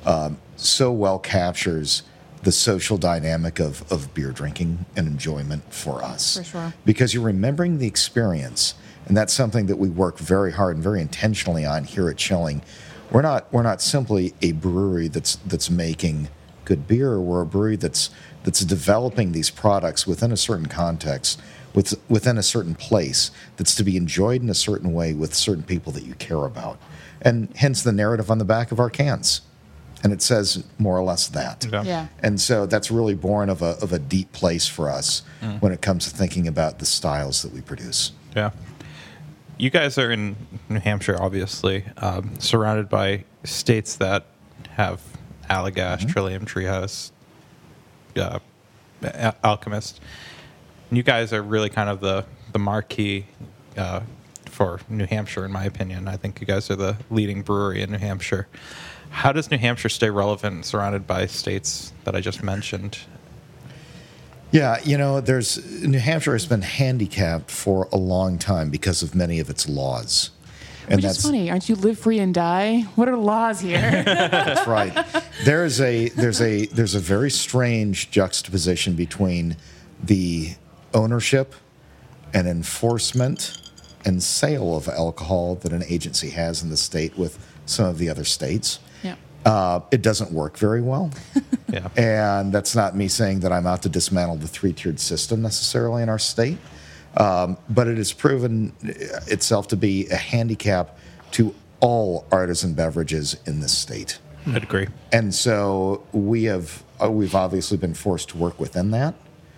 um, 0.06 0.38
so 0.56 0.92
well 0.92 1.18
captures 1.18 2.02
the 2.42 2.52
social 2.52 2.98
dynamic 2.98 3.58
of, 3.58 3.90
of 3.90 4.12
beer 4.14 4.30
drinking 4.30 4.84
and 4.96 5.08
enjoyment 5.08 5.72
for 5.72 6.02
us. 6.04 6.36
For 6.36 6.44
sure. 6.44 6.74
Because 6.84 7.14
you're 7.14 7.22
remembering 7.22 7.78
the 7.78 7.86
experience, 7.86 8.74
and 9.06 9.16
that's 9.16 9.32
something 9.32 9.66
that 9.66 9.76
we 9.76 9.88
work 9.88 10.18
very 10.18 10.52
hard 10.52 10.76
and 10.76 10.82
very 10.82 11.00
intentionally 11.00 11.64
on 11.64 11.84
here 11.84 12.08
at 12.08 12.20
Schilling. 12.20 12.62
We're 13.10 13.22
not 13.22 13.52
we're 13.52 13.62
not 13.62 13.80
simply 13.80 14.34
a 14.42 14.52
brewery 14.52 15.08
that's 15.08 15.36
that's 15.36 15.70
making 15.70 16.28
good 16.64 16.86
beer. 16.86 17.20
We're 17.20 17.42
a 17.42 17.46
brewery 17.46 17.76
that's 17.76 18.10
that's 18.44 18.60
developing 18.60 19.32
these 19.32 19.50
products 19.50 20.06
within 20.06 20.30
a 20.30 20.36
certain 20.36 20.66
context, 20.66 21.40
with, 21.74 21.98
within 22.08 22.38
a 22.38 22.42
certain 22.42 22.74
place, 22.74 23.30
that's 23.56 23.74
to 23.74 23.82
be 23.82 23.96
enjoyed 23.96 24.42
in 24.42 24.50
a 24.50 24.54
certain 24.54 24.92
way 24.92 25.14
with 25.14 25.34
certain 25.34 25.64
people 25.64 25.92
that 25.92 26.04
you 26.04 26.14
care 26.14 26.44
about. 26.44 26.78
And 27.22 27.48
hence 27.56 27.82
the 27.82 27.92
narrative 27.92 28.30
on 28.30 28.38
the 28.38 28.44
back 28.44 28.70
of 28.70 28.78
our 28.78 28.90
cans. 28.90 29.40
And 30.04 30.12
it 30.12 30.20
says 30.22 30.62
more 30.78 30.96
or 30.96 31.02
less 31.02 31.28
that. 31.28 31.66
Yeah. 31.72 31.82
Yeah. 31.82 32.06
And 32.20 32.40
so 32.40 32.66
that's 32.66 32.90
really 32.90 33.14
born 33.14 33.48
of 33.48 33.62
a, 33.62 33.76
of 33.82 33.92
a 33.92 33.98
deep 33.98 34.32
place 34.32 34.68
for 34.68 34.88
us 34.90 35.22
when 35.60 35.72
it 35.72 35.80
comes 35.80 36.04
to 36.10 36.16
thinking 36.16 36.46
about 36.46 36.78
the 36.78 36.84
styles 36.86 37.42
that 37.42 37.52
we 37.52 37.62
produce. 37.62 38.12
Yeah. 38.36 38.50
You 39.56 39.70
guys 39.70 39.96
are 39.98 40.10
in 40.10 40.36
New 40.68 40.80
Hampshire, 40.80 41.16
obviously, 41.20 41.84
um, 41.96 42.38
surrounded 42.38 42.88
by 42.88 43.24
states 43.44 43.96
that 43.96 44.26
have 44.72 45.00
Allagash, 45.48 46.06
Trillium, 46.12 46.44
Treehouse, 46.44 47.12
uh, 48.16 48.40
Al- 49.02 49.36
Alchemist. 49.42 50.00
You 50.90 51.02
guys 51.02 51.32
are 51.32 51.42
really 51.42 51.70
kind 51.70 51.88
of 51.88 52.00
the 52.00 52.26
the 52.52 52.58
marquee 52.58 53.26
uh, 53.76 54.00
for 54.46 54.80
New 54.88 55.06
Hampshire, 55.06 55.44
in 55.44 55.50
my 55.52 55.64
opinion. 55.64 56.08
I 56.08 56.16
think 56.16 56.40
you 56.40 56.46
guys 56.46 56.70
are 56.70 56.76
the 56.76 56.96
leading 57.10 57.42
brewery 57.42 57.82
in 57.82 57.90
New 57.90 57.98
Hampshire. 57.98 58.46
How 59.14 59.30
does 59.30 59.48
New 59.48 59.58
Hampshire 59.58 59.88
stay 59.88 60.10
relevant, 60.10 60.66
surrounded 60.66 61.06
by 61.06 61.26
states 61.26 61.92
that 62.02 62.16
I 62.16 62.20
just 62.20 62.42
mentioned? 62.42 62.98
Yeah, 64.50 64.80
you 64.84 64.98
know, 64.98 65.20
there's 65.20 65.82
New 65.84 66.00
Hampshire 66.00 66.32
has 66.32 66.46
been 66.46 66.62
handicapped 66.62 67.48
for 67.48 67.88
a 67.92 67.96
long 67.96 68.38
time 68.38 68.70
because 68.70 69.04
of 69.04 69.14
many 69.14 69.38
of 69.38 69.48
its 69.48 69.68
laws. 69.68 70.30
And 70.88 70.96
Which 70.96 71.04
is 71.04 71.22
funny. 71.22 71.48
Aren't 71.48 71.68
you 71.68 71.76
live 71.76 71.96
free 71.96 72.18
and 72.18 72.34
die? 72.34 72.80
What 72.96 73.08
are 73.08 73.12
the 73.12 73.22
laws 73.22 73.60
here? 73.60 73.80
That's 74.04 74.66
right. 74.66 75.06
There's 75.44 75.80
a 75.80 76.08
there's 76.10 76.40
a 76.40 76.66
there's 76.66 76.96
a 76.96 77.00
very 77.00 77.30
strange 77.30 78.10
juxtaposition 78.10 78.94
between 78.94 79.56
the 80.02 80.54
ownership 80.92 81.54
and 82.34 82.48
enforcement 82.48 83.70
and 84.04 84.22
sale 84.22 84.76
of 84.76 84.88
alcohol 84.88 85.54
that 85.54 85.72
an 85.72 85.84
agency 85.88 86.30
has 86.30 86.64
in 86.64 86.68
the 86.68 86.76
state 86.76 87.16
with 87.16 87.38
some 87.64 87.86
of 87.86 87.98
the 87.98 88.10
other 88.10 88.24
states. 88.24 88.80
Uh, 89.44 89.80
it 89.90 90.02
doesn't 90.02 90.32
work 90.32 90.56
very 90.56 90.80
well. 90.80 91.10
Yeah. 91.72 91.88
And 91.96 92.52
that's 92.52 92.76
not 92.76 92.94
me 92.94 93.08
saying 93.08 93.40
that 93.40 93.50
I'm 93.50 93.66
out 93.66 93.82
to 93.82 93.88
dismantle 93.88 94.36
the 94.36 94.46
three 94.46 94.72
tiered 94.72 95.00
system 95.00 95.42
necessarily 95.42 96.04
in 96.04 96.08
our 96.08 96.20
state. 96.20 96.58
Um, 97.16 97.56
but 97.68 97.88
it 97.88 97.96
has 97.96 98.12
proven 98.12 98.72
itself 99.26 99.66
to 99.68 99.76
be 99.76 100.06
a 100.08 100.14
handicap 100.14 100.96
to 101.32 101.52
all 101.80 102.26
artisan 102.30 102.74
beverages 102.74 103.36
in 103.44 103.58
this 103.58 103.76
state. 103.76 104.18
I'd 104.46 104.62
agree. 104.62 104.86
And 105.10 105.34
so 105.34 106.06
we 106.12 106.44
have 106.44 106.84
uh, 107.02 107.10
we've 107.10 107.34
obviously 107.34 107.76
been 107.76 107.94
forced 107.94 108.28
to 108.30 108.38
work 108.38 108.60
within 108.60 108.90
that, 108.92 109.14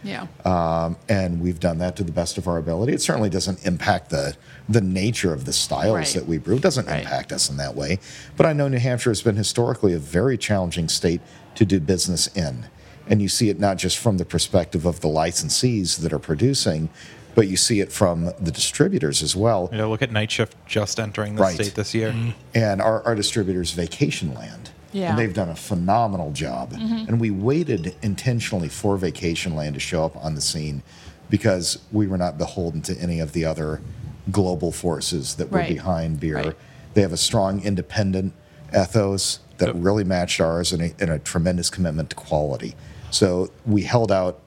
Yeah. 0.07 0.27
um, 0.45 0.97
and 1.09 1.41
we've 1.41 1.61
done 1.61 1.79
that 1.79 1.97
to 1.97 2.05
the 2.05 2.13
best 2.13 2.39
of 2.39 2.47
our 2.49 2.59
ability. 2.59 2.93
It 2.93 3.03
certainly 3.03 3.29
doesn't 3.31 3.67
impact 3.67 4.11
the 4.11 4.35
the 4.69 4.81
nature 4.81 5.33
of 5.33 5.45
the 5.45 5.53
styles 5.53 5.95
Right. 5.95 6.07
that 6.09 6.27
we 6.27 6.39
brew. 6.39 6.57
It 6.57 6.63
doesn't 6.63 6.87
Right. 6.87 7.01
impact 7.03 7.33
us 7.33 7.49
in 7.51 7.57
that 7.59 7.77
way. 7.77 7.99
But 8.37 8.47
I 8.47 8.53
know 8.53 8.67
New 8.69 8.79
Hampshire 8.79 9.11
has 9.11 9.23
been 9.23 9.37
historically 9.37 9.93
a 9.93 9.99
very 9.99 10.37
challenging 10.37 10.89
state 10.89 11.21
to 11.55 11.65
do 11.65 11.79
business 11.79 12.27
in, 12.35 12.67
and 13.09 13.23
you 13.23 13.29
see 13.29 13.49
it 13.49 13.61
not 13.61 13.77
just 13.77 13.97
from 13.97 14.19
the 14.19 14.25
perspective 14.25 14.85
of 14.85 15.01
the 15.01 15.09
licensees 15.09 15.99
that 16.01 16.13
are 16.13 16.19
producing, 16.19 16.89
but 17.37 17.47
you 17.47 17.57
see 17.57 17.81
it 17.81 17.93
from 17.93 18.33
the 18.41 18.51
distributors 18.51 19.23
as 19.23 19.37
well. 19.37 19.69
You 19.71 19.79
know, 19.79 19.91
look 19.91 20.03
at 20.03 20.11
Night 20.11 20.31
Shift 20.33 20.57
just 20.67 20.99
entering 20.99 21.37
the 21.37 21.43
Right. 21.43 21.55
state 21.55 21.75
this 21.77 21.95
year. 21.95 22.13
and 22.55 22.81
our, 22.83 23.03
our 23.05 23.15
distributors 23.15 23.73
Vacationland. 23.73 24.71
Yeah. 24.97 25.11
And 25.11 25.19
they've 25.19 25.35
done 25.35 25.51
a 25.51 25.55
phenomenal 25.57 26.33
job. 26.33 26.73
Mm-hmm. 26.73 27.09
And 27.09 27.21
we 27.21 27.31
waited 27.31 27.95
intentionally 28.03 28.69
for 28.69 28.97
Vacationland 28.97 29.75
to 29.75 29.81
show 29.81 30.05
up 30.05 30.17
on 30.25 30.35
the 30.35 30.41
scene 30.41 30.83
because 31.29 31.79
we 31.93 32.07
were 32.07 32.17
not 32.17 32.39
beholden 32.39 32.81
to 32.83 32.99
any 32.99 33.21
of 33.21 33.33
the 33.33 33.45
other 33.45 33.81
global 34.31 34.73
forces 34.73 35.35
that 35.37 35.51
were 35.51 35.59
Right. 35.59 35.69
behind 35.69 36.19
beer. 36.21 36.37
Right. 36.37 36.57
They 36.95 37.03
have 37.03 37.13
a 37.13 37.17
strong 37.19 37.63
independent 37.63 38.33
ethos 38.75 39.41
that 39.59 39.67
Yep. 39.69 39.77
really 39.79 40.05
matched 40.05 40.41
ours 40.41 40.73
and 40.73 40.83
a, 40.83 40.95
and 40.99 41.11
a 41.11 41.19
tremendous 41.19 41.69
commitment 41.71 42.11
to 42.11 42.17
quality. 42.17 42.75
So 43.11 43.51
we 43.67 43.83
held 43.83 44.11
out 44.11 44.39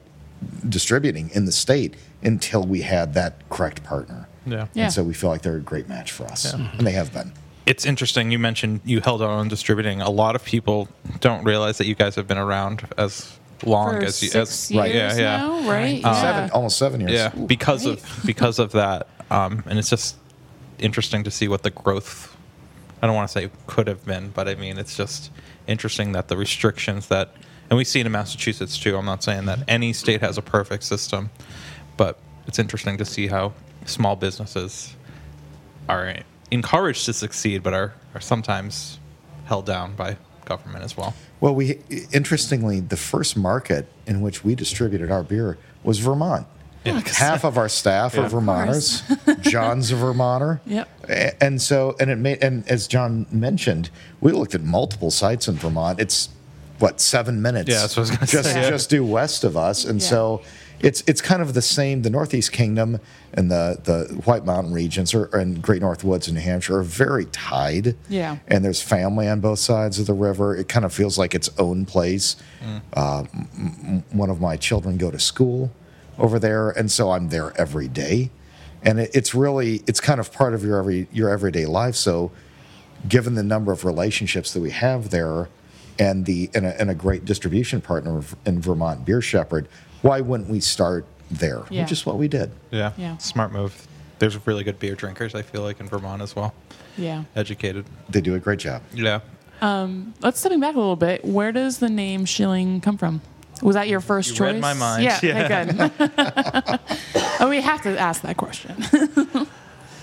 distributing 0.67 1.29
in 1.33 1.45
the 1.45 1.51
state 1.51 1.95
until 2.23 2.63
we 2.63 2.81
had 2.81 3.13
that 3.13 3.47
correct 3.49 3.83
partner. 3.83 4.27
Yeah. 4.45 4.65
Yeah. 4.73 4.85
And 4.85 4.93
so 4.93 5.03
we 5.03 5.13
feel 5.13 5.29
like 5.29 5.41
they're 5.43 5.57
a 5.57 5.61
great 5.61 5.87
match 5.87 6.11
for 6.11 6.25
us. 6.25 6.53
And 6.53 6.69
they 6.87 6.91
have 6.93 7.13
been. 7.13 7.31
It's 7.69 7.85
interesting. 7.85 8.31
You 8.31 8.39
mentioned 8.39 8.81
you 8.83 8.99
held 8.99 9.21
on 9.21 9.47
distributing. 9.47 10.01
A 10.01 10.09
lot 10.09 10.35
of 10.35 10.43
people 10.43 10.89
don't 11.19 11.43
realize 11.43 11.77
that 11.77 11.85
you 11.85 11.93
guys 11.93 12.15
have 12.15 12.27
been 12.27 12.39
around 12.39 12.87
as 12.97 13.37
long 13.63 13.99
For 13.99 14.05
as 14.05 14.23
you. 14.23 14.29
six 14.29 14.71
as, 14.71 14.75
right, 14.75 14.93
yeah, 14.93 15.15
yeah. 15.15 15.37
now, 15.37 15.69
right? 15.69 15.99
yeah. 16.01 16.13
Seven, 16.21 16.49
almost 16.49 16.79
seven 16.79 16.99
years. 17.01 17.11
Yeah, 17.11 17.29
because 17.29 17.85
Right. 17.85 17.99
of 18.01 18.21
because 18.25 18.57
of 18.57 18.71
that, 18.71 19.07
um, 19.29 19.63
and 19.67 19.77
it's 19.77 19.91
just 19.91 20.15
interesting 20.79 21.23
to 21.25 21.29
see 21.31 21.47
what 21.47 21.61
the 21.61 21.69
growth. 21.69 22.35
I 23.03 23.05
don't 23.07 23.15
want 23.15 23.29
to 23.29 23.33
say 23.39 23.51
could 23.67 23.85
have 23.87 24.03
been, 24.03 24.29
but 24.31 24.47
I 24.49 24.55
mean 24.55 24.79
it's 24.79 24.97
just 24.97 25.29
interesting 25.67 26.13
that 26.13 26.27
the 26.27 26.37
restrictions 26.37 27.07
that, 27.09 27.33
and 27.69 27.77
we 27.77 27.83
see 27.83 27.99
it 27.99 28.07
in 28.07 28.11
Massachusetts 28.11 28.79
too. 28.79 28.97
I'm 28.97 29.05
not 29.05 29.23
saying 29.23 29.45
that 29.45 29.59
any 29.67 29.93
state 29.93 30.21
has 30.21 30.39
a 30.39 30.41
perfect 30.41 30.83
system, 30.85 31.29
but 31.97 32.17
it's 32.47 32.57
interesting 32.57 32.97
to 32.97 33.05
see 33.05 33.27
how 33.27 33.53
small 33.85 34.15
businesses 34.15 34.95
are 35.87 36.07
encouraged 36.51 37.05
to 37.05 37.13
succeed, 37.13 37.63
but 37.63 37.73
are, 37.73 37.93
are 38.15 38.21
sometimes 38.21 38.99
held 39.45 39.65
down 39.65 39.95
by 39.95 40.17
government 40.45 40.83
as 40.83 40.95
well. 40.97 41.13
Well, 41.41 41.55
we 41.55 41.79
interestingly, 42.11 42.79
the 42.79 42.97
first 42.97 43.37
market 43.37 43.87
in 44.07 44.21
which 44.21 44.43
we 44.43 44.55
distributed 44.55 45.11
our 45.11 45.23
beer 45.23 45.57
was 45.83 45.99
Vermont. 45.99 46.47
Yeah. 46.85 47.01
Half 47.05 47.43
of 47.43 47.57
our 47.57 47.67
staff 47.69 48.17
are 48.17 48.27
Vermonters. 48.29 49.03
John's 49.41 49.91
a 49.91 49.95
Vermonter. 49.95 50.61
Yep. 50.65 50.89
A- 51.09 51.43
And 51.43 51.61
so, 51.61 51.95
and 51.99 52.09
it 52.09 52.15
made, 52.17 52.41
and 52.43 52.67
as 52.69 52.87
John 52.87 53.27
mentioned, 53.31 53.89
we 54.21 54.31
looked 54.31 54.55
at 54.55 54.61
multiple 54.61 55.11
sites 55.11 55.47
in 55.47 55.55
Vermont. 55.55 55.99
It's 55.99 56.29
what 56.79 57.01
seven 57.01 57.41
minutes. 57.41 57.69
Yeah, 57.69 57.81
that's 57.81 57.97
what 57.97 58.07
I 58.07 58.11
was 58.11 58.11
gonna 58.11 58.25
just 58.27 58.51
say. 58.53 58.69
just 58.69 58.89
due 58.89 59.03
west 59.05 59.43
of 59.43 59.57
us, 59.57 59.83
and 59.83 59.99
Yeah. 60.01 60.07
so 60.07 60.41
it's 60.81 61.03
it's 61.07 61.21
kind 61.21 61.41
of 61.41 61.53
the 61.53 61.61
same. 61.61 62.01
The 62.03 62.09
Northeast 62.09 62.51
Kingdom 62.51 62.99
and 63.33 63.51
the 63.51 63.79
the 63.83 64.13
White 64.25 64.45
Mountain 64.45 64.73
regions 64.73 65.13
or 65.13 65.25
and 65.35 65.61
Great 65.61 65.81
North 65.81 66.03
Woods 66.03 66.27
in 66.27 66.35
New 66.35 66.41
Hampshire 66.41 66.77
are 66.79 66.83
very 66.83 67.25
tied. 67.25 67.95
Yeah. 68.07 68.37
and 68.47 68.63
there's 68.63 68.81
family 68.81 69.27
on 69.27 69.39
both 69.41 69.59
sides 69.59 69.99
of 69.99 70.05
the 70.07 70.13
river. 70.13 70.55
It 70.55 70.67
kind 70.69 70.85
of 70.85 70.93
feels 70.93 71.17
like 71.17 71.35
its 71.35 71.49
own 71.57 71.85
place. 71.85 72.35
Uh, 72.93 73.23
m- 73.33 73.47
m- 73.55 74.03
one 74.17 74.29
of 74.29 74.39
my 74.39 74.55
children 74.57 74.97
go 74.97 75.11
to 75.11 75.19
school 75.19 75.71
over 76.17 76.39
there, 76.39 76.69
and 76.69 76.91
so 76.91 77.11
I'm 77.11 77.29
there 77.29 77.53
every 77.59 77.87
day. 77.87 78.29
And 78.81 78.99
it, 78.99 79.11
it's 79.13 79.35
really 79.35 79.81
it's 79.87 79.99
kind 79.99 80.19
of 80.19 80.31
part 80.31 80.53
of 80.53 80.63
your 80.63 80.79
every 80.79 81.07
your 81.11 81.29
everyday 81.29 81.65
life. 81.65 81.95
So, 81.95 82.31
given 83.07 83.35
the 83.35 83.43
number 83.43 83.71
of 83.73 83.83
relationships 83.83 84.53
that 84.53 84.61
we 84.61 84.71
have 84.71 85.09
there, 85.09 85.49
and 85.97 86.25
the 86.25 86.49
and 86.53 86.65
a, 86.65 86.79
and 86.79 86.89
a 86.89 86.95
great 86.95 87.25
distribution 87.25 87.81
partner 87.81 88.21
in 88.45 88.61
Vermont, 88.61 89.03
Beer 89.05 89.21
Shepherd, 89.21 89.67
why 90.01 90.21
wouldn't 90.21 90.49
we 90.49 90.59
start 90.59 91.05
there? 91.31 91.63
Yeah. 91.69 91.83
Which 91.83 91.91
is 91.91 92.05
what 92.05 92.17
we 92.17 92.27
did. 92.27 92.51
Yeah, 92.71 92.91
Yeah. 92.97 93.17
smart 93.17 93.51
move. 93.51 93.87
There's 94.19 94.45
really 94.47 94.63
good 94.63 94.79
beer 94.79 94.95
drinkers. 94.95 95.33
I 95.35 95.41
feel 95.41 95.61
like 95.61 95.79
in 95.79 95.87
Vermont 95.87 96.21
as 96.21 96.35
well, 96.35 96.53
Yeah. 96.97 97.23
educated. 97.35 97.85
They 98.09 98.21
do 98.21 98.35
a 98.35 98.39
great 98.39 98.59
job. 98.59 98.81
Yeah. 98.93 99.19
Um, 99.61 100.13
let's 100.21 100.39
stepping 100.39 100.59
back 100.59 100.75
a 100.75 100.79
little 100.79 100.95
bit. 100.95 101.23
Where 101.25 101.51
does 101.51 101.79
the 101.79 101.89
name 101.89 102.25
Schilling 102.25 102.81
come 102.81 102.97
from? 102.97 103.21
Was 103.61 103.75
that 103.75 103.89
your 103.89 103.99
first 103.99 104.29
You 104.29 104.35
choice? 104.35 104.53
read 104.53 104.61
my 104.61 104.73
mind. 104.73 105.03
Yeah. 105.03 105.19
Yeah. 105.21 105.89
Okay, 105.89 105.89
good. 105.97 106.79
oh, 107.41 107.49
we 107.49 107.59
have 107.61 107.81
to 107.83 107.97
ask 107.99 108.21
that 108.21 108.37
question. 108.37 108.75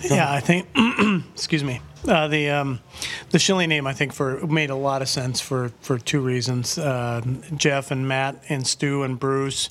Yeah, 0.10 0.30
I 0.30 0.40
think. 0.40 0.68
excuse 1.32 1.64
me. 1.64 1.80
Uh, 2.06 2.28
the 2.28 2.50
um, 2.50 2.80
the 3.30 3.38
Schilling 3.38 3.68
name, 3.68 3.86
I 3.86 3.92
think, 3.92 4.12
for 4.12 4.46
made 4.46 4.70
a 4.70 4.76
lot 4.76 5.02
of 5.02 5.08
sense 5.08 5.40
for 5.40 5.70
for 5.80 5.98
two 5.98 6.20
reasons. 6.20 6.78
Uh, 6.78 7.22
Jeff 7.56 7.90
and 7.90 8.06
Matt 8.06 8.42
and 8.48 8.66
Stu 8.66 9.02
and 9.02 9.18
Bruce. 9.18 9.70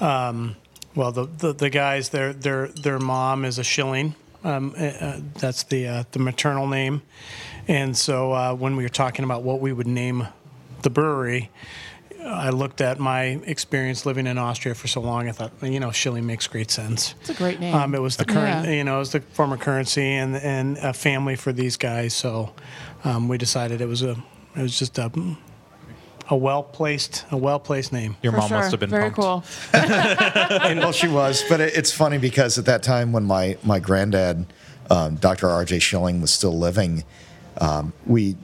Um, 0.00 0.56
well, 0.94 1.12
the, 1.12 1.26
the 1.26 1.52
the 1.52 1.70
guys, 1.70 2.08
their 2.10 2.32
their 2.32 2.68
their 2.68 2.98
mom 2.98 3.44
is 3.44 3.58
a 3.58 3.64
Schilling. 3.64 4.14
Um, 4.44 4.74
uh, 4.78 5.20
that's 5.34 5.64
the 5.64 5.88
uh, 5.88 6.04
the 6.12 6.20
maternal 6.20 6.66
name, 6.66 7.02
and 7.68 7.96
so 7.96 8.32
uh, 8.32 8.54
when 8.54 8.76
we 8.76 8.84
were 8.84 8.88
talking 8.88 9.24
about 9.24 9.42
what 9.42 9.60
we 9.60 9.72
would 9.72 9.88
name 9.88 10.28
the 10.82 10.90
brewery, 10.90 11.50
I 12.26 12.50
looked 12.50 12.80
at 12.80 12.98
my 12.98 13.40
experience 13.44 14.04
living 14.04 14.26
in 14.26 14.36
Austria 14.38 14.74
for 14.74 14.88
so 14.88 15.00
long. 15.00 15.28
I 15.28 15.32
thought, 15.32 15.52
you 15.62 15.78
know, 15.80 15.90
shilling 15.92 16.26
makes 16.26 16.46
great 16.46 16.70
sense. 16.70 17.14
It's 17.20 17.30
a 17.30 17.34
great 17.34 17.60
name. 17.60 17.74
Um, 17.74 17.94
it 17.94 18.02
was 18.02 18.16
the 18.16 18.24
current, 18.24 18.66
Yeah. 18.66 18.72
you 18.72 18.84
know, 18.84 18.96
it 18.96 18.98
was 19.00 19.12
the 19.12 19.20
former 19.20 19.56
currency 19.56 20.12
and 20.12 20.36
and 20.36 20.76
a 20.78 20.92
family 20.92 21.36
for 21.36 21.52
these 21.52 21.76
guys. 21.76 22.14
So 22.14 22.52
um, 23.04 23.28
we 23.28 23.38
decided 23.38 23.80
it 23.80 23.86
was 23.88 24.02
a 24.02 24.16
it 24.56 24.62
was 24.62 24.78
just 24.78 24.98
a 24.98 25.10
a 26.28 26.36
well 26.36 26.62
placed 26.64 27.24
a 27.30 27.36
well 27.36 27.60
placed 27.60 27.92
name. 27.92 28.16
Your 28.22 28.32
For 28.32 28.38
mom 28.38 28.48
sure. 28.48 28.58
must 28.58 28.70
have 28.72 28.80
been 28.80 28.90
very 28.90 29.10
pumped. 29.10 29.16
cool. 29.20 29.44
well, 30.80 30.92
she 30.92 31.08
was, 31.08 31.44
but 31.48 31.60
it, 31.60 31.76
it's 31.76 31.92
funny 31.92 32.18
because 32.18 32.58
at 32.58 32.64
that 32.64 32.82
time 32.82 33.12
when 33.12 33.24
my 33.24 33.56
my 33.62 33.78
granddad, 33.78 34.46
um, 34.90 35.14
Dr. 35.16 35.48
R.J. 35.48 35.78
Schilling, 35.78 36.20
was 36.20 36.32
still 36.32 36.58
living, 36.58 37.04
um, 37.60 37.92
we 38.06 38.36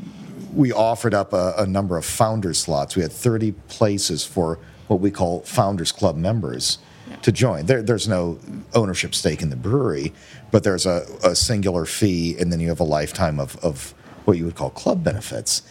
we 0.52 0.72
offered 0.72 1.14
up 1.14 1.32
a, 1.32 1.54
a 1.58 1.66
number 1.66 1.96
of 1.96 2.04
founder 2.04 2.54
slots. 2.54 2.96
We 2.96 3.02
had 3.02 3.12
30 3.12 3.52
places 3.68 4.24
for 4.24 4.58
what 4.88 5.00
we 5.00 5.10
call 5.10 5.40
founders 5.42 5.92
club 5.92 6.16
members 6.16 6.78
to 7.22 7.32
join. 7.32 7.66
There, 7.66 7.82
there's 7.82 8.08
no 8.08 8.38
ownership 8.74 9.14
stake 9.14 9.42
in 9.42 9.50
the 9.50 9.56
brewery, 9.56 10.12
but 10.50 10.64
there's 10.64 10.86
a, 10.86 11.06
a 11.22 11.34
singular 11.34 11.84
fee, 11.84 12.36
and 12.38 12.52
then 12.52 12.60
you 12.60 12.68
have 12.68 12.80
a 12.80 12.84
lifetime 12.84 13.38
of, 13.38 13.56
of 13.64 13.94
what 14.24 14.36
you 14.38 14.44
would 14.44 14.54
call 14.54 14.70
club 14.70 15.02
benefits. 15.02 15.62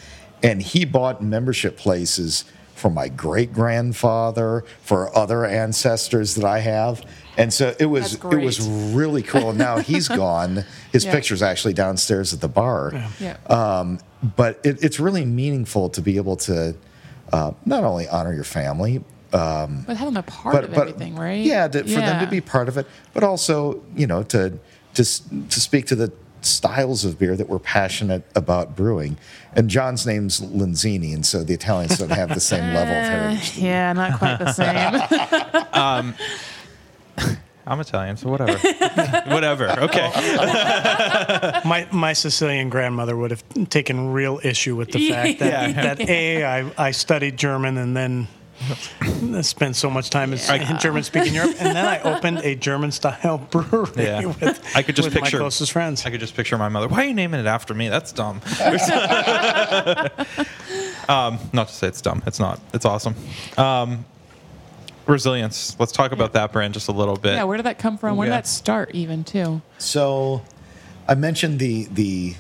And 0.43 0.61
he 0.61 0.85
bought 0.85 1.21
membership 1.21 1.77
places 1.77 2.45
for 2.81 2.89
my 2.89 3.07
great 3.07 3.53
grandfather, 3.53 4.63
for 4.81 5.15
other 5.15 5.45
ancestors 5.45 6.33
that 6.35 6.43
I 6.43 6.59
have. 6.59 7.05
And 7.37 7.53
so 7.53 7.75
it 7.79 7.85
was 7.85 8.15
it 8.15 8.23
was 8.41 8.59
really 8.67 9.21
cool. 9.21 9.53
Now 9.53 9.77
he's 9.77 10.07
gone. 10.25 10.65
His 10.91 11.05
Yeah. 11.05 11.11
picture's 11.13 11.41
actually 11.43 11.73
downstairs 11.73 12.33
at 12.33 12.41
the 12.41 12.47
bar. 12.47 12.91
Yeah. 13.19 13.37
Um, 13.47 13.99
but 14.35 14.59
it, 14.63 14.83
it's 14.83 14.99
really 14.99 15.25
meaningful 15.25 15.89
to 15.89 16.01
be 16.01 16.17
able 16.17 16.35
to 16.37 16.75
uh, 17.31 17.51
not 17.65 17.83
only 17.83 18.07
honor 18.09 18.33
your 18.33 18.43
family, 18.43 19.03
um, 19.31 19.83
but 19.87 19.95
have 19.95 20.07
them 20.07 20.17
a 20.17 20.23
part 20.23 20.53
but 20.55 20.63
of 20.65 20.71
but 20.73 20.87
everything, 20.89 21.15
right? 21.15 21.45
Yeah, 21.45 21.67
to, 21.69 21.83
for 21.83 22.01
them 22.01 22.25
to 22.25 22.29
be 22.29 22.41
part 22.41 22.67
of 22.67 22.77
it, 22.77 22.85
but 23.13 23.23
also 23.23 23.81
you 23.95 24.07
know 24.07 24.23
to 24.23 24.57
to 24.95 25.03
to 25.53 25.59
speak 25.61 25.85
to 25.87 25.95
the 25.95 26.11
styles 26.45 27.05
of 27.05 27.17
beer 27.19 27.35
that 27.35 27.47
we're 27.49 27.59
passionate 27.59 28.23
about 28.35 28.75
brewing. 28.75 29.17
And 29.53 29.69
John's 29.69 30.05
name's 30.07 30.39
Lenzini, 30.41 31.13
and 31.13 31.25
so 31.25 31.43
the 31.43 31.53
Italians 31.53 31.97
don't 31.97 32.09
have 32.09 32.29
the 32.33 32.39
same 32.39 32.73
level 32.73 32.93
of 32.93 33.03
Eh, 33.03 33.09
heritage. 33.09 33.57
yeah, 33.57 33.93
not 33.93 34.17
quite 34.17 34.37
the 34.39 34.53
same. 34.53 36.15
I'm 37.67 37.79
Italian, 37.79 38.17
so 38.17 38.27
whatever. 38.29 38.57
whatever. 39.27 39.69
Okay. 39.81 40.09
My 41.63 41.87
my 41.91 42.13
Sicilian 42.13 42.69
grandmother 42.69 43.15
would 43.15 43.29
have 43.31 43.43
taken 43.69 44.11
real 44.11 44.39
issue 44.43 44.75
with 44.75 44.91
the 44.91 45.09
fact 45.09 45.39
that, 45.39 45.69
Yeah. 45.75 45.81
that 45.95 46.09
a 46.09 46.43
I, 46.43 46.71
I 46.87 46.91
studied 46.91 47.37
German 47.37 47.77
and 47.77 47.95
then 47.95 48.27
spent 49.41 49.75
so 49.75 49.89
much 49.89 50.09
time 50.09 50.33
in- 50.33 50.39
in 50.61 50.77
German 50.79 51.03
speaking 51.03 51.33
Europe, 51.33 51.55
and 51.59 51.75
then 51.75 51.85
I 51.85 51.99
opened 52.01 52.39
a 52.39 52.55
German 52.55 52.91
style 52.91 53.37
brewery 53.51 53.91
Yeah. 54.05 54.25
with, 54.25 54.61
I 54.75 54.81
could 54.83 54.95
just 54.95 55.07
with 55.07 55.13
picture 55.15 55.37
my 55.37 55.41
closest 55.41 55.71
friends. 55.71 56.05
I 56.05 56.09
could 56.11 56.19
just 56.19 56.35
picture 56.35 56.57
my 56.57 56.69
mother. 56.69 56.87
Why 56.87 57.03
are 57.03 57.07
you 57.07 57.13
naming 57.13 57.39
it 57.39 57.45
after 57.47 57.73
me? 57.73 57.89
That's 57.89 58.11
dumb. 58.11 58.41
um, 61.09 61.39
not 61.53 61.67
to 61.67 61.73
say 61.73 61.87
it's 61.87 62.01
dumb. 62.01 62.21
It's 62.25 62.39
not. 62.39 62.59
It's 62.73 62.85
awesome. 62.85 63.15
Um, 63.57 64.05
resilience. 65.07 65.75
Let's 65.79 65.91
talk 65.91 66.11
about 66.11 66.33
that 66.33 66.51
brand 66.53 66.73
just 66.73 66.87
a 66.87 66.91
little 66.91 67.15
bit. 67.17 67.33
yeah, 67.33 67.43
where 67.43 67.57
did 67.57 67.65
that 67.65 67.79
come 67.79 67.97
from? 67.97 68.17
Where 68.17 68.27
did 68.27 68.33
that 68.33 68.47
start, 68.47 68.91
even 68.93 69.23
too? 69.23 69.61
So, 69.77 70.41
I 71.07 71.15
mentioned 71.15 71.59
the 71.59 71.85
the 71.85 72.35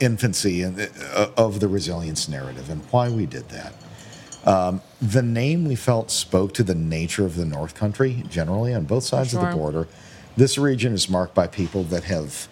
infancy 0.00 0.62
and 0.62 0.76
the- 0.76 0.90
uh, 1.14 1.30
of 1.40 1.60
the 1.60 1.68
resilience 1.68 2.28
narrative 2.28 2.68
and 2.70 2.82
why 2.90 3.08
we 3.08 3.24
did 3.26 3.48
that. 3.50 3.72
Um, 4.44 4.80
the 5.00 5.22
name 5.22 5.64
we 5.66 5.76
felt 5.76 6.10
spoke 6.10 6.52
to 6.54 6.62
the 6.62 6.74
nature 6.74 7.24
of 7.24 7.36
the 7.36 7.44
North 7.44 7.74
Country 7.74 8.24
generally 8.28 8.74
on 8.74 8.84
both 8.84 9.04
sides 9.04 9.34
of 9.34 9.40
the 9.40 9.54
border. 9.56 9.86
This 10.36 10.58
region 10.58 10.92
is 10.94 11.08
marked 11.08 11.34
by 11.34 11.46
people 11.46 11.84
that 11.84 12.04
have 12.04 12.48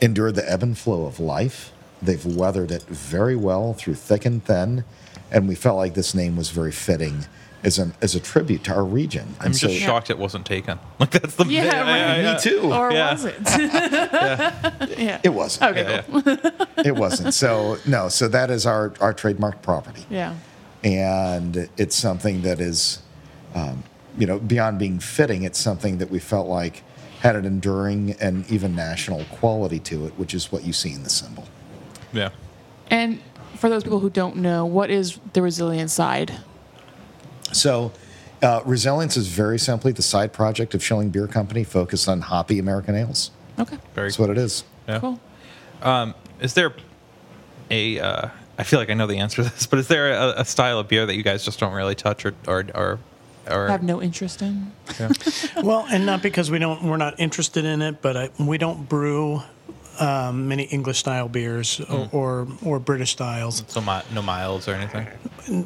endured 0.00 0.36
the 0.36 0.50
ebb 0.50 0.62
and 0.62 0.76
flow 0.78 1.04
of 1.06 1.20
life. 1.20 1.72
They've 2.00 2.24
weathered 2.24 2.70
it 2.70 2.84
very 2.84 3.36
well 3.36 3.74
through 3.74 3.94
thick 3.94 4.24
and 4.24 4.42
thin, 4.44 4.84
and 5.30 5.48
we 5.48 5.54
felt 5.54 5.76
like 5.76 5.94
this 5.94 6.14
name 6.14 6.36
was 6.36 6.50
very 6.50 6.72
fitting 6.72 7.26
as 7.64 7.76
an 7.78 7.92
as 8.00 8.14
a 8.14 8.20
tribute 8.20 8.62
to 8.64 8.72
our 8.72 8.84
region. 8.84 9.34
I'm 9.40 9.46
And 9.46 9.58
just 9.58 9.74
so- 9.74 9.80
shocked 9.80 10.08
it 10.10 10.18
wasn't 10.18 10.46
taken. 10.46 10.78
Like 11.00 11.10
that's 11.10 11.34
the 11.34 11.44
Yeah, 11.46 11.64
yeah, 11.64 11.80
right. 11.80 12.22
yeah, 12.22 12.32
Me 12.34 12.40
too. 12.40 12.72
Or 12.72 12.92
Yeah. 12.92 13.12
was 13.12 13.24
it? 13.24 13.36
yeah. 14.98 15.20
It 15.24 15.30
wasn't. 15.30 15.76
Okay. 15.76 15.82
yeah, 15.82 16.02
cool. 16.02 16.22
yeah. 16.24 16.82
It 16.86 16.94
wasn't. 16.96 17.34
So 17.34 17.78
no. 17.84 18.08
So 18.08 18.28
that 18.28 18.50
is 18.50 18.64
our 18.64 18.92
our 19.00 19.12
trademark 19.12 19.60
property. 19.62 20.06
Yeah. 20.08 20.34
And 20.84 21.68
it's 21.76 21.96
something 21.96 22.42
that 22.42 22.60
is, 22.60 23.02
um, 23.54 23.82
you 24.18 24.26
know, 24.26 24.38
beyond 24.38 24.78
being 24.78 24.98
fitting. 24.98 25.42
It's 25.42 25.58
something 25.58 25.98
that 25.98 26.10
we 26.10 26.18
felt 26.18 26.48
like 26.48 26.82
had 27.20 27.34
an 27.36 27.44
enduring 27.44 28.12
and 28.20 28.48
even 28.50 28.76
national 28.76 29.24
quality 29.24 29.80
to 29.80 30.06
it, 30.06 30.12
which 30.16 30.34
is 30.34 30.52
what 30.52 30.64
you 30.64 30.72
see 30.72 30.92
in 30.92 31.02
the 31.02 31.10
symbol. 31.10 31.48
Yeah. 32.12 32.30
And 32.90 33.20
for 33.56 33.68
those 33.68 33.82
people 33.82 34.00
who 34.00 34.10
don't 34.10 34.36
know, 34.36 34.64
what 34.64 34.90
is 34.90 35.18
the 35.32 35.42
resilience 35.42 35.92
side? 35.92 36.38
So, 37.52 37.92
uh, 38.40 38.60
Resilience 38.64 39.16
is 39.16 39.26
very 39.26 39.58
simply 39.58 39.90
the 39.90 40.02
side 40.02 40.32
project 40.32 40.74
of 40.74 40.82
Schilling 40.82 41.10
Beer 41.10 41.26
Company 41.26 41.64
focused 41.64 42.08
on 42.08 42.20
hoppy 42.20 42.60
American 42.60 42.94
ales. 42.94 43.32
Okay. 43.58 43.78
Very 43.94 44.08
That's 44.08 44.18
what 44.18 44.30
it 44.30 44.38
is. 44.38 44.62
Yeah. 44.86 45.00
Cool. 45.00 46.14
Is 46.40 46.54
there 46.54 46.72
a? 47.70 47.98
Uh, 47.98 48.28
I 48.58 48.64
feel 48.64 48.78
like 48.80 48.90
I 48.90 48.94
know 48.94 49.06
the 49.06 49.18
answer 49.18 49.42
to 49.44 49.48
this, 49.50 49.66
but 49.66 49.78
is 49.78 49.88
there 49.88 50.12
a, 50.12 50.40
a 50.40 50.44
style 50.44 50.78
of 50.80 50.88
beer 50.88 51.06
that 51.06 51.14
you 51.14 51.22
guys 51.22 51.44
just 51.44 51.60
don't 51.60 51.72
really 51.72 51.94
touch 51.94 52.26
or 52.26 52.34
or 52.46 52.64
or? 52.74 52.98
or 53.48 53.68
Have 53.68 53.82
no 53.82 54.02
interest 54.02 54.42
in. 54.42 54.72
yeah. 55.00 55.10
Well, 55.62 55.86
and 55.90 56.04
not 56.04 56.22
because 56.22 56.50
we 56.50 56.58
don't 56.58 56.82
we're 56.82 56.96
not 56.98 57.18
interested 57.20 57.64
in 57.64 57.80
it, 57.82 58.02
but 58.02 58.16
I, 58.16 58.30
we 58.38 58.58
don't 58.58 58.88
brew 58.88 59.42
um, 60.00 60.48
many 60.48 60.64
English 60.64 60.98
style 60.98 61.28
beers 61.28 61.80
or, 61.80 62.08
or 62.12 62.48
or 62.64 62.78
British 62.78 63.12
styles, 63.12 63.64
so 63.68 63.80
mi- 63.80 64.00
no 64.14 64.22
miles 64.22 64.68
or 64.68 64.72
anything. 64.74 65.06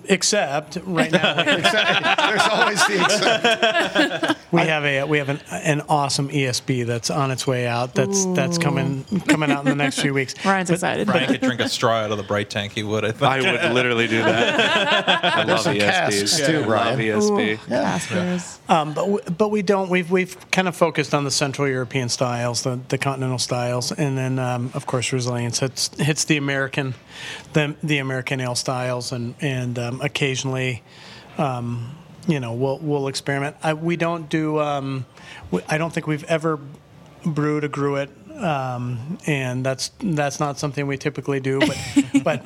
except 0.09 0.79
right 0.85 1.11
now 1.11 1.35
There's 1.43 2.49
always 2.51 2.87
the 2.87 3.03
exception. 3.03 4.37
we 4.53 4.61
have 4.63 4.85
a 4.85 5.05
we 5.05 5.19
have 5.19 5.29
an, 5.29 5.41
an 5.51 5.81
awesome 5.89 6.29
ESB 6.29 6.87
that's 6.87 7.11
on 7.11 7.31
its 7.31 7.47
way 7.47 7.67
out. 7.67 7.95
That's 7.95 8.25
that's 8.27 8.59
coming 8.59 9.05
coming 9.29 9.51
out 9.51 9.61
in 9.65 9.71
the 9.71 9.75
next 9.75 10.01
few 10.01 10.15
weeks. 10.15 10.35
Ryan's 10.45 10.71
excited. 10.71 11.09
Ryan 11.09 11.33
could 11.33 11.41
drink 11.41 11.61
a 11.61 11.69
straw 11.69 11.97
out 12.05 12.11
of 12.13 12.17
the 12.19 12.23
bright 12.25 12.49
tank. 12.51 12.73
He 12.73 12.83
would. 12.83 13.05
I 13.05 13.13
think. 13.13 13.23
I 13.23 13.41
would 13.41 13.73
literally 13.75 14.07
do 14.07 14.23
that. 14.23 15.25
I 15.39 15.43
love 15.45 15.61
some 15.61 15.77
casks 15.77 16.17
ESBs. 16.35 16.47
too, 16.47 16.53
I 16.53 16.59
love 16.59 16.67
Brian. 16.67 16.99
ESP. 16.99 17.57
Aspers. 17.69 18.71
Um, 18.71 18.95
but 18.95 19.09
we, 19.09 19.21
but 19.37 19.49
we 19.51 19.63
don't. 19.63 19.91
We've 19.91 20.11
we've 20.11 20.51
kind 20.51 20.69
of 20.69 20.77
focused 20.77 21.13
on 21.15 21.25
the 21.25 21.31
Central 21.31 21.69
European 21.69 22.09
styles, 22.09 22.63
the, 22.63 22.79
the 22.89 22.99
continental 22.99 23.39
styles, 23.39 23.93
and 23.93 24.17
then 24.23 24.39
um, 24.39 24.71
of 24.75 24.87
course 24.87 25.13
resilience 25.13 25.59
hits 25.59 25.91
hits 25.99 26.25
the 26.25 26.37
American, 26.37 26.95
the 27.53 27.75
the 27.83 27.99
American 27.99 28.41
ale 28.41 28.55
styles, 28.55 29.13
and 29.13 29.35
and 29.41 29.79
um, 29.79 30.01
occasionally, 30.01 30.83
um, 31.39 31.97
you 32.29 32.41
know, 32.41 32.53
we'll 32.53 32.79
we'll 32.79 33.09
experiment. 33.09 33.57
I, 33.63 33.75
we 33.75 33.97
don't 33.97 34.29
do. 34.29 34.61
Um, 34.61 35.07
we, 35.51 35.61
I 35.69 35.79
don't 35.79 35.93
think 35.93 36.07
we've 36.07 36.25
ever 36.25 36.59
brewed 37.25 37.65
a 37.65 37.69
gruit. 37.69 38.11
Um, 38.33 39.19
and 39.27 39.65
that's 39.65 39.91
that's 40.01 40.41
not 40.41 40.59
something 40.59 40.87
we 40.87 40.97
typically 40.97 41.39
do, 41.39 41.61
but 41.61 41.79
but 42.25 42.43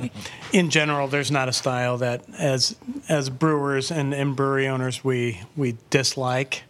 in 0.53 0.68
general, 0.68 1.07
there's 1.07 1.31
not 1.31 1.49
a 1.49 1.53
style 1.53 1.97
that 1.99 2.24
as 2.39 2.77
as 3.09 3.31
brewers 3.31 3.93
and, 3.93 4.12
and 4.12 4.35
brewery 4.35 4.66
owners 4.66 5.05
we 5.05 5.43
we 5.57 5.77
dislike. 5.91 6.64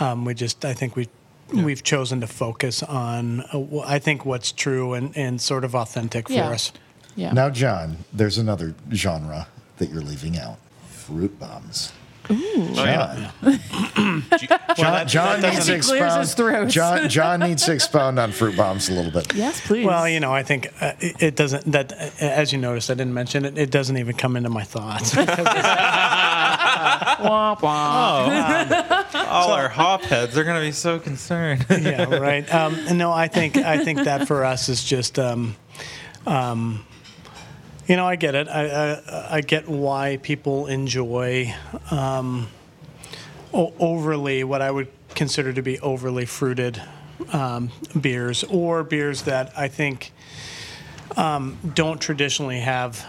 Um, 0.00 0.24
we 0.24 0.34
just 0.34 0.64
I 0.64 0.72
think 0.72 0.96
we 0.96 1.08
we've 1.62 1.82
chosen 1.82 2.20
to 2.20 2.26
focus 2.26 2.82
on 2.82 3.40
uh, 3.52 3.80
I 3.84 3.98
think 3.98 4.24
what's 4.24 4.50
true 4.52 4.94
and, 4.94 5.16
and 5.16 5.40
sort 5.40 5.64
of 5.64 5.74
authentic 5.74 6.28
for 6.28 6.34
Yeah. 6.34 6.48
us. 6.50 6.72
Yeah. 7.16 7.32
Now, 7.32 7.50
John, 7.50 7.98
there's 8.12 8.38
another 8.38 8.74
genre 8.92 9.46
that 9.78 9.90
you're 9.90 10.02
leaving 10.02 10.36
out: 10.38 10.58
fruit 10.90 11.38
bombs. 11.38 11.92
John, 12.26 13.30
John, 14.76 15.06
John 15.06 15.42
needs 15.42 15.66
to 15.66 15.74
He 15.74 15.80
clears 15.80 16.14
his 16.16 16.30
expound. 16.32 16.70
John, 16.70 17.08
John 17.10 17.40
needs 17.40 17.66
to 17.66 17.72
expound 17.72 18.18
on 18.18 18.32
fruit 18.32 18.56
bombs 18.56 18.88
a 18.88 18.92
little 18.94 19.10
bit. 19.12 19.34
Yes, 19.34 19.60
please. 19.60 19.84
Well, 19.84 20.08
you 20.08 20.20
know, 20.20 20.32
I 20.32 20.42
think 20.42 20.68
uh, 20.80 20.92
it, 21.00 21.22
it 21.22 21.36
doesn't. 21.36 21.70
That 21.72 21.92
uh, 21.92 22.10
as 22.20 22.50
you 22.50 22.58
noticed, 22.58 22.90
I 22.90 22.94
didn't 22.94 23.12
mention 23.12 23.44
it. 23.44 23.58
It 23.58 23.70
doesn't 23.70 23.98
even 23.98 24.16
come 24.16 24.36
into 24.36 24.48
my 24.48 24.64
thoughts. 24.64 25.14
Wah, 27.20 27.56
wah. 27.60 29.04
All 29.28 29.52
our 29.52 29.68
hop 29.68 30.02
heads 30.02 30.36
are 30.38 30.44
gonna 30.44 30.60
be 30.60 30.72
so 30.72 30.98
concerned. 30.98 31.66
yeah, 31.70 32.04
right. 32.04 32.52
Um, 32.52 32.96
no, 32.96 33.12
I 33.12 33.28
think 33.28 33.56
I 33.56 33.82
think 33.84 34.00
that 34.04 34.26
for 34.28 34.44
us 34.44 34.68
is 34.68 34.82
just, 34.84 35.18
um, 35.18 35.56
um, 36.26 36.84
you 37.86 37.96
know, 37.96 38.06
I 38.06 38.16
get 38.16 38.34
it. 38.34 38.48
I, 38.48 38.66
I 38.68 39.36
I 39.36 39.40
get 39.40 39.68
why 39.68 40.18
people 40.22 40.66
enjoy 40.66 41.54
um, 41.90 42.48
o- 43.52 43.74
overly 43.78 44.44
what 44.44 44.62
I 44.62 44.70
would 44.70 44.88
consider 45.14 45.52
to 45.52 45.62
be 45.62 45.78
overly 45.80 46.24
fruited 46.26 46.82
um, 47.32 47.70
beers 48.00 48.42
or 48.44 48.82
beers 48.82 49.22
that 49.22 49.52
I 49.56 49.68
think 49.68 50.12
um, 51.16 51.58
don't 51.74 52.00
traditionally 52.00 52.60
have 52.60 53.06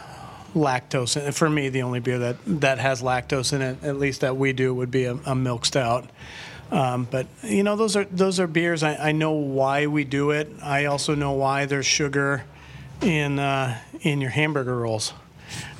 lactose. 0.56 1.16
And 1.24 1.36
for 1.36 1.50
me, 1.50 1.70
the 1.70 1.84
only 1.84 2.00
beer 2.00 2.18
that 2.20 2.38
that 2.62 2.80
has 2.80 3.02
lactose 3.02 3.54
in 3.54 3.62
it, 3.62 3.84
at 3.84 3.98
least 3.98 4.22
that 4.22 4.38
we 4.38 4.54
do, 4.54 4.74
would 4.74 4.90
be 4.92 5.06
a, 5.06 5.14
a 5.26 5.36
milk 5.36 5.66
stout. 5.66 6.10
Um, 6.72 7.08
but 7.12 7.28
you 7.44 7.62
know, 7.64 7.76
those 7.76 7.96
are 7.96 8.06
those 8.06 8.40
are 8.40 8.48
beers. 8.48 8.82
I, 8.82 8.96
I 8.96 9.12
know 9.12 9.34
why 9.34 9.86
we 9.88 10.04
do 10.04 10.32
it. 10.32 10.50
I 10.64 10.86
also 10.86 11.14
know 11.14 11.34
why 11.34 11.66
there's 11.66 11.86
sugar 11.86 12.44
in 13.02 13.38
uh, 13.38 13.78
in 14.02 14.22
your 14.22 14.32
hamburger 14.32 14.76
rolls. 14.78 15.14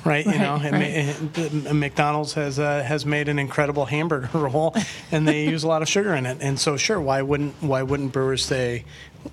Right, 0.04 0.24
you 0.24 0.38
know, 0.38 0.54
Right, 0.62 0.72
and 0.72 1.20
ma- 1.22 1.28
the- 1.68 1.74
McDonald's 1.74 2.34
has 2.34 2.60
uh, 2.60 2.84
has 2.84 3.04
made 3.04 3.28
an 3.28 3.40
incredible 3.40 3.84
hamburger 3.86 4.30
roll, 4.38 4.76
and 5.10 5.26
they 5.26 5.48
use 5.48 5.64
a 5.64 5.68
lot 5.68 5.82
of 5.82 5.88
sugar 5.88 6.14
in 6.14 6.24
it. 6.24 6.38
And 6.40 6.58
so, 6.60 6.76
sure, 6.76 7.00
why 7.00 7.22
wouldn't 7.22 7.54
why 7.60 7.82
wouldn't 7.82 8.12
brewers 8.12 8.44
say, 8.44 8.84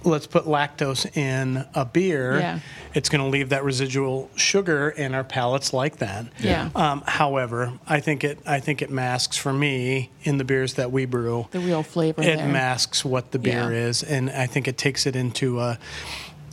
let's 0.04 0.28
put 0.28 0.46
lactose 0.46 1.16
in 1.18 1.66
a 1.74 1.86
beer? 1.86 2.40
Yeah. 2.40 2.60
It's 2.94 3.10
going 3.10 3.22
to 3.24 3.28
leave 3.30 3.50
that 3.50 3.64
residual 3.64 4.30
sugar, 4.36 4.90
in 4.90 5.14
our 5.14 5.24
palates 5.24 5.74
like 5.74 5.98
that. 5.98 6.28
Yeah. 6.40 6.70
Um, 6.76 7.04
however, 7.08 7.74
I 7.88 8.00
think 8.00 8.24
it 8.24 8.40
I 8.46 8.60
think 8.60 8.82
it 8.82 8.90
masks 8.90 9.38
for 9.38 9.52
me 9.54 10.12
in 10.24 10.38
the 10.38 10.44
beers 10.44 10.76
that 10.76 10.92
we 10.92 11.06
brew. 11.06 11.48
The 11.52 11.60
real 11.60 11.84
flavor 11.84 12.22
It 12.22 12.38
there. 12.38 12.48
masks 12.48 13.04
what 13.04 13.32
the 13.32 13.40
beer 13.40 13.72
Yeah. 13.72 13.88
is, 13.88 14.04
and 14.04 14.30
I 14.30 14.46
think 14.48 14.68
it 14.68 14.78
takes 14.78 15.06
it 15.06 15.16
into 15.16 15.60
a. 15.60 15.78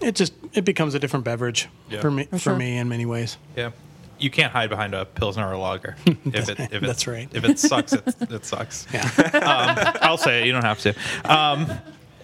It 0.01 0.15
just 0.15 0.33
it 0.55 0.65
becomes 0.65 0.95
a 0.95 0.99
different 0.99 1.25
beverage 1.25 1.69
Yeah. 1.91 2.01
for 2.01 2.11
me 2.11 2.25
for, 2.25 2.39
sure. 2.39 2.57
me 2.57 2.77
in 2.79 2.89
many 2.89 3.05
ways. 3.07 3.37
Yeah. 3.57 3.71
You 4.19 4.31
can't 4.31 4.53
hide 4.53 4.69
behind 4.69 4.93
a 4.95 5.07
pilsner 5.07 5.47
or 5.49 5.53
a 5.53 5.59
lager. 5.59 5.97
If 6.27 6.49
it, 6.51 6.61
if 6.61 6.73
it, 6.75 6.83
That's 6.83 7.07
right. 7.07 7.29
If 7.33 7.45
it 7.45 7.59
sucks, 7.59 7.93
it, 7.95 8.03
it 8.31 8.45
sucks. 8.45 8.87
Yeah. 8.93 9.09
Um, 9.35 9.97
I'll 10.03 10.19
say 10.19 10.41
it. 10.43 10.47
You 10.47 10.53
don't 10.53 10.65
have 10.65 10.79
to. 10.81 10.95
Um, 11.25 11.67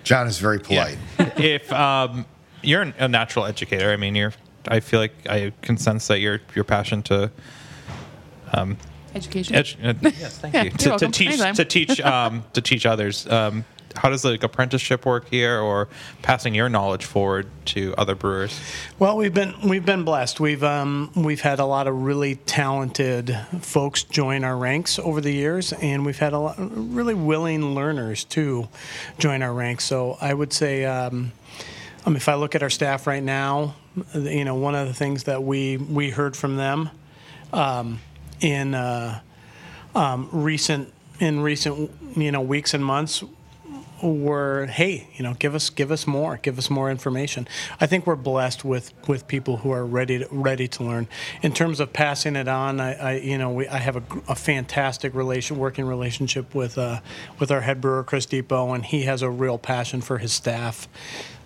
John 0.07 0.29
is 0.29 0.39
very 0.39 0.61
polite. 0.61 0.99
if 1.37 1.71
um, 1.73 2.25
you're 2.63 2.83
a 2.83 3.09
natural 3.09 3.45
educator, 3.45 3.91
I 3.91 3.97
mean, 3.97 4.15
you're. 4.15 4.33
I 4.69 4.79
feel 4.81 5.01
like 5.01 5.13
I 5.29 5.53
can 5.63 5.77
sense 5.77 6.07
that 6.07 6.21
your 6.21 6.41
your 6.55 6.65
passion 6.65 7.03
to 7.05 7.31
Education. 9.15 9.55
edu- 9.57 10.07
uh, 10.07 10.11
yes, 10.21 10.39
thank 10.39 10.55
Yeah, 10.55 10.63
you 10.63 10.71
you're 10.71 10.79
to, 10.79 10.85
to 10.85 10.91
welcome. 10.91 11.11
teach 11.13 11.29
Anytime. 11.29 11.55
to 11.55 11.65
teach 11.65 12.01
um, 12.03 12.45
to 12.53 12.61
teach 12.61 12.87
others. 12.87 13.27
Um, 13.27 13.65
how 13.97 14.11
does 14.11 14.25
like 14.25 14.43
apprenticeship 14.43 15.07
work 15.07 15.29
here, 15.29 15.59
or 15.59 15.89
passing 16.23 16.55
your 16.55 16.69
knowledge 16.69 17.05
forward 17.05 17.47
to 17.67 17.95
other 17.97 18.15
brewers? 18.15 18.61
Well, 18.99 19.17
we've 19.17 19.35
been 19.35 19.55
we've 19.67 19.85
been 19.85 20.05
blessed. 20.05 20.41
We've 20.41 20.63
um, 20.63 21.11
we've 21.15 21.41
had 21.41 21.59
a 21.59 21.65
lot 21.65 21.87
of 21.87 22.03
really 22.03 22.37
talented 22.37 23.37
folks 23.61 24.05
join 24.05 24.45
our 24.45 24.57
ranks 24.57 24.99
over 24.99 25.21
the 25.21 25.33
years, 25.33 25.73
and 25.73 26.05
we've 26.05 26.19
had 26.19 26.33
a 26.33 26.39
lot 26.39 26.57
really 26.59 27.15
willing 27.15 27.75
learners 27.75 28.25
to 28.25 28.69
join 29.19 29.43
our 29.43 29.53
ranks. 29.53 29.85
So 29.85 30.17
I 30.21 30.35
would 30.35 30.53
say, 30.53 30.85
um, 30.85 31.33
um, 32.05 32.17
if 32.17 32.29
I 32.29 32.35
look 32.35 32.55
at 32.55 32.63
our 32.63 32.71
staff 32.71 33.07
right 33.07 33.23
now, 33.23 33.75
you 34.15 34.45
know, 34.45 34.55
one 34.55 34.75
of 34.75 34.87
the 34.87 34.95
things 34.95 35.25
that 35.25 35.43
we 35.43 35.77
we 35.77 36.11
heard 36.11 36.37
from 36.37 36.57
them 36.57 36.91
um, 37.53 38.01
in 38.41 38.75
uh, 38.75 39.21
um, 39.95 40.29
recent 40.33 40.93
in 41.19 41.41
recent 41.41 41.91
you 42.17 42.31
know 42.31 42.41
weeks 42.41 42.75
and 42.75 42.85
months 42.85 43.25
were 44.03 44.67
hey 44.67 45.09
you 45.15 45.23
know 45.23 45.35
give 45.35 45.55
us 45.55 45.71
give 45.71 45.91
us 45.91 46.07
more 46.07 46.39
give 46.39 46.59
us 46.59 46.71
more 46.71 46.91
information. 46.91 47.49
I 47.81 47.87
think 47.87 48.07
we're 48.07 48.17
blessed 48.17 48.65
with 48.65 48.93
with 49.09 49.27
people 49.27 49.59
who 49.59 49.71
are 49.73 49.85
ready 49.85 50.19
to 50.19 50.29
ready 50.31 50.69
to 50.69 50.85
learn. 50.85 51.09
In 51.43 51.53
terms 51.53 51.81
of 51.81 51.93
passing 51.93 52.37
it 52.37 52.49
on 52.49 52.81
i, 52.81 52.95
I 52.95 53.13
you 53.17 53.39
know 53.39 53.51
we, 53.51 53.69
i 53.69 53.79
have 53.79 53.97
a, 53.97 54.03
a 54.29 54.35
fantastic 54.35 55.15
relation 55.15 55.59
working 55.59 55.87
relationship 55.87 56.55
with 56.55 56.79
uh 56.79 57.01
with 57.39 57.51
our 57.51 57.61
head 57.61 57.81
brewer 57.81 58.05
chris 58.05 58.27
depot 58.27 58.73
and 58.73 58.85
he 58.85 59.03
has 59.03 59.23
a 59.23 59.31
real 59.31 59.59
passion 59.59 60.01
for 60.01 60.19
his 60.19 60.33
staff 60.33 60.89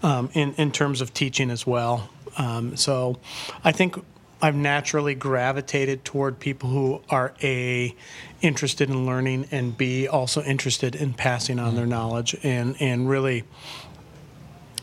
um, 0.02 0.30
in 0.32 0.54
in 0.54 0.72
terms 0.72 1.00
of 1.00 1.12
teaching 1.12 1.50
as 1.50 1.66
well. 1.66 2.10
Um, 2.36 2.76
so 2.76 3.18
i 3.64 3.72
think 3.72 3.96
I've 4.42 4.54
naturally 4.54 5.14
gravitated 5.14 6.04
toward 6.04 6.38
people 6.38 6.70
who 6.70 7.02
are 7.10 7.34
a 7.42 7.94
interested 8.40 8.88
in 8.88 9.04
learning 9.04 9.46
and 9.50 9.76
b 9.76 10.08
also 10.08 10.42
interested 10.42 10.94
in 10.94 11.12
passing 11.12 11.58
on 11.58 11.68
mm-hmm. 11.68 11.76
their 11.76 11.86
knowledge 11.86 12.36
and 12.42 12.74
and 12.80 13.08
really 13.08 13.44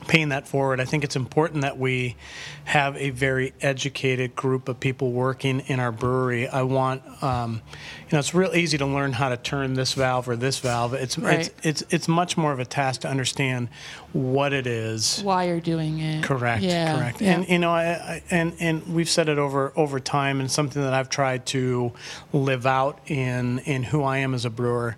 paying 0.07 0.29
that 0.29 0.47
forward. 0.47 0.79
I 0.79 0.85
think 0.85 1.03
it's 1.03 1.15
important 1.15 1.61
that 1.61 1.77
we 1.77 2.15
have 2.65 2.95
a 2.97 3.09
very 3.11 3.53
educated 3.61 4.35
group 4.35 4.69
of 4.69 4.79
people 4.79 5.11
working 5.11 5.59
in 5.61 5.79
our 5.79 5.91
brewery. 5.91 6.47
I 6.47 6.63
want, 6.63 7.01
um, 7.21 7.61
you 8.05 8.13
know, 8.13 8.19
it's 8.19 8.33
real 8.33 8.55
easy 8.55 8.77
to 8.77 8.85
learn 8.85 9.13
how 9.13 9.29
to 9.29 9.37
turn 9.37 9.73
this 9.73 9.93
valve 9.93 10.27
or 10.29 10.35
this 10.35 10.59
valve. 10.59 10.93
It's 10.93 11.17
Right. 11.17 11.39
it's 11.39 11.51
it's 11.63 11.93
it's 11.93 12.07
much 12.07 12.37
more 12.37 12.51
of 12.51 12.59
a 12.59 12.65
task 12.65 13.01
to 13.01 13.09
understand 13.09 13.69
what 14.13 14.53
it 14.53 14.65
is. 14.65 15.21
Why 15.23 15.45
you're 15.47 15.59
doing 15.59 15.99
it. 15.99 16.23
Correct. 16.23 16.63
Yeah. 16.63 16.97
Correct. 16.97 17.21
Yeah. 17.21 17.35
And 17.35 17.49
you 17.49 17.59
know, 17.59 17.71
I, 17.71 17.83
I, 17.83 18.23
and 18.31 18.53
and 18.59 18.87
we've 18.93 19.09
said 19.09 19.29
it 19.29 19.37
over 19.37 19.73
over 19.75 19.99
time, 19.99 20.39
and 20.39 20.49
something 20.49 20.81
that 20.81 20.93
I've 20.93 21.09
tried 21.09 21.45
to 21.47 21.91
live 22.33 22.65
out 22.65 22.99
in 23.07 23.59
in 23.59 23.83
who 23.83 24.03
I 24.03 24.17
am 24.19 24.33
as 24.33 24.45
a 24.45 24.49
brewer 24.49 24.95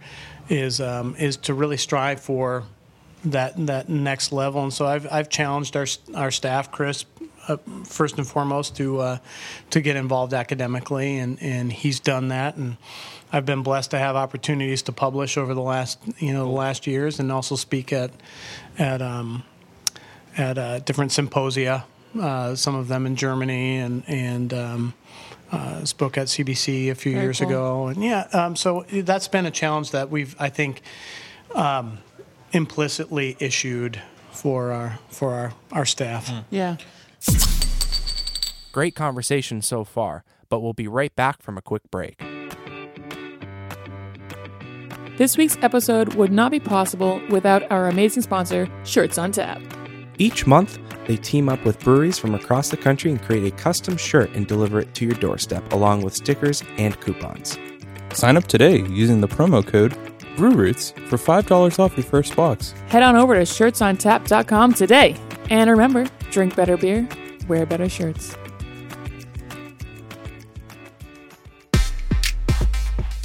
is 0.49 0.79
um, 0.81 1.15
is 1.17 1.37
to 1.37 1.53
really 1.53 1.77
strive 1.77 2.19
for 2.19 2.63
that 3.25 3.53
that 3.67 3.89
next 3.89 4.31
level. 4.31 4.63
And 4.63 4.73
so 4.73 4.85
I've 4.85 5.07
I've 5.11 5.29
challenged 5.29 5.75
our 5.75 5.85
our 6.15 6.31
staff, 6.31 6.71
Chris. 6.71 7.05
Uh, 7.47 7.57
first 7.83 8.17
and 8.19 8.27
foremost, 8.27 8.75
to 8.75 8.99
uh, 8.99 9.17
to 9.71 9.81
get 9.81 9.95
involved 9.95 10.35
academically, 10.35 11.17
and, 11.17 11.41
and 11.41 11.73
he's 11.73 11.99
done 11.99 12.27
that, 12.27 12.57
and 12.57 12.77
I've 13.31 13.45
been 13.45 13.63
blessed 13.63 13.91
to 13.91 13.97
have 13.97 14.15
opportunities 14.15 14.83
to 14.83 14.91
publish 14.91 15.35
over 15.35 15.55
the 15.55 15.61
last 15.61 15.97
you 16.19 16.31
know 16.31 16.43
the 16.45 16.51
last 16.51 16.85
years, 16.85 17.19
and 17.19 17.31
also 17.31 17.55
speak 17.55 17.91
at 17.91 18.11
at 18.77 19.01
um, 19.01 19.43
at 20.37 20.57
uh, 20.59 20.79
different 20.79 21.11
symposia, 21.11 21.85
uh, 22.19 22.53
some 22.55 22.75
of 22.75 22.87
them 22.87 23.05
in 23.05 23.15
Germany, 23.15 23.77
and 23.77 24.03
and 24.07 24.53
um, 24.53 24.93
uh, 25.51 25.85
spoke 25.85 26.17
at 26.17 26.27
CBC 26.27 26.91
a 26.91 26.95
few 26.95 27.13
Very 27.13 27.25
years 27.25 27.39
cool. 27.39 27.47
ago, 27.47 27.87
and 27.87 28.03
yeah, 28.03 28.27
um, 28.33 28.55
so 28.55 28.85
that's 28.91 29.27
been 29.27 29.45
a 29.45 29.51
challenge 29.51 29.91
that 29.91 30.09
we've 30.11 30.35
I 30.39 30.49
think 30.49 30.81
um, 31.55 31.97
implicitly 32.51 33.35
issued 33.39 34.01
for 34.31 34.71
our 34.71 34.99
for 35.09 35.33
our 35.33 35.53
our 35.71 35.85
staff. 35.85 36.27
Hmm. 36.27 36.39
yeah. 36.49 36.77
Great 38.71 38.95
conversation 38.95 39.61
so 39.61 39.83
far, 39.83 40.23
but 40.47 40.59
we'll 40.59 40.73
be 40.73 40.87
right 40.87 41.15
back 41.15 41.41
from 41.41 41.57
a 41.57 41.61
quick 41.61 41.81
break. 41.89 42.21
This 45.17 45.37
week's 45.37 45.57
episode 45.61 46.13
would 46.13 46.31
not 46.31 46.49
be 46.49 46.61
possible 46.61 47.21
without 47.29 47.69
our 47.71 47.87
amazing 47.87 48.23
sponsor, 48.23 48.69
Shirts 48.85 49.17
on 49.17 49.33
Tap. 49.33 49.61
Each 50.17 50.47
month, 50.47 50.79
they 51.07 51.17
team 51.17 51.49
up 51.49 51.65
with 51.65 51.79
breweries 51.79 52.17
from 52.17 52.35
across 52.35 52.69
the 52.69 52.77
country 52.77 53.11
and 53.11 53.21
create 53.21 53.51
a 53.51 53.55
custom 53.57 53.97
shirt 53.97 54.29
and 54.33 54.47
deliver 54.47 54.79
it 54.79 54.93
to 54.93 55.05
your 55.05 55.15
doorstep, 55.15 55.73
along 55.73 56.03
with 56.03 56.15
stickers 56.15 56.63
and 56.77 56.97
coupons. 57.01 57.57
Sign 58.13 58.37
up 58.37 58.47
today 58.47 58.83
using 58.83 59.19
the 59.19 59.27
promo 59.27 59.65
code 59.65 59.93
BrewRoots 60.39 60.93
for 61.09 61.17
$5 61.17 61.79
off 61.79 61.97
your 61.97 62.05
first 62.05 62.35
box. 62.35 62.71
Head 62.87 63.03
on 63.03 63.15
over 63.17 63.35
to 63.35 63.41
shirtsontap.com 63.41 64.73
today. 64.73 65.17
And 65.49 65.69
remember, 65.69 66.07
drink 66.31 66.55
better 66.55 66.77
beer, 66.77 67.07
wear 67.47 67.65
better 67.65 67.89
shirts. 67.89 68.35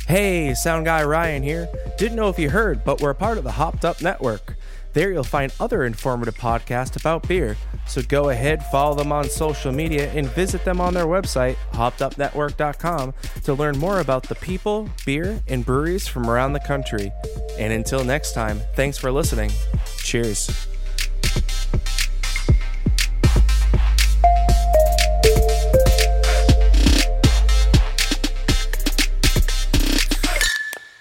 Hey, 0.09 0.55
sound 0.55 0.85
guy 0.85 1.03
Ryan 1.05 1.43
here. 1.43 1.69
Didn't 1.99 2.17
know 2.17 2.29
if 2.29 2.39
you 2.39 2.51
heard, 2.51 2.85
but 2.85 3.01
we're 3.01 3.11
a 3.11 3.15
part 3.15 3.39
of 3.39 3.45
the 3.45 3.53
Hopped 3.53 3.85
Up 3.85 4.03
Network. 4.03 4.57
There 4.95 5.13
you'll 5.13 5.25
find 5.25 5.53
other 5.59 5.85
informative 5.85 6.37
podcasts 6.37 6.97
about 6.97 7.27
beer. 7.27 7.57
So 7.87 8.01
go 8.01 8.31
ahead, 8.31 8.65
follow 8.67 8.95
them 8.95 9.11
on 9.11 9.29
social 9.29 9.73
media, 9.73 10.09
and 10.13 10.29
visit 10.29 10.65
them 10.65 10.81
on 10.81 10.95
their 10.95 11.07
website, 11.07 11.57
hoppedupnetwork.com, 11.73 13.13
to 13.43 13.55
learn 13.55 13.77
more 13.77 13.99
about 13.99 14.23
the 14.23 14.37
people, 14.37 14.89
beer, 15.05 15.43
and 15.49 15.67
breweries 15.67 16.07
from 16.07 16.31
around 16.31 16.53
the 16.53 16.61
country. 16.61 17.11
And 17.59 17.73
until 17.73 18.05
next 18.05 18.35
time, 18.35 18.61
thanks 18.75 18.97
for 18.97 19.11
listening. 19.11 19.51
Cheers. 19.99 20.69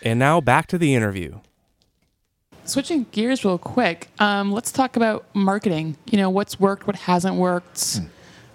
And 0.01 0.19
now 0.19 0.41
back 0.41 0.65
to 0.67 0.79
the 0.79 0.95
interview. 0.95 1.39
Switching 2.65 3.05
gears 3.11 3.43
real 3.43 3.57
quick, 3.57 4.09
um, 4.19 4.51
let's 4.51 4.71
talk 4.71 4.95
about 4.95 5.25
marketing. 5.33 5.97
You 6.09 6.17
know, 6.17 6.29
what's 6.29 6.59
worked, 6.59 6.87
what 6.87 6.95
hasn't 6.95 7.35
worked. 7.35 7.99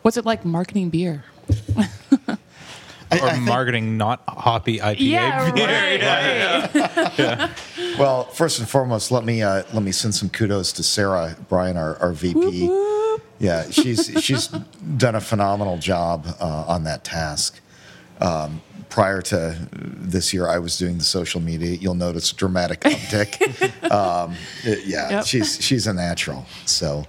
What's 0.03 0.17
it 0.17 0.25
like 0.25 0.45
marketing 0.45 0.89
beer? 0.91 1.25
I- 3.11 3.19
Or 3.21 3.27
I 3.27 3.33
think- 3.33 3.45
marketing 3.45 3.97
not 3.97 4.23
hoppy 4.29 4.79
IPA 4.79 4.97
Yeah, 4.99 5.51
beer. 5.53 5.67
right. 7.27 7.51
Well, 7.99 8.25
first 8.27 8.61
and 8.61 8.69
foremost, 8.69 9.11
let 9.11 9.25
me 9.25 9.43
uh, 9.43 9.65
let 9.73 9.83
me 9.83 9.91
send 9.93 10.15
some 10.15 10.29
kudos 10.29 10.73
to 10.75 10.83
Sarah 10.85 11.37
Bryan, 11.49 11.77
our, 11.77 11.97
our 11.97 12.13
VP. 12.13 12.69
Yeah, 13.41 13.69
she's 13.71 14.07
she's 14.23 14.47
done 14.97 15.17
a 15.17 15.21
phenomenal 15.21 15.79
job 15.79 16.27
uh, 16.41 16.65
on 16.69 16.85
that 16.85 17.03
task. 17.03 17.59
Um, 18.21 18.61
prior 18.89 19.23
to 19.23 19.57
this 19.73 20.33
year, 20.33 20.49
I 20.49 20.59
was 20.59 20.77
doing 20.79 20.99
the 20.99 21.05
social 21.05 21.41
media. 21.41 21.77
You'll 21.77 21.95
notice 21.95 22.33
a 22.33 22.37
dramatic 22.37 22.81
uptick. 22.81 23.91
um, 23.91 24.35
yeah, 24.65 25.11
Yep. 25.11 25.27
she's 25.27 25.63
she's 25.63 25.87
a 25.87 25.93
natural. 25.93 26.47
So, 26.67 27.07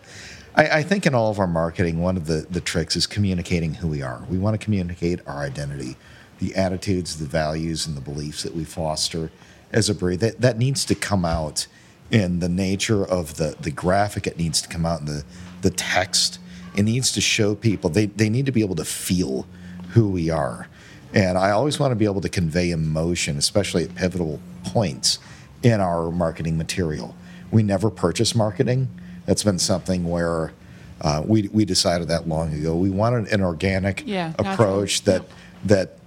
I, 0.55 0.79
I 0.79 0.83
think 0.83 1.05
in 1.05 1.15
all 1.15 1.29
of 1.31 1.39
our 1.39 1.47
marketing, 1.47 1.99
one 1.99 2.17
of 2.17 2.27
the, 2.27 2.45
the 2.49 2.61
tricks 2.61 2.95
is 2.95 3.07
communicating 3.07 3.75
who 3.75 3.87
we 3.87 4.01
are. 4.01 4.23
We 4.29 4.37
want 4.37 4.59
to 4.59 4.63
communicate 4.63 5.19
our 5.27 5.37
identity, 5.43 5.95
the 6.39 6.55
attitudes, 6.55 7.17
the 7.17 7.25
values, 7.25 7.87
and 7.87 7.95
the 7.95 8.01
beliefs 8.01 8.43
that 8.43 8.55
we 8.55 8.63
foster 8.65 9.31
as 9.71 9.89
a 9.89 9.95
brewery. 9.95 10.17
That, 10.17 10.41
that 10.41 10.57
needs 10.57 10.85
to 10.85 10.95
come 10.95 11.23
out 11.25 11.67
in 12.11 12.39
the 12.39 12.49
nature 12.49 13.05
of 13.05 13.35
the, 13.37 13.55
the 13.61 13.71
graphic, 13.71 14.25
it 14.25 14.37
needs 14.37 14.61
to 14.63 14.67
come 14.67 14.85
out 14.85 15.01
in 15.01 15.05
the, 15.05 15.23
the 15.61 15.69
text. 15.69 16.39
It 16.75 16.83
needs 16.83 17.11
to 17.13 17.21
show 17.21 17.55
people, 17.55 17.89
they, 17.89 18.07
they 18.07 18.29
need 18.29 18.45
to 18.47 18.51
be 18.51 18.61
able 18.61 18.75
to 18.75 18.85
feel 18.85 19.45
who 19.89 20.09
we 20.09 20.29
are. 20.29 20.67
And 21.13 21.37
I 21.37 21.51
always 21.51 21.79
want 21.79 21.91
to 21.91 21.95
be 21.95 22.05
able 22.05 22.21
to 22.21 22.29
convey 22.29 22.71
emotion, 22.71 23.37
especially 23.37 23.83
at 23.83 23.95
pivotal 23.95 24.39
points 24.65 25.19
in 25.63 25.79
our 25.81 26.11
marketing 26.11 26.57
material. 26.57 27.15
We 27.51 27.63
never 27.63 27.89
purchase 27.89 28.35
marketing. 28.35 28.87
That's 29.25 29.43
been 29.43 29.59
something 29.59 30.07
where 30.09 30.53
uh, 31.01 31.23
we, 31.25 31.47
we 31.49 31.65
decided 31.65 32.07
that 32.09 32.27
long 32.27 32.53
ago. 32.53 32.75
We 32.75 32.89
wanted 32.89 33.27
an 33.33 33.41
organic 33.41 34.03
Yeah, 34.05 34.33
approach 34.37 35.05
natural. 35.05 35.27
that 35.27 35.35
that 35.65 35.97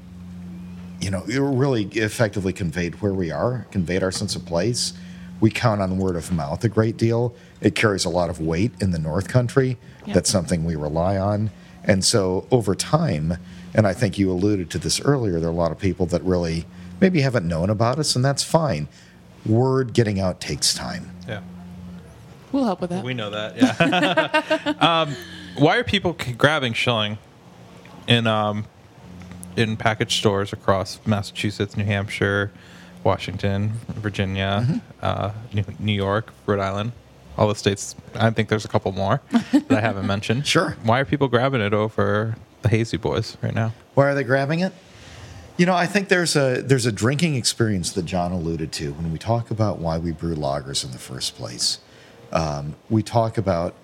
you 1.00 1.10
know 1.10 1.24
it 1.28 1.38
really 1.38 1.84
effectively 1.84 2.52
conveyed 2.52 3.00
where 3.02 3.12
we 3.12 3.30
are, 3.30 3.66
conveyed 3.70 4.02
our 4.02 4.12
sense 4.12 4.36
of 4.36 4.46
place. 4.46 4.92
We 5.40 5.50
count 5.50 5.80
on 5.82 5.98
word 5.98 6.14
of 6.14 6.30
mouth 6.30 6.62
a 6.62 6.68
great 6.68 6.96
deal. 6.96 7.34
It 7.60 7.74
carries 7.74 8.04
a 8.04 8.08
lot 8.08 8.30
of 8.30 8.40
weight 8.40 8.70
in 8.80 8.92
the 8.92 8.98
North 8.98 9.28
Country. 9.28 9.76
Yeah. 10.06 10.14
That's 10.14 10.30
something 10.30 10.64
we 10.64 10.76
rely 10.76 11.16
on. 11.18 11.50
And 11.84 12.04
so 12.04 12.46
over 12.52 12.76
time, 12.76 13.38
and 13.74 13.86
I 13.86 13.92
think 13.92 14.18
you 14.18 14.30
alluded 14.30 14.70
to 14.70 14.78
this 14.78 15.00
earlier, 15.00 15.40
there 15.40 15.48
are 15.48 15.52
a 15.52 15.54
lot 15.54 15.72
of 15.72 15.78
people 15.78 16.06
that 16.06 16.22
really 16.22 16.66
maybe 17.00 17.20
haven't 17.20 17.46
known 17.46 17.70
about 17.70 17.98
us, 17.98 18.14
and 18.14 18.24
that's 18.24 18.42
fine. 18.42 18.88
Word 19.46 19.92
getting 19.92 20.20
out 20.20 20.40
takes 20.40 20.74
time. 20.74 21.10
Yeah. 21.26 21.42
We'll 22.52 22.64
help 22.64 22.82
with 22.82 22.90
that. 22.90 23.02
We 23.04 23.14
know 23.14 23.30
that. 23.30 23.56
Yeah. 23.56 24.74
um, 24.80 25.16
why 25.56 25.78
are 25.78 25.84
people 25.84 26.16
grabbing 26.36 26.74
Schilling 26.74 27.18
in 28.06 28.26
um, 28.26 28.66
in 29.56 29.76
package 29.76 30.18
stores 30.18 30.52
across 30.52 30.98
Massachusetts, 31.06 31.76
New 31.76 31.84
Hampshire, 31.84 32.52
Washington, 33.04 33.72
Virginia, 33.88 34.82
uh, 35.00 35.32
New, 35.52 35.64
New 35.78 35.92
York, 35.92 36.32
Rhode 36.46 36.60
Island, 36.60 36.92
all 37.38 37.48
the 37.48 37.54
states? 37.54 37.96
I 38.14 38.30
think 38.30 38.48
there's 38.50 38.66
a 38.66 38.68
couple 38.68 38.92
more 38.92 39.22
that 39.30 39.72
I 39.72 39.80
haven't 39.80 40.06
mentioned. 40.06 40.46
Sure. 40.46 40.76
Why 40.82 41.00
are 41.00 41.04
people 41.06 41.28
grabbing 41.28 41.62
it 41.62 41.72
over 41.72 42.36
the 42.62 42.68
Hazy 42.68 42.96
Boys 42.96 43.36
right 43.42 43.54
now? 43.54 43.72
Why 43.94 44.08
are 44.08 44.14
they 44.14 44.24
grabbing 44.24 44.60
it? 44.60 44.72
You 45.56 45.66
know, 45.66 45.74
I 45.74 45.86
think 45.86 46.08
there's 46.08 46.34
a 46.34 46.62
there's 46.62 46.86
a 46.86 46.92
drinking 46.92 47.36
experience 47.36 47.92
that 47.92 48.04
John 48.04 48.32
alluded 48.32 48.72
to 48.72 48.92
when 48.94 49.12
we 49.12 49.18
talk 49.18 49.50
about 49.50 49.78
why 49.78 49.98
we 49.98 50.12
brew 50.12 50.34
lagers 50.34 50.84
in 50.84 50.92
the 50.92 50.98
first 50.98 51.36
place. 51.36 51.78
Um, 52.32 52.74
we 52.88 53.02
talk 53.02 53.36
about 53.36 53.74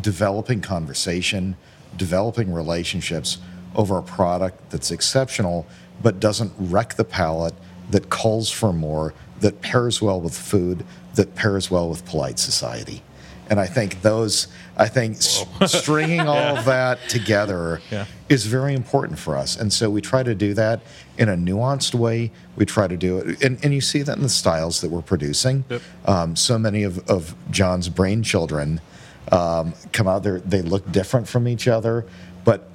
developing 0.00 0.60
conversation, 0.60 1.56
developing 1.96 2.52
relationships 2.52 3.38
over 3.76 3.98
a 3.98 4.02
product 4.02 4.70
that's 4.70 4.90
exceptional 4.90 5.66
but 6.02 6.20
doesn't 6.20 6.52
wreck 6.58 6.94
the 6.94 7.04
palate, 7.04 7.54
that 7.90 8.10
calls 8.10 8.50
for 8.50 8.72
more, 8.72 9.14
that 9.40 9.60
pairs 9.60 10.02
well 10.02 10.20
with 10.20 10.36
food, 10.36 10.84
that 11.14 11.34
pairs 11.34 11.70
well 11.70 11.88
with 11.88 12.04
polite 12.04 12.38
society. 12.38 13.02
And 13.48 13.60
I 13.60 13.66
think 13.66 14.02
those, 14.02 14.48
I 14.76 14.88
think 14.88 15.16
stringing 15.66 16.20
all 16.20 16.56
of 16.56 16.64
that 16.64 16.98
together 17.08 17.80
Yeah. 17.90 18.06
is 18.28 18.46
very 18.46 18.74
important 18.74 19.18
for 19.18 19.36
us. 19.36 19.56
And 19.56 19.72
so 19.72 19.88
we 19.88 20.00
try 20.00 20.22
to 20.22 20.34
do 20.34 20.52
that 20.54 20.80
in 21.18 21.28
a 21.28 21.36
nuanced 21.36 21.94
way. 21.94 22.32
We 22.56 22.66
try 22.66 22.88
to 22.88 22.96
do 22.96 23.18
it, 23.18 23.42
and, 23.44 23.58
and 23.64 23.72
you 23.72 23.80
see 23.80 24.02
that 24.02 24.16
in 24.16 24.22
the 24.22 24.28
styles 24.28 24.80
that 24.80 24.90
we're 24.90 25.02
producing. 25.02 25.64
Yep. 25.68 25.82
Um, 26.06 26.36
so 26.36 26.58
many 26.58 26.82
of, 26.82 27.08
of 27.08 27.34
John's 27.50 27.88
brain 27.88 28.22
children 28.22 28.80
um, 29.32 29.74
come 29.92 30.06
out 30.08 30.22
there, 30.22 30.40
they 30.40 30.62
look 30.62 30.90
different 30.92 31.26
from 31.28 31.48
each 31.48 31.66
other, 31.68 32.04
but 32.44 32.68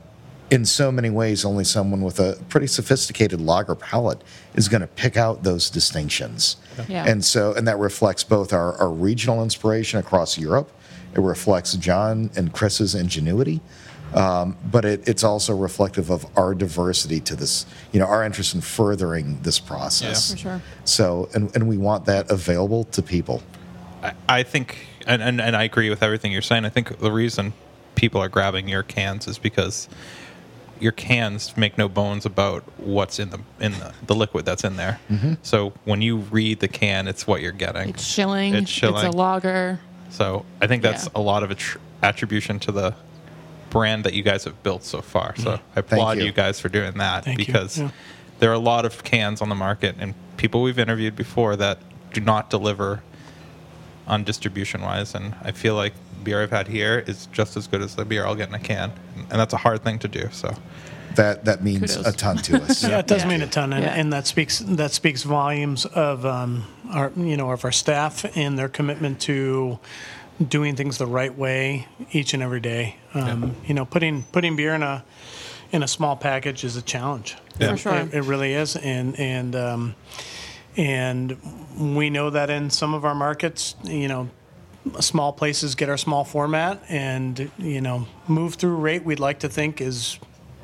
in 0.51 0.65
so 0.65 0.91
many 0.91 1.09
ways, 1.09 1.45
only 1.45 1.63
someone 1.63 2.01
with 2.01 2.19
a 2.19 2.37
pretty 2.49 2.67
sophisticated 2.67 3.39
lager 3.39 3.73
palate 3.73 4.21
is 4.53 4.67
going 4.67 4.81
to 4.81 4.87
pick 4.87 5.15
out 5.15 5.43
those 5.43 5.69
distinctions. 5.69 6.57
Yeah. 6.89 7.05
And 7.07 7.23
so, 7.23 7.53
and 7.53 7.65
that 7.69 7.79
reflects 7.79 8.25
both 8.25 8.51
our, 8.51 8.75
our 8.75 8.89
regional 8.89 9.41
inspiration 9.43 9.97
across 9.99 10.37
Europe. 10.37 10.69
It 11.15 11.21
reflects 11.21 11.73
John 11.75 12.31
and 12.35 12.51
Chris's 12.51 12.95
ingenuity, 12.95 13.61
um, 14.13 14.57
but 14.69 14.83
it, 14.83 15.07
it's 15.07 15.23
also 15.23 15.55
reflective 15.55 16.09
of 16.09 16.25
our 16.37 16.53
diversity 16.53 17.21
to 17.21 17.35
this, 17.35 17.65
you 17.93 17.99
know, 18.01 18.05
our 18.05 18.25
interest 18.25 18.53
in 18.53 18.59
furthering 18.59 19.41
this 19.43 19.57
process. 19.57 20.29
Yeah. 20.29 20.35
For 20.35 20.41
sure. 20.41 20.61
So, 20.83 21.29
and, 21.33 21.55
and 21.55 21.69
we 21.69 21.77
want 21.77 22.05
that 22.05 22.29
available 22.29 22.83
to 22.85 23.01
people. 23.01 23.41
I, 24.03 24.13
I 24.27 24.43
think, 24.43 24.85
and, 25.07 25.21
and, 25.21 25.39
and 25.39 25.55
I 25.55 25.63
agree 25.63 25.89
with 25.89 26.03
everything 26.03 26.33
you're 26.33 26.41
saying. 26.41 26.65
I 26.65 26.69
think 26.69 26.99
the 26.99 27.11
reason 27.11 27.53
people 27.95 28.21
are 28.21 28.29
grabbing 28.29 28.67
your 28.67 28.83
cans 28.83 29.27
is 29.27 29.37
because 29.37 29.87
your 30.81 30.91
cans 30.91 31.55
make 31.55 31.77
no 31.77 31.87
bones 31.87 32.25
about 32.25 32.63
what's 32.79 33.19
in 33.19 33.29
the 33.29 33.39
in 33.59 33.73
the, 33.73 33.93
the 34.07 34.15
liquid 34.15 34.45
that's 34.45 34.63
in 34.63 34.77
there. 34.77 34.99
Mm-hmm. 35.09 35.33
So 35.43 35.73
when 35.85 36.01
you 36.01 36.17
read 36.17 36.59
the 36.59 36.67
can, 36.67 37.07
it's 37.07 37.27
what 37.27 37.41
you're 37.41 37.51
getting. 37.51 37.89
It's 37.89 38.13
chilling. 38.13 38.55
It's 38.55 38.69
shilling. 38.69 39.05
It's 39.05 39.15
a 39.15 39.17
lager. 39.17 39.79
So 40.09 40.45
I 40.61 40.67
think 40.67 40.83
that's 40.83 41.05
Yeah. 41.05 41.11
a 41.15 41.21
lot 41.21 41.43
of 41.43 41.51
attr- 41.51 41.77
attribution 42.01 42.59
to 42.61 42.71
the 42.71 42.95
brand 43.69 44.03
that 44.03 44.13
you 44.13 44.23
guys 44.23 44.43
have 44.43 44.61
built 44.63 44.83
so 44.83 45.01
far. 45.01 45.35
So 45.37 45.51
mm-hmm. 45.51 45.63
I 45.75 45.79
applaud 45.79 46.17
you. 46.17 46.25
you. 46.25 46.31
guys 46.31 46.59
for 46.59 46.67
doing 46.67 46.97
that 46.97 47.25
Thank 47.25 47.37
because 47.37 47.77
Yeah. 47.77 47.91
there 48.39 48.49
are 48.49 48.55
a 48.55 48.59
lot 48.59 48.85
of 48.85 49.03
cans 49.03 49.41
on 49.41 49.49
the 49.49 49.55
market 49.55 49.95
and 49.99 50.13
people 50.37 50.61
we've 50.61 50.79
interviewed 50.79 51.15
before 51.15 51.55
that 51.57 51.77
do 52.11 52.19
not 52.19 52.49
deliver 52.49 53.01
on 54.07 54.23
distribution 54.23 54.81
wise. 54.81 55.15
And 55.15 55.35
I 55.43 55.51
feel 55.51 55.75
like 55.75 55.93
beer 56.23 56.41
I've 56.43 56.51
had 56.51 56.67
here 56.67 57.03
is 57.07 57.27
just 57.27 57.57
as 57.57 57.67
good 57.67 57.81
as 57.81 57.95
the 57.95 58.05
beer 58.05 58.25
I'll 58.25 58.35
get 58.35 58.49
in 58.49 58.55
a 58.55 58.59
can, 58.59 58.91
and 59.29 59.39
that's 59.39 59.53
a 59.53 59.57
hard 59.57 59.83
thing 59.83 59.99
to 59.99 60.07
do. 60.07 60.29
So 60.31 60.53
That 61.15 61.43
that 61.45 61.61
means 61.63 61.95
Kudos. 61.97 62.07
a 62.13 62.17
ton 62.17 62.37
to 62.37 62.61
us. 62.63 62.83
Yeah, 62.87 62.99
it 62.99 63.07
does 63.07 63.23
Yeah. 63.23 63.29
mean 63.29 63.41
a 63.41 63.47
ton, 63.47 63.73
and, 63.73 63.83
Yeah. 63.83 63.93
and 63.99 64.13
that 64.13 64.27
speaks 64.27 64.59
that 64.59 64.91
speaks 64.91 65.23
volumes 65.23 65.85
of 65.85 66.25
um, 66.25 66.63
our 66.89 67.11
you 67.17 67.35
know 67.37 67.51
of 67.51 67.65
our 67.65 67.71
staff 67.73 68.25
and 68.37 68.57
their 68.57 68.69
commitment 68.69 69.19
to 69.21 69.79
doing 70.47 70.75
things 70.75 70.97
the 70.97 71.05
right 71.05 71.37
way 71.37 71.87
each 72.13 72.33
and 72.33 72.41
every 72.41 72.59
day. 72.61 72.95
Um, 73.13 73.55
You 73.67 73.73
know, 73.73 73.85
putting 73.85 74.23
putting 74.31 74.55
beer 74.55 74.73
in 74.73 74.83
a 74.83 75.03
in 75.73 75.83
a 75.83 75.87
small 75.87 76.15
package 76.15 76.63
is 76.63 76.75
a 76.77 76.81
challenge. 76.81 77.35
Yeah. 77.59 77.71
For 77.71 77.77
sure. 77.77 77.95
It, 77.95 78.13
it 78.13 78.21
really 78.23 78.53
is, 78.53 78.75
and 78.77 79.19
and 79.19 79.55
um, 79.55 79.95
and 80.77 81.37
we 81.77 82.09
know 82.09 82.29
that 82.29 82.49
in 82.49 82.69
some 82.69 82.93
of 82.93 83.03
our 83.03 83.15
markets, 83.15 83.75
you 83.83 84.07
know, 84.07 84.29
small 84.99 85.33
places 85.33 85.75
get 85.75 85.89
our 85.89 85.97
small 85.97 86.23
format, 86.23 86.81
and 86.89 87.51
you 87.57 87.81
know, 87.81 88.07
move 88.27 88.55
through 88.55 88.75
rate. 88.75 89.03
We'd 89.03 89.19
like 89.19 89.39
to 89.39 89.49
think 89.49 89.81
is 89.81 90.19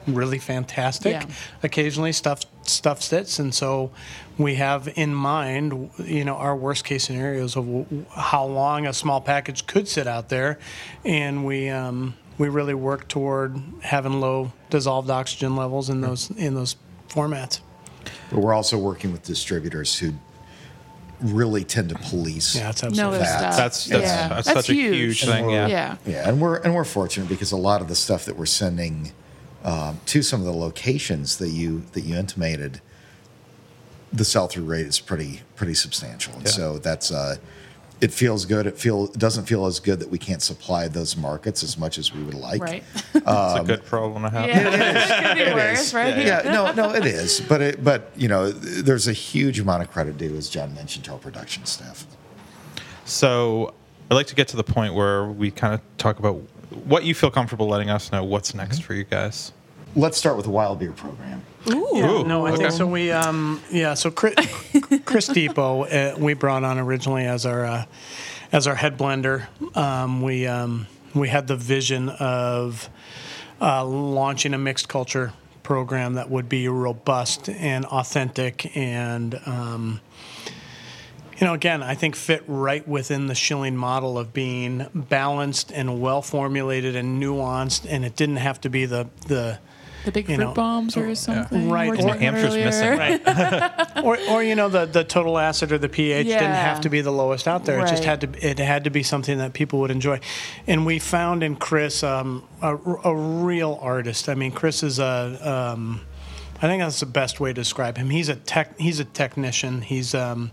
really 0.07 0.39
fantastic. 0.39 1.13
Yeah. 1.13 1.25
Occasionally, 1.63 2.13
stuff 2.13 2.41
stuff 2.63 3.01
sits, 3.01 3.39
and 3.39 3.53
so 3.53 3.91
we 4.37 4.55
have 4.55 4.89
in 4.95 5.13
mind, 5.13 5.91
you 5.99 6.25
know, 6.25 6.35
our 6.35 6.55
worst 6.55 6.85
case 6.85 7.05
scenarios 7.05 7.55
of 7.55 7.65
w- 7.65 8.05
how 8.13 8.45
long 8.45 8.85
a 8.85 8.93
small 8.93 9.21
package 9.21 9.65
could 9.67 9.87
sit 9.87 10.07
out 10.07 10.29
there, 10.29 10.59
and 11.05 11.45
we. 11.45 11.69
Um, 11.69 12.15
we 12.37 12.49
really 12.49 12.75
work 12.75 13.07
toward 13.07 13.59
having 13.81 14.19
low 14.19 14.51
dissolved 14.69 15.09
oxygen 15.09 15.55
levels 15.55 15.89
in 15.89 16.01
those 16.01 16.29
in 16.31 16.53
those 16.53 16.75
formats. 17.09 17.61
But 18.29 18.39
we're 18.39 18.53
also 18.53 18.77
working 18.77 19.11
with 19.11 19.23
distributors 19.23 19.97
who 19.97 20.13
really 21.21 21.63
tend 21.63 21.89
to 21.89 21.95
police. 21.95 22.55
Yeah, 22.55 22.69
it's 22.69 22.83
No, 22.83 22.87
absolutely. 22.89 23.17
there's 23.17 23.29
That- 23.29 23.41
that's 23.57 23.85
that's, 23.85 24.03
yeah. 24.05 24.27
that's, 24.29 24.47
such 24.51 24.69
a 24.69 24.73
huge 24.73 25.25
thing. 25.25 25.49
Yeah. 25.49 25.67
Yeah. 25.67 25.95
Yeah, 26.05 26.29
and 26.29 26.39
we're 26.39 26.57
and 26.57 26.75
we're 26.75 26.83
fortunate 26.83 27.27
because 27.29 27.51
a 27.51 27.57
lot 27.57 27.81
of 27.81 27.87
the 27.87 27.95
stuff 27.95 28.25
that 28.25 28.37
we're 28.37 28.45
sending 28.45 29.11
um, 29.63 29.99
to 30.07 30.21
some 30.21 30.39
of 30.39 30.45
the 30.45 30.53
locations 30.53 31.37
that 31.37 31.49
you 31.49 31.83
that 31.93 32.01
you 32.01 32.15
intimated, 32.15 32.81
the 34.13 34.23
sell 34.25 34.47
through 34.47 34.65
rate 34.65 34.85
is 34.85 34.99
pretty 34.99 35.41
pretty 35.55 35.73
substantial, 35.73 36.33
and 36.35 36.43
Yeah. 36.45 36.51
so 36.51 36.77
that's 36.77 37.11
uh, 37.11 37.37
it 37.99 38.11
feels 38.11 38.45
good. 38.45 38.67
It 38.67 38.77
feel 38.77 39.05
it 39.05 39.17
doesn't 39.17 39.45
feel 39.45 39.65
as 39.65 39.79
good 39.79 39.99
that 39.99 40.09
we 40.09 40.17
can't 40.17 40.41
supply 40.41 40.87
those 40.87 41.17
markets 41.17 41.63
as 41.63 41.77
much 41.77 41.97
as 41.97 42.13
we 42.13 42.23
would 42.23 42.35
like. 42.35 42.61
Right. 42.61 42.83
It's 43.17 43.25
a 43.25 43.59
um, 43.59 43.65
good 43.65 43.83
problem 43.83 44.23
to 44.23 44.29
have. 44.29 44.47
Yeah. 44.47 44.69
it 44.69 45.37
could 45.37 45.45
be 45.45 45.53
worse, 45.53 45.93
right? 45.93 46.17
Yeah, 46.17 46.43
no, 46.45 46.71
no, 46.71 46.93
it 46.93 47.05
is, 47.21 47.41
but 47.41 47.61
it, 47.61 47.83
but 47.83 48.11
you 48.15 48.29
know, 48.29 48.51
there's 48.51 49.09
a 49.09 49.13
huge 49.13 49.59
amount 49.59 49.83
of 49.83 49.91
credit 49.91 50.17
due, 50.17 50.33
as 50.37 50.49
John 50.49 50.73
mentioned, 50.73 51.03
to 51.05 51.11
our 51.11 51.17
production 51.17 51.65
staff. 51.65 52.05
So 53.03 53.73
I'd 54.09 54.15
like 54.15 54.27
to 54.27 54.35
get 54.35 54.47
to 54.49 54.55
the 54.55 54.63
point 54.63 54.93
where 54.93 55.25
we 55.25 55.51
kind 55.51 55.73
of 55.73 55.81
talk 55.97 56.19
about 56.19 56.35
what 56.85 57.03
you 57.03 57.13
feel 57.13 57.31
comfortable 57.31 57.67
letting 57.67 57.89
us 57.89 58.11
know 58.11 58.23
what's 58.23 58.53
next 58.53 58.77
mm-hmm. 58.77 58.85
for 58.85 58.93
you 58.93 59.03
guys. 59.03 59.51
Let's 59.97 60.17
start 60.17 60.35
with 60.37 60.45
the 60.45 60.51
wild 60.51 60.77
beer 60.77 60.91
program. 60.91 61.41
Ooh, 61.69 62.23
No, 62.23 62.45
I 62.45 62.51
think 62.51 62.65
okay. 62.65 62.69
so. 62.69 62.85
We 62.85 63.11
um 63.11 63.61
yeah. 63.71 63.95
So 63.95 64.11
Chris, 64.11 64.35
Chris 65.05 65.27
Depot, 65.27 65.85
uh, 65.85 66.15
we 66.19 66.35
brought 66.35 66.63
on 66.63 66.77
originally 66.77 67.25
as 67.25 67.47
our 67.47 67.65
uh, 67.65 67.85
as 68.51 68.67
our 68.67 68.75
head 68.75 68.97
blender. 68.97 69.47
Um, 69.75 70.21
we 70.21 70.45
um, 70.45 70.85
we 71.15 71.29
had 71.29 71.47
the 71.47 71.55
vision 71.55 72.09
of 72.09 72.89
uh, 73.59 73.83
launching 73.83 74.53
a 74.53 74.57
mixed 74.59 74.87
culture 74.87 75.33
program 75.63 76.13
that 76.13 76.29
would 76.29 76.47
be 76.47 76.67
robust 76.67 77.49
and 77.49 77.83
authentic 77.87 78.77
and 78.77 79.41
um, 79.47 79.99
you 81.39 81.45
know, 81.45 81.53
again, 81.53 81.83
I 81.83 81.93
think 81.95 82.15
fit 82.15 82.43
right 82.47 82.87
within 82.87 83.27
the 83.27 83.35
Schilling 83.35 83.75
model 83.75 84.17
of 84.17 84.33
being 84.33 84.87
balanced 84.93 85.71
and 85.71 86.01
well 86.01 86.21
formulated 86.21 86.95
and 86.95 87.21
nuanced, 87.21 87.85
and 87.87 88.03
it 88.05 88.15
didn't 88.15 88.37
have 88.37 88.61
to 88.61 88.69
be 88.69 88.85
the 88.85 89.07
the 89.27 89.59
The 90.07 90.13
big 90.13 90.27
fruit 90.27 90.37
know, 90.37 90.53
bombs 90.53 90.95
or 90.95 91.13
something. 91.15 91.69
right, 91.69 91.91
we 91.91 91.97
or 91.97 92.01
talking 92.01 92.21
Hampshire's 92.21 92.55
earlier. 92.55 92.65
missing. 92.65 92.97
right, 92.97 93.97
or 94.05 94.17
or 94.29 94.41
you 94.41 94.55
know 94.55 94.69
the 94.69 94.85
the 94.85 95.03
total 95.03 95.37
acid 95.37 95.73
or 95.73 95.77
the 95.77 95.89
pH 95.89 96.27
didn't 96.27 96.43
have 96.43 96.79
to 96.79 96.89
be 96.89 97.01
the 97.01 97.11
lowest 97.11 97.45
out 97.45 97.65
there. 97.65 97.81
It 97.81 97.89
just 97.89 98.05
had 98.05 98.21
to 98.21 98.29
it 98.47 98.57
had 98.57 98.85
to 98.85 98.89
be 98.89 99.03
something 99.03 99.37
that 99.39 99.51
people 99.51 99.79
would 99.81 99.91
enjoy, 99.91 100.21
and 100.65 100.85
we 100.85 100.97
found 100.97 101.43
in 101.43 101.57
Chris 101.57 102.03
um, 102.03 102.47
a, 102.61 102.77
a 102.77 103.13
real 103.13 103.77
artist. 103.81 104.29
I 104.29 104.35
mean, 104.35 104.53
Chris 104.53 104.81
is 104.81 104.97
a 104.97 105.73
um, 105.75 105.99
I 106.61 106.61
think 106.61 106.81
that's 106.81 107.01
the 107.01 107.05
best 107.05 107.41
way 107.41 107.49
to 107.49 107.53
describe 107.53 107.97
him. 107.97 108.09
He's 108.09 108.29
a 108.29 108.35
tech. 108.37 108.79
He's 108.79 109.01
a 109.01 109.05
technician. 109.05 109.81
He's 109.81 110.15
um, 110.15 110.51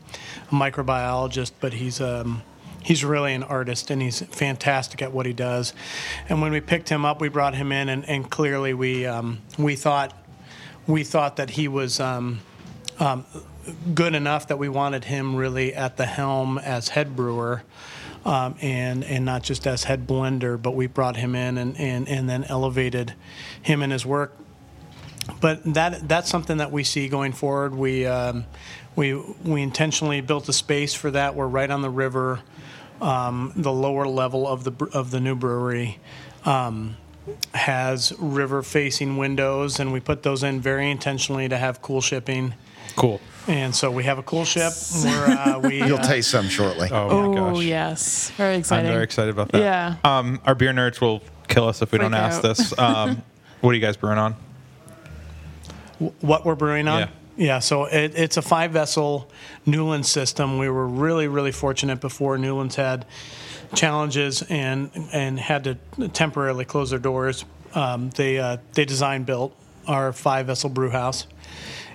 a 0.50 0.55
microbiologist, 0.55 1.52
but 1.61 1.74
he's 1.74 2.00
um, 2.00 2.42
he's 2.85 3.05
really 3.05 3.35
an 3.35 3.43
artist, 3.43 3.91
and 3.91 4.01
he's 4.01 4.20
fantastic 4.20 5.03
at 5.03 5.12
what 5.12 5.26
he 5.26 5.32
does. 5.32 5.72
And 6.28 6.41
when 6.41 6.53
we 6.53 6.61
picked 6.61 6.89
him 6.89 7.05
up, 7.05 7.20
we 7.20 7.28
brought 7.28 7.55
him 7.55 7.72
in, 7.72 7.89
and, 7.89 8.09
and 8.09 8.30
clearly 8.30 8.74
we 8.74 9.07
um, 9.07 9.41
we 9.59 9.74
thought 9.74 10.16
we 10.87 11.03
thought 11.03 11.37
that 11.37 11.51
he 11.51 11.68
was. 11.68 12.01
Um, 12.01 12.41
um, 13.01 13.24
good 13.95 14.14
enough 14.14 14.49
that 14.49 14.59
we 14.59 14.68
wanted 14.68 15.05
him 15.05 15.35
really 15.35 15.74
at 15.74 15.97
the 15.97 16.05
helm 16.05 16.59
as 16.59 16.91
head 16.91 17.16
brewer 17.16 17.62
um, 18.26 18.55
and 18.61 19.03
and 19.03 19.24
not 19.24 19.43
just 19.43 19.66
as 19.66 19.85
head 19.85 20.07
blender 20.07 20.61
but 20.61 20.72
we 20.72 20.87
brought 20.87 21.16
him 21.16 21.35
in 21.35 21.57
and, 21.57 21.76
and, 21.80 22.07
and 22.07 22.28
then 22.28 22.45
elevated 22.45 23.14
him 23.62 23.82
and 23.82 23.91
his 23.91 24.05
work 24.05 24.37
but 25.41 25.62
that 25.74 26.09
that's 26.09 26.28
something 26.28 26.59
that 26.59 26.70
we 26.70 26.85
see 26.85 27.09
going 27.09 27.32
forward. 27.32 27.74
We 27.74 28.07
um, 28.07 28.45
we 28.97 29.14
we 29.14 29.62
intentionally 29.62 30.20
built 30.20 30.49
a 30.49 30.53
space 30.53 30.95
for 30.95 31.11
that. 31.11 31.35
We're 31.35 31.47
right 31.47 31.70
on 31.70 31.82
the 31.82 31.91
river, 31.91 32.41
um, 33.01 33.53
the 33.57 33.72
lower 33.72 34.07
level 34.07 34.47
of 34.47 34.64
the 34.64 34.72
of 34.92 35.11
the 35.11 35.20
new 35.20 35.34
brewery. 35.34 35.99
Um, 36.45 36.97
has 37.55 38.12
river 38.18 38.62
facing 38.62 39.16
windows 39.16 39.80
and 39.80 39.95
we 39.95 39.99
put 39.99 40.22
those 40.22 40.42
in 40.42 40.61
very 40.61 40.90
intentionally 40.90 41.49
to 41.49 41.57
have 41.57 41.80
cool 41.80 42.03
shipping 42.03 42.53
Cool. 42.97 43.18
and 43.49 43.74
so 43.74 43.90
we 43.90 44.05
have 44.05 44.18
a 44.18 44.22
coolship 44.22 45.03
where 45.03 45.38
uh, 45.38 45.59
we 45.66 45.78
You'll 45.78 45.97
uh, 46.01 46.07
taste 46.07 46.30
some 46.30 46.51
shortly. 46.51 46.90
Oh 46.92 47.09
my 47.32 47.38
Oh 47.38 47.55
gosh. 47.55 47.64
yes, 47.64 48.30
very 48.32 48.53
I'm 48.57 48.61
exciting. 48.61 48.90
very 48.92 49.05
excited 49.05 49.30
about 49.30 49.49
that. 49.53 49.62
Yeah. 49.62 49.97
Um, 50.05 50.38
our 50.45 50.55
beer 50.55 50.72
nerds 50.74 51.01
will 51.01 51.22
kill 51.49 51.66
us 51.66 51.80
if 51.80 51.92
we 51.92 51.99
don't 51.99 52.11
Freak 52.11 52.20
ask 52.22 52.36
out. 52.36 52.42
this. 52.42 52.78
Um, 52.78 53.22
what 53.62 53.70
are 53.70 53.74
you 53.74 53.80
guys 53.80 53.97
brewing 53.97 54.18
on? 54.18 54.34
what 56.20 56.45
we're 56.45 56.55
brewing 56.57 56.88
on. 56.88 57.01
Yeah. 57.01 57.09
Yeah, 57.37 57.59
so 57.59 57.85
it, 57.87 58.16
it's 58.16 58.37
a 58.37 58.43
five 58.43 58.70
vessel 58.70 59.28
Newland 59.66 60.07
system. 60.07 60.59
We 60.59 60.68
were 60.68 60.87
really, 60.87 61.26
really 61.26 61.51
fortunate 61.53 62.01
before 62.01 62.39
Newlands 62.39 62.76
had 62.76 63.07
challenges 63.74 64.43
and 64.43 64.91
and 65.12 65.39
had 65.39 65.64
to 65.64 66.09
temporarily 66.09 66.64
close 66.64 66.91
their 66.91 66.99
doors. 67.01 67.45
Um, 67.74 68.11
they 68.11 68.39
uh, 68.39 68.59
they 68.74 68.85
design 68.85 69.24
built 69.24 69.55
our 69.87 70.12
five 70.12 70.47
vessel 70.47 70.70
brew 70.70 70.91
house, 70.91 71.26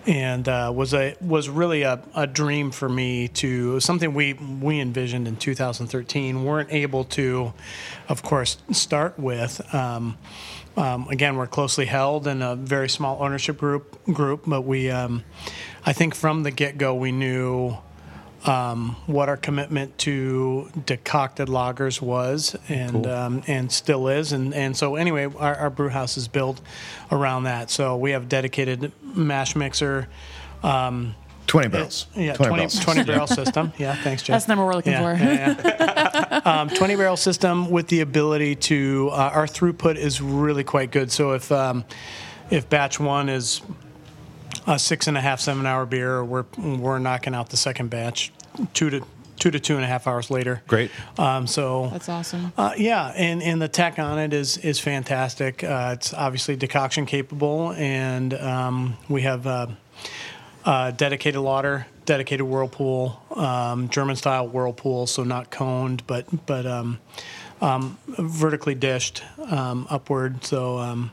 and 0.06 0.48
uh, 0.50 0.74
was 0.76 0.94
a 0.94 1.16
was 1.22 1.48
really 1.48 1.84
a, 1.84 2.02
a 2.16 2.28
dream 2.28 2.70
for 2.72 2.90
me 2.90 3.30
to 3.30 3.80
something 3.80 4.14
we 4.14 4.34
we 4.34 4.82
envisioned 4.82 5.26
in 5.26 5.38
2013. 5.38 6.44
weren't 6.44 6.72
able 6.74 7.06
to, 7.06 7.54
of 8.10 8.24
course, 8.24 8.58
start 8.72 9.18
with. 9.18 9.74
Um, 9.74 10.18
um, 10.80 11.10
again, 11.10 11.36
we're 11.36 11.46
closely 11.46 11.86
held 11.86 12.26
and 12.26 12.42
a 12.42 12.56
very 12.56 12.88
small 12.88 13.22
ownership 13.22 13.58
group 13.58 14.02
group, 14.06 14.44
but 14.48 14.62
we, 14.62 14.90
um, 14.90 15.26
I 15.86 15.92
think, 15.92 16.16
from 16.16 16.44
the 16.44 16.52
get 16.52 16.78
go, 16.78 16.96
we 16.96 17.12
knew 17.12 17.78
um, 18.46 18.96
what 19.06 19.28
our 19.28 19.36
commitment 19.36 19.98
to 20.00 20.70
decocted 20.86 21.50
lagers 21.50 22.02
was, 22.02 22.56
and 22.70 23.06
um, 23.06 23.44
and 23.46 23.70
still 23.70 24.08
is, 24.08 24.32
and 24.32 24.54
and 24.54 24.78
so 24.78 24.96
anyway, 24.96 25.26
our, 25.26 25.56
our 25.56 25.70
brew 25.70 25.90
house 25.90 26.16
is 26.16 26.30
built 26.30 26.62
around 27.12 27.44
that. 27.44 27.70
So 27.70 27.98
we 27.98 28.12
have 28.12 28.30
dedicated 28.30 28.94
mash 29.04 29.58
mixer. 29.58 30.08
Um, 30.64 31.16
20 31.50 31.68
barrels. 31.70 32.06
yeah, 32.16 32.34
20 32.34 32.36
20, 32.36 32.56
barrels. 32.56 32.80
20 32.80 33.04
barrel 33.04 33.28
system. 33.28 33.74
Yeah, 33.78 33.96
thanks, 33.96 34.22
Jeff. 34.22 34.36
That's 34.36 34.46
the 34.46 34.52
number 34.52 34.66
we're 34.66 34.76
looking 34.76 34.92
Yeah, 34.94 35.16
for. 35.18 35.24
yeah, 35.24 36.40
yeah. 36.46 36.60
um, 36.62 36.70
20 36.70 36.96
barrel 36.96 37.18
system 37.18 37.70
with 37.72 37.88
the 37.88 38.02
ability 38.02 38.56
to, 38.56 39.10
uh, 39.12 39.32
our 39.34 39.48
throughput 39.48 39.96
is 39.96 40.22
really 40.22 40.64
quite 40.64 40.92
good. 40.92 41.12
So 41.12 41.32
if, 41.32 41.52
um, 41.52 41.86
if 42.52 42.70
batch 42.70 43.00
one 43.00 43.30
is 43.30 43.62
a 44.68 44.78
six 44.78 45.08
and 45.08 45.18
a 45.18 45.22
half, 45.22 45.40
seven 45.40 45.66
hour 45.66 45.86
beer, 45.86 46.24
we're, 46.24 46.46
we're 46.58 47.00
knocking 47.00 47.34
out 47.34 47.50
the 47.50 47.58
second 47.58 47.90
batch 47.90 48.32
two 48.74 48.90
to 48.92 49.04
two 49.40 49.50
to 49.52 49.60
two 49.60 49.76
and 49.76 49.86
a 49.86 49.88
half 49.88 50.06
hours 50.06 50.30
later. 50.30 50.62
Great. 50.68 50.92
Um, 51.18 51.48
so 51.48 51.88
That's 51.94 52.10
awesome. 52.10 52.52
uh, 52.58 52.74
yeah, 52.78 53.14
and, 53.16 53.42
and 53.42 53.62
the 53.62 53.70
tech 53.70 53.98
on 53.98 54.20
it 54.20 54.34
is 54.34 54.58
is 54.58 54.80
fantastic. 54.80 55.64
Uh, 55.64 55.92
it's 55.96 56.14
obviously 56.14 56.56
decoction 56.58 57.06
capable, 57.06 57.72
and 57.74 58.34
um, 58.34 58.98
we 59.08 59.22
have 59.22 59.48
uh, 59.48 59.68
uh, 60.70 60.92
dedicated 60.92 61.42
lauter, 61.42 61.88
dedicated 62.06 62.46
whirlpool, 62.46 63.20
um, 63.36 63.90
German 63.90 64.16
style 64.16 64.48
whirlpool, 64.48 65.08
so 65.08 65.24
not 65.24 65.50
coned, 65.50 66.06
but 66.06 66.26
but 66.46 66.66
um, 66.68 67.00
um, 67.62 67.98
vertically 68.08 68.76
dished 68.76 69.24
um, 69.50 69.88
upward. 69.90 70.44
So 70.46 70.78
um, 70.78 71.12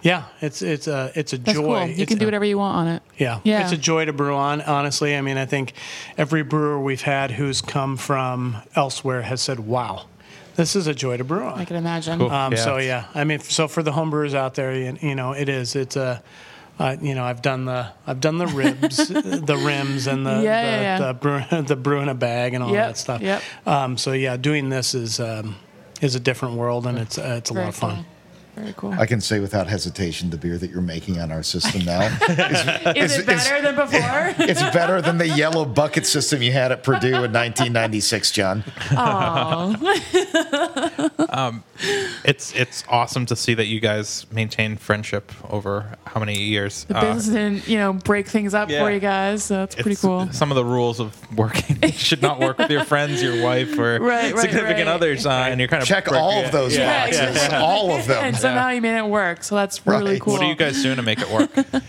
yeah, 0.00 0.24
it's 0.40 0.62
it's 0.62 0.86
a 0.88 1.12
it's 1.14 1.32
a 1.34 1.38
That's 1.38 1.58
joy. 1.58 1.64
cool. 1.64 1.86
You 1.88 2.02
It's 2.02 2.08
can 2.08 2.18
do 2.18 2.24
a- 2.24 2.28
whatever 2.28 2.44
you 2.46 2.58
want 2.58 2.76
on 2.78 2.86
it. 2.88 3.02
yeah. 3.18 3.40
Yeah. 3.44 3.62
It's 3.64 3.72
a 3.72 3.76
joy 3.76 4.04
to 4.06 4.12
brew 4.12 4.34
on, 4.34 4.62
honestly. 4.62 5.14
I 5.16 5.20
mean, 5.20 5.36
I 5.36 5.46
think 5.46 5.72
every 6.16 6.42
brewer 6.42 6.80
we've 6.80 7.02
had 7.02 7.30
who's 7.32 7.60
come 7.60 7.96
from 7.98 8.56
elsewhere 8.74 9.22
has 9.22 9.42
said, 9.42 9.60
wow, 9.60 10.06
this 10.54 10.74
is 10.76 10.86
a 10.86 10.94
joy 10.94 11.16
to 11.18 11.24
brew 11.24 11.44
on. 11.44 11.58
I 11.58 11.64
can 11.66 11.76
imagine. 11.76 12.18
Cool. 12.18 12.30
Um, 12.30 12.52
Yeah. 12.54 12.64
So, 12.64 12.76
yeah, 12.78 13.04
I 13.14 13.24
mean, 13.24 13.40
so 13.40 13.68
for 13.68 13.82
the 13.82 13.92
homebrewers 13.92 14.32
out 14.34 14.54
there, 14.54 14.72
you, 14.74 14.96
you 15.02 15.14
know, 15.14 15.32
it 15.32 15.48
is. 15.50 15.76
It's 15.76 15.96
a. 15.96 16.22
Uh, 16.78 16.94
you 17.00 17.14
know, 17.14 17.24
I've 17.24 17.40
done 17.40 17.64
the 17.64 17.88
I've 18.06 18.20
done 18.20 18.36
the 18.38 18.46
ribs, 18.46 19.08
the 19.08 19.60
rims, 19.64 20.06
and 20.06 20.26
the 20.26 20.42
Yeah, 20.42 20.62
the, 20.76 20.82
yeah, 20.82 20.98
the, 20.98 21.14
brew, 21.14 21.42
the 21.62 21.76
brew 21.76 22.00
in 22.00 22.08
a 22.10 22.14
bag 22.14 22.52
and 22.54 22.62
all 22.62 22.72
Yep, 22.72 22.86
that 22.88 22.98
stuff. 22.98 23.22
yep. 23.22 23.42
Um, 23.66 23.96
so 23.96 24.12
yeah, 24.12 24.36
doing 24.36 24.68
this 24.68 24.94
is 24.94 25.18
um, 25.18 25.56
is 26.02 26.14
a 26.14 26.20
different 26.20 26.56
world, 26.56 26.86
and 26.86 26.98
it's 26.98 27.16
uh, 27.18 27.36
it's 27.38 27.50
a 27.50 27.54
Very 27.54 27.64
lot 27.66 27.68
of 27.70 27.74
fun. 27.76 27.94
cool. 27.96 28.04
Very 28.56 28.72
cool. 28.76 28.92
I 28.94 29.04
can 29.06 29.20
say 29.20 29.38
without 29.38 29.66
hesitation 29.66 30.30
the 30.30 30.38
beer 30.38 30.56
that 30.58 30.70
you're 30.70 30.80
making 30.80 31.20
on 31.20 31.30
our 31.30 31.42
system 31.42 31.84
now 31.84 32.00
Is 32.96 33.12
is- 33.12 33.18
it 33.18 33.26
better 33.26 33.60
than 33.62 33.74
before? 33.76 34.34
it's 34.48 34.62
better 34.62 35.02
than 35.02 35.18
the 35.18 35.28
yellow 35.28 35.64
bucket 35.64 36.06
system 36.06 36.40
you 36.42 36.52
had 36.52 36.72
at 36.72 36.82
Purdue 36.82 37.08
in 37.24 37.32
1996, 37.32 38.30
John. 38.32 38.64
oh, 38.92 39.76
It's 42.24 42.52
it's 42.54 42.82
awesome 42.88 43.26
to 43.26 43.36
see 43.36 43.54
that 43.54 43.66
you 43.66 43.80
guys 43.80 44.26
maintain 44.32 44.76
friendship 44.76 45.30
over 45.50 45.96
how 46.06 46.18
many 46.20 46.40
years. 46.40 46.84
the 46.84 46.96
Uh, 46.96 47.00
business 47.14 47.26
didn't, 47.34 47.68
you 47.68 47.76
know, 47.78 47.92
break 47.92 48.26
things 48.28 48.54
up 48.54 48.70
yeah. 48.70 48.82
for 48.82 48.90
you 48.90 48.98
guys. 49.00 49.44
So 49.44 49.56
that's 49.56 49.74
pretty 49.74 49.96
cool. 49.96 50.28
Some 50.32 50.50
of 50.50 50.56
the 50.56 50.64
rules 50.64 50.98
of 51.00 51.14
working 51.36 51.78
you 51.82 51.92
should 51.92 52.22
not 52.22 52.40
work 52.40 52.58
with 52.58 52.70
your 52.70 52.84
friends, 52.84 53.22
your 53.22 53.42
wife, 53.44 53.78
or 53.78 53.98
Right, 54.00 54.32
right, 54.32 54.38
significant 54.40 54.86
right. 54.86 54.94
others, 54.94 55.26
uh, 55.26 55.30
and 55.30 55.60
you're 55.60 55.68
kind 55.68 55.82
of 55.82 55.88
Check 55.88 56.10
all 56.10 56.42
of 56.44 56.50
those 56.52 56.76
Yeah, 56.76 57.04
boxes, 57.06 57.52
all 57.52 57.92
of 57.92 58.06
them. 58.06 58.24
And 58.46 58.54
somehow 58.54 58.68
you 58.70 58.80
made 58.80 58.98
it 58.98 59.06
work. 59.06 59.42
So 59.44 59.54
that's 59.54 59.86
really 59.86 60.12
Right. 60.12 60.20
cool. 60.20 60.34
What 60.34 60.42
are 60.42 60.48
you 60.48 60.54
guys 60.56 60.82
doing 60.82 60.96
to 60.96 61.02
make 61.02 61.20
it 61.20 61.30
work? 61.30 61.50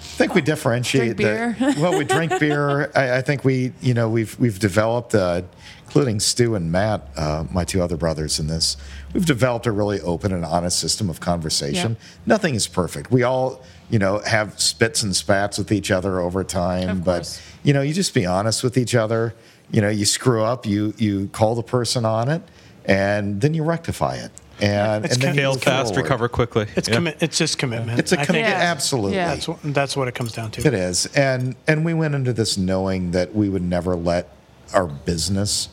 I 0.00 0.20
think 0.20 0.34
we 0.34 0.40
differentiate. 0.40 1.16
Drink 1.16 1.58
the- 1.58 1.76
well, 1.80 1.96
we 1.96 2.04
drink 2.04 2.38
beer. 2.40 2.90
I, 2.94 3.18
I 3.18 3.20
think 3.22 3.44
we, 3.44 3.72
you 3.80 3.94
know, 3.94 4.08
we've 4.08 4.38
we've 4.40 4.58
developed, 4.58 5.14
uh, 5.14 5.42
including 5.84 6.18
Stu 6.20 6.54
and 6.56 6.72
Matt, 6.72 7.08
uh, 7.16 7.44
my 7.52 7.64
two 7.64 7.80
other 7.82 7.96
brothers 7.96 8.40
in 8.40 8.48
this. 8.48 8.76
We've 9.14 9.24
developed 9.26 9.66
a 9.66 9.72
really 9.72 10.00
open 10.00 10.32
and 10.32 10.44
honest 10.44 10.78
system 10.80 11.08
of 11.08 11.20
conversation. 11.20 11.92
Yeah. 12.00 12.06
Nothing 12.26 12.54
is 12.56 12.66
perfect. 12.66 13.10
We 13.12 13.22
all, 13.22 13.62
you 13.90 13.98
know, 13.98 14.18
have 14.26 14.60
spits 14.60 15.02
and 15.04 15.14
spats 15.14 15.56
with 15.56 15.70
each 15.72 15.90
other 15.90 16.18
over 16.20 16.42
time, 16.44 16.88
Of 16.90 17.04
but 17.04 17.12
course. 17.18 17.40
you 17.62 17.72
know, 17.72 17.80
you 17.80 17.94
just 17.94 18.12
be 18.12 18.26
honest 18.26 18.62
with 18.64 18.76
each 18.76 18.94
other. 18.96 19.34
You 19.70 19.80
know, 19.82 19.88
you 19.88 20.04
screw 20.04 20.42
up, 20.42 20.66
you 20.66 20.94
you 20.98 21.28
call 21.28 21.54
the 21.54 21.62
person 21.62 22.04
on 22.04 22.28
it, 22.28 22.42
and 22.86 23.40
then 23.40 23.54
you 23.54 23.62
rectify 23.62 24.16
it. 24.16 24.32
And, 24.60 25.04
It's 25.04 25.14
and 25.14 25.22
then 25.22 25.34
Fail 25.36 25.54
fast, 25.54 25.88
forward. 25.94 26.02
recover 26.02 26.28
quickly. 26.28 26.66
It's 26.74 26.88
Yeah. 26.88 26.96
commi- 26.96 27.16
It's 27.20 27.38
just 27.38 27.58
commitment. 27.58 27.98
It's 27.98 28.12
a 28.12 28.16
commitment. 28.16 28.54
Yeah. 28.56 28.70
absolutely. 28.72 29.14
Yeah. 29.16 29.28
That's 29.34 29.46
what, 29.48 29.58
that's 29.62 29.96
what 29.96 30.08
it 30.08 30.14
comes 30.14 30.32
down 30.32 30.50
to. 30.52 30.66
It 30.66 30.74
is, 30.74 31.06
and 31.14 31.54
and 31.68 31.84
we 31.84 31.94
went 31.94 32.14
into 32.14 32.32
this 32.32 32.58
knowing 32.58 33.12
that 33.12 33.34
we 33.34 33.48
would 33.48 33.62
never 33.62 33.94
let 33.94 34.28
our 34.74 34.86
business 34.86 35.68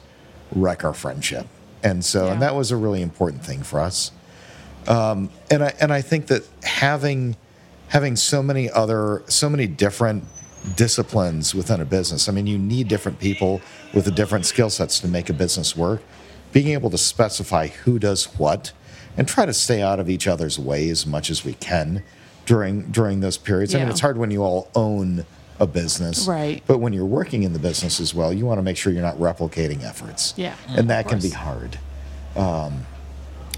wreck 0.51 0.83
our 0.83 0.93
friendship, 0.93 1.47
and 1.83 2.05
so 2.05 2.27
and 2.27 2.41
that 2.41 2.53
was 2.55 2.69
a 2.71 2.75
really 2.77 3.01
important 3.01 3.43
thing 3.43 3.63
for 3.63 3.79
us. 3.79 4.11
Um, 4.88 5.31
and 5.49 5.63
I 5.63 5.73
and 5.81 5.91
I 5.91 6.01
think 6.01 6.27
that 6.27 6.43
having 6.63 7.36
having 7.88 8.15
so 8.15 8.43
many 8.43 8.69
other 8.69 9.23
so 9.27 9.49
many 9.49 9.65
different 9.65 10.25
disciplines 10.75 11.53
within 11.55 11.79
a 11.81 11.86
business. 11.86 12.27
I 12.27 12.31
mean, 12.31 12.47
you 12.47 12.57
need 12.57 12.88
different 12.88 13.19
people 13.19 13.61
with 13.93 14.05
the 14.05 14.11
different 14.11 14.45
skill 14.45 14.69
sets 14.69 14.99
to 14.99 15.07
make 15.07 15.29
a 15.29 15.33
business 15.33 15.75
work. 15.75 16.01
Being 16.55 16.69
able 16.69 16.89
to 16.89 16.97
specify 16.97 17.67
who 17.67 17.99
does 17.99 18.23
what 18.39 18.71
and 19.17 19.27
try 19.27 19.45
to 19.45 19.51
stay 19.53 19.81
out 19.81 19.99
of 19.99 20.09
each 20.09 20.25
other's 20.25 20.57
way 20.57 20.87
as 20.89 21.05
much 21.05 21.29
as 21.29 21.43
we 21.43 21.51
can 21.55 22.01
during 22.45 22.83
during 22.91 23.19
those 23.19 23.37
periods. 23.37 23.75
I 23.75 23.79
mean, 23.79 23.89
it's 23.89 23.99
hard 23.99 24.17
when 24.17 24.31
you 24.31 24.41
all 24.41 24.69
own 24.73 25.25
a 25.59 25.67
business. 25.67 26.25
Right. 26.29 26.63
But 26.65 26.77
when 26.77 26.93
you're 26.93 27.03
working 27.05 27.43
in 27.43 27.51
the 27.51 27.59
business 27.59 27.99
as 27.99 28.13
well, 28.13 28.31
you 28.31 28.45
want 28.45 28.59
to 28.59 28.61
make 28.61 28.77
sure 28.77 28.93
you're 28.93 29.01
not 29.01 29.17
replicating 29.17 29.83
efforts. 29.83 30.33
Yeah, 30.37 30.55
And 30.69 30.89
that 30.89 31.09
can 31.09 31.19
be 31.19 31.29
hard. 31.29 31.77
Um, 32.37 32.85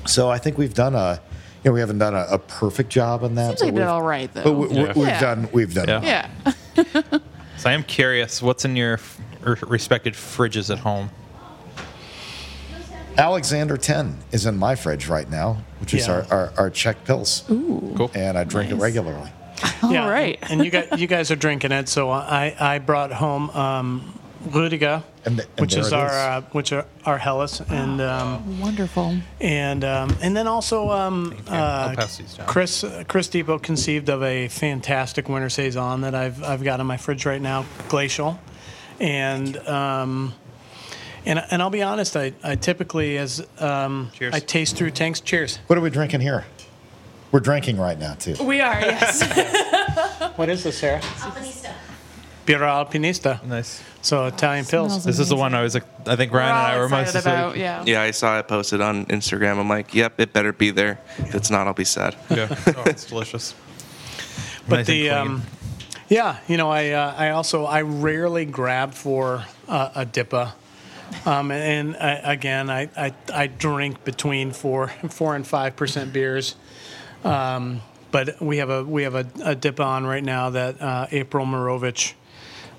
so 0.08 0.30
I 0.32 0.40
think 0.40 0.58
we've 0.58 0.74
done 0.74 0.96
a, 0.96 1.22
you 1.64 1.70
know, 1.70 1.74
we 1.74 1.80
haven't 1.82 2.00
done 2.00 2.16
a, 2.16 2.26
a 2.32 2.40
perfect 2.40 2.90
job 2.90 3.24
on 3.24 3.36
that. 3.36 3.60
Seems 3.60 3.62
like 3.62 3.74
but 3.74 3.74
we 3.76 3.80
did 3.80 3.84
we've- 3.86 3.92
all 3.92 4.02
right 4.02 4.34
though. 4.34 4.44
But 4.44 4.54
we, 4.54 4.68
we- 4.70 4.76
Yeah. 4.76 4.94
we've 4.96 5.08
Yeah. 5.08 5.20
done, 5.20 5.50
we've 5.54 5.74
done. 5.76 5.88
Yeah. 6.04 6.30
well. 6.46 6.56
yeah. 6.76 7.02
So 7.58 7.70
I 7.72 7.74
am 7.74 7.82
curious, 7.84 8.42
what's 8.42 8.66
in 8.66 8.76
your 8.76 8.94
f- 8.94 9.20
r- 9.44 9.58
respected 9.68 10.14
fridges 10.14 10.70
at 10.72 10.78
home? 10.80 11.10
Alexander 13.18 13.78
10 13.78 14.18
is 14.32 14.46
in 14.46 14.58
my 14.58 14.76
fridge 14.76 15.08
right 15.08 15.30
now, 15.30 15.58
which 15.80 15.94
is 15.94 16.08
Yeah. 16.08 16.14
our, 16.14 16.26
our, 16.32 16.54
our 16.58 16.70
Czech 16.70 17.04
pils. 17.06 17.46
Cool. 17.48 18.12
And 18.14 18.38
I 18.38 18.44
drink 18.44 18.72
it 18.72 18.76
regularly. 18.76 19.32
All 19.82 19.92
yeah, 19.92 20.08
right. 20.08 20.38
and 20.52 20.64
you 20.64 20.70
guys, 20.70 20.88
you 20.98 21.08
guys 21.08 21.32
are 21.32 21.36
drinking 21.36 21.72
it, 21.72 21.90
so 21.90 22.12
I, 22.12 22.56
I 22.60 22.78
brought 22.78 23.12
home 23.12 23.50
um, 23.52 24.14
Rudiger, 24.52 25.04
And 25.26 25.38
th- 25.38 25.50
and 25.58 25.62
which 25.62 25.72
there 25.74 25.82
is 25.82 25.88
it 25.88 25.94
our 25.94 26.06
is. 26.08 26.14
Uh, 26.14 26.42
which 26.52 26.72
are 26.72 26.86
our 27.06 27.18
Helles, 27.18 27.60
and 27.62 28.00
um, 28.00 28.60
Wonderful. 28.62 29.18
and 29.42 29.84
um, 29.84 30.16
and 30.22 30.38
then 30.38 30.46
also 30.48 30.92
um, 30.92 31.34
you. 31.36 31.44
I'll 31.54 31.90
uh, 31.90 31.96
pass 31.96 32.18
these 32.18 32.36
down. 32.36 32.46
Chris 32.46 32.86
Chris 33.08 33.28
Depot 33.30 33.58
conceived 33.58 34.10
of 34.10 34.22
a 34.22 34.48
fantastic 34.48 35.28
winter 35.28 35.50
saison 35.50 36.02
that 36.02 36.14
I've 36.14 36.44
I've 36.44 36.64
got 36.64 36.80
in 36.80 36.86
my 36.86 36.98
fridge 36.98 37.26
right 37.26 37.42
now, 37.42 37.66
Glacial, 37.90 38.40
and. 39.00 39.58
Um, 39.68 40.36
and, 41.28 41.44
and 41.52 41.62
I'll 41.62 41.70
be 41.70 41.84
honest, 41.84 42.16
I, 42.16 42.34
I 42.44 42.56
typically, 42.56 43.18
as 43.18 43.46
um, 43.60 44.10
Cheers. 44.14 44.34
I 44.34 44.40
taste 44.40 44.76
through 44.78 44.92
tanks. 44.92 45.20
Cheers. 45.22 45.58
What 45.68 45.78
are 45.78 45.82
we 45.82 45.90
drinking 45.90 46.22
here? 46.22 46.46
We're 47.32 47.42
drinking 47.42 47.78
right 47.78 48.00
now, 48.00 48.14
too. 48.16 48.36
We 48.44 48.62
are, 48.62 48.80
yes. 48.80 49.22
What 50.38 50.50
is 50.50 50.64
this, 50.64 50.78
Sarah? 50.78 51.00
Alpinista. 51.00 51.74
Birra 52.46 52.86
Alpinista. 52.86 53.44
Nice. 53.44 53.84
So 54.02 54.26
Italian 54.28 54.66
pils. 54.66 55.04
This 55.04 55.20
is 55.20 55.30
the 55.30 55.36
one 55.36 55.54
I 55.56 55.64
was. 55.64 55.74
like, 55.74 55.84
I 56.08 56.16
think 56.16 56.32
Ryan 56.32 56.50
and 56.50 56.58
I 56.58 56.76
We're 56.76 56.82
were 56.84 56.90
most 56.90 57.16
excited 57.16 57.28
about, 57.28 57.58
yeah. 57.58 57.84
Yeah, 57.86 58.02
I 58.02 58.12
saw 58.12 58.40
it 58.40 58.48
posted 58.48 58.80
on 58.80 59.06
Instagram. 59.08 59.58
I'm 59.60 59.68
like, 59.68 59.94
yep, 59.94 60.20
it 60.20 60.32
better 60.32 60.54
be 60.54 60.70
there. 60.72 61.00
If 61.18 61.36
it's 61.36 61.50
not, 61.50 61.68
I'll 61.68 61.74
be 61.74 61.84
sad. 61.84 62.16
Yeah. 62.30 62.48
Oh, 62.68 62.84
it's 62.86 63.06
delicious. 63.10 63.54
But 64.70 64.78
Nice 64.78 64.80
and 64.80 64.88
the 64.88 65.08
clean. 65.10 65.12
um, 65.12 65.44
yeah, 66.10 66.40
you 66.48 66.56
know, 66.58 66.70
I 66.70 66.92
uh, 66.92 67.14
I 67.18 67.30
also 67.32 67.66
I 67.66 67.82
rarely 67.82 68.46
grab 68.46 68.94
for 68.94 69.44
uh, 69.68 69.90
a 69.96 70.06
dippa. 70.06 70.54
Um, 71.26 71.52
and 71.52 71.96
I, 71.98 72.14
again, 72.34 72.70
I, 72.70 72.90
I, 72.98 73.14
I 73.34 73.48
drink 73.48 74.04
between 74.04 74.52
four 74.52 74.88
four 75.10 75.36
and 75.36 75.46
five 75.46 75.76
percent 75.76 76.14
beers. 76.14 76.56
Um, 77.24 77.82
but 78.12 78.42
we 78.42 78.58
have 78.58 78.70
a 78.70 78.84
we 78.84 79.04
have 79.04 79.16
a, 79.16 79.28
a 79.44 79.56
dippa 79.56 79.86
on 79.86 80.06
right 80.06 80.24
now 80.24 80.50
that 80.52 80.82
uh, 80.82 81.08
April 81.12 81.46
Morovich 81.46 82.14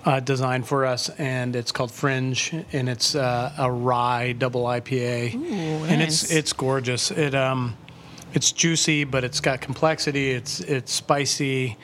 uh, 0.05 0.21
designed 0.21 0.67
for 0.67 0.87
us, 0.87 1.11
and 1.11 1.55
it's 1.55 1.73
called 1.73 1.91
Fringe, 1.91 2.65
and 2.73 2.89
it's 2.89 3.15
uh, 3.15 3.53
a 3.59 3.71
rye 3.71 4.33
double 4.33 4.65
IPA, 4.65 5.35
and 5.35 6.01
it's 6.03 6.31
it's 6.31 6.53
gorgeous. 6.53 7.11
It 7.11 7.35
um, 7.35 7.77
it's 8.33 8.53
juicy, 8.53 9.05
but 9.05 9.25
it's 9.25 9.41
got 9.41 9.61
complexity. 9.61 10.31
It's 10.31 10.61
it's 10.61 10.93
spicy, 10.93 11.77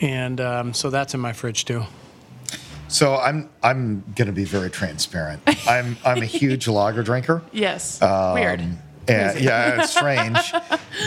and 0.00 0.40
um, 0.40 0.74
so 0.74 0.90
that's 0.90 1.14
in 1.14 1.20
my 1.20 1.32
fridge 1.32 1.64
too. 1.64 1.84
So 2.88 3.16
I'm 3.16 3.50
I'm 3.62 4.02
going 4.16 4.26
to 4.26 4.32
be 4.32 4.44
very 4.44 4.70
transparent. 4.70 5.42
I'm 5.68 5.96
I'm 6.04 6.22
a 6.22 6.26
huge 6.26 6.66
lager 6.68 7.02
drinker. 7.02 7.42
Yes. 7.52 8.00
Um, 8.02 8.34
Weird. 8.34 8.60
And, 9.10 9.40
yeah, 9.40 9.82
it's 9.82 9.92
strange. 9.96 10.52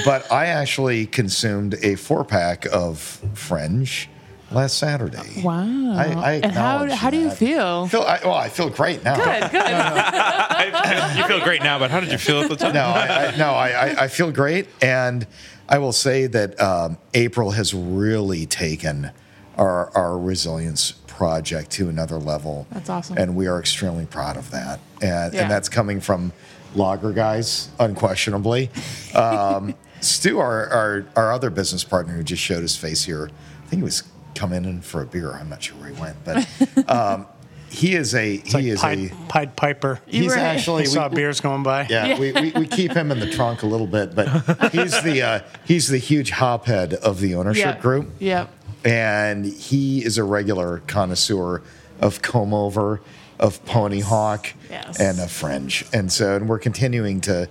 but 0.06 0.32
I 0.32 0.48
actually 0.48 1.06
consumed 1.06 1.76
a 1.84 1.96
four 1.96 2.26
pack 2.26 2.66
of 2.72 3.00
Fringe 3.36 4.10
last 4.52 4.78
Saturday. 4.78 5.42
Wow. 5.44 5.64
I, 5.96 6.06
I 6.06 6.32
and 6.44 6.52
how, 6.52 6.90
how 6.90 7.10
do 7.10 7.18
you 7.18 7.30
that. 7.30 7.38
feel? 7.38 7.88
Feel, 7.88 8.02
I, 8.02 8.20
well, 8.24 8.34
I 8.34 8.50
feel 8.50 8.70
great 8.70 9.04
now. 9.04 9.16
Good, 9.16 9.52
good. 9.52 11.18
you 11.18 11.24
feel 11.26 11.44
great 11.44 11.62
now, 11.64 11.80
but 11.80 11.92
how 11.92 12.00
did 12.00 12.12
you 12.12 12.18
feel 12.18 12.42
at 12.42 12.50
the 12.50 12.56
time? 12.56 12.74
No, 12.74 12.86
I, 12.86 13.28
I, 13.28 13.38
no, 13.38 13.52
I, 13.52 13.70
I, 13.70 14.04
I 14.04 14.08
feel 14.08 14.32
great, 14.32 14.68
and 14.82 15.26
I 15.70 15.78
will 15.78 15.94
say 15.94 16.28
that 16.28 16.60
um, 16.60 16.98
April 17.14 17.52
has 17.52 17.74
really 17.74 18.46
taken 18.46 19.12
our 19.58 19.90
our 19.96 20.18
resilience 20.18 20.94
project 21.26 21.70
to 21.70 21.88
another 21.88 22.18
level. 22.18 22.66
That's 22.72 22.90
awesome. 22.90 23.16
and 23.16 23.36
we 23.36 23.46
are 23.46 23.60
extremely 23.60 24.08
proud 24.08 24.38
of 24.38 24.50
that. 24.50 24.80
And 25.04 25.32
Yeah. 25.36 25.42
and 25.44 25.52
that's 25.52 25.70
coming 25.70 26.00
from 26.02 26.32
lager 26.74 27.12
guys, 27.12 27.70
unquestionably. 27.80 28.72
Um, 29.16 29.76
Stu, 30.00 30.40
our, 30.40 30.68
our 30.70 31.06
our 31.16 31.32
other 31.32 31.52
business 31.52 31.84
partner 31.84 32.14
who 32.16 32.24
just 32.24 32.42
showed 32.42 32.64
his 32.64 32.76
face 32.76 33.04
here, 33.04 33.30
I 33.64 33.68
think 33.68 33.82
he 33.82 33.84
was 33.84 34.02
coming 34.34 34.66
in 34.66 34.82
for 34.82 35.02
a 35.04 35.06
beer. 35.06 35.32
I'm 35.34 35.48
not 35.50 35.62
sure 35.62 35.76
where 35.78 35.90
he 35.94 36.02
went, 36.02 36.16
but 36.26 36.38
um, 36.90 37.28
he 37.70 37.94
is 37.94 38.16
a 38.16 38.36
It's 38.36 38.54
like 38.56 38.64
he 38.64 38.70
is 38.72 38.82
Pied, 38.82 39.00
a 39.12 39.16
Pied 39.28 39.56
Piper. 39.56 40.00
he's 40.08 40.32
Right. 40.32 40.40
actually 40.40 40.84
I 40.84 40.86
saw 40.88 41.08
beers 41.10 41.40
going 41.40 41.62
by. 41.62 41.86
yeah, 41.88 42.18
We, 42.20 42.32
we, 42.32 42.52
we 42.62 42.66
keep 42.68 42.94
him 42.94 43.12
in 43.12 43.20
the 43.20 43.30
trunk 43.30 43.62
a 43.62 43.68
little 43.68 43.86
bit, 43.86 44.16
but 44.16 44.28
he's 44.72 45.00
the 45.04 45.22
uh, 45.22 45.40
he's 45.66 45.88
the 45.88 46.00
huge 46.00 46.32
hophead 46.32 46.94
of 46.96 47.20
the 47.20 47.36
ownership 47.36 47.66
Yep. 47.76 47.82
group, 47.82 48.10
Yep. 48.20 48.50
And 48.84 49.46
he 49.46 50.04
is 50.04 50.18
a 50.18 50.24
regular 50.24 50.80
connoisseur 50.88 51.62
of 52.00 52.22
comb 52.22 52.54
over, 52.54 53.02
of 53.40 53.64
pony 53.66 54.00
hawk, 54.02 54.54
Yes. 54.70 55.00
and 55.00 55.20
of 55.20 55.32
fringe, 55.32 55.86
and 55.94 56.12
so 56.12 56.36
and 56.36 56.48
we're 56.50 56.60
continuing 56.60 57.22
to, 57.22 57.48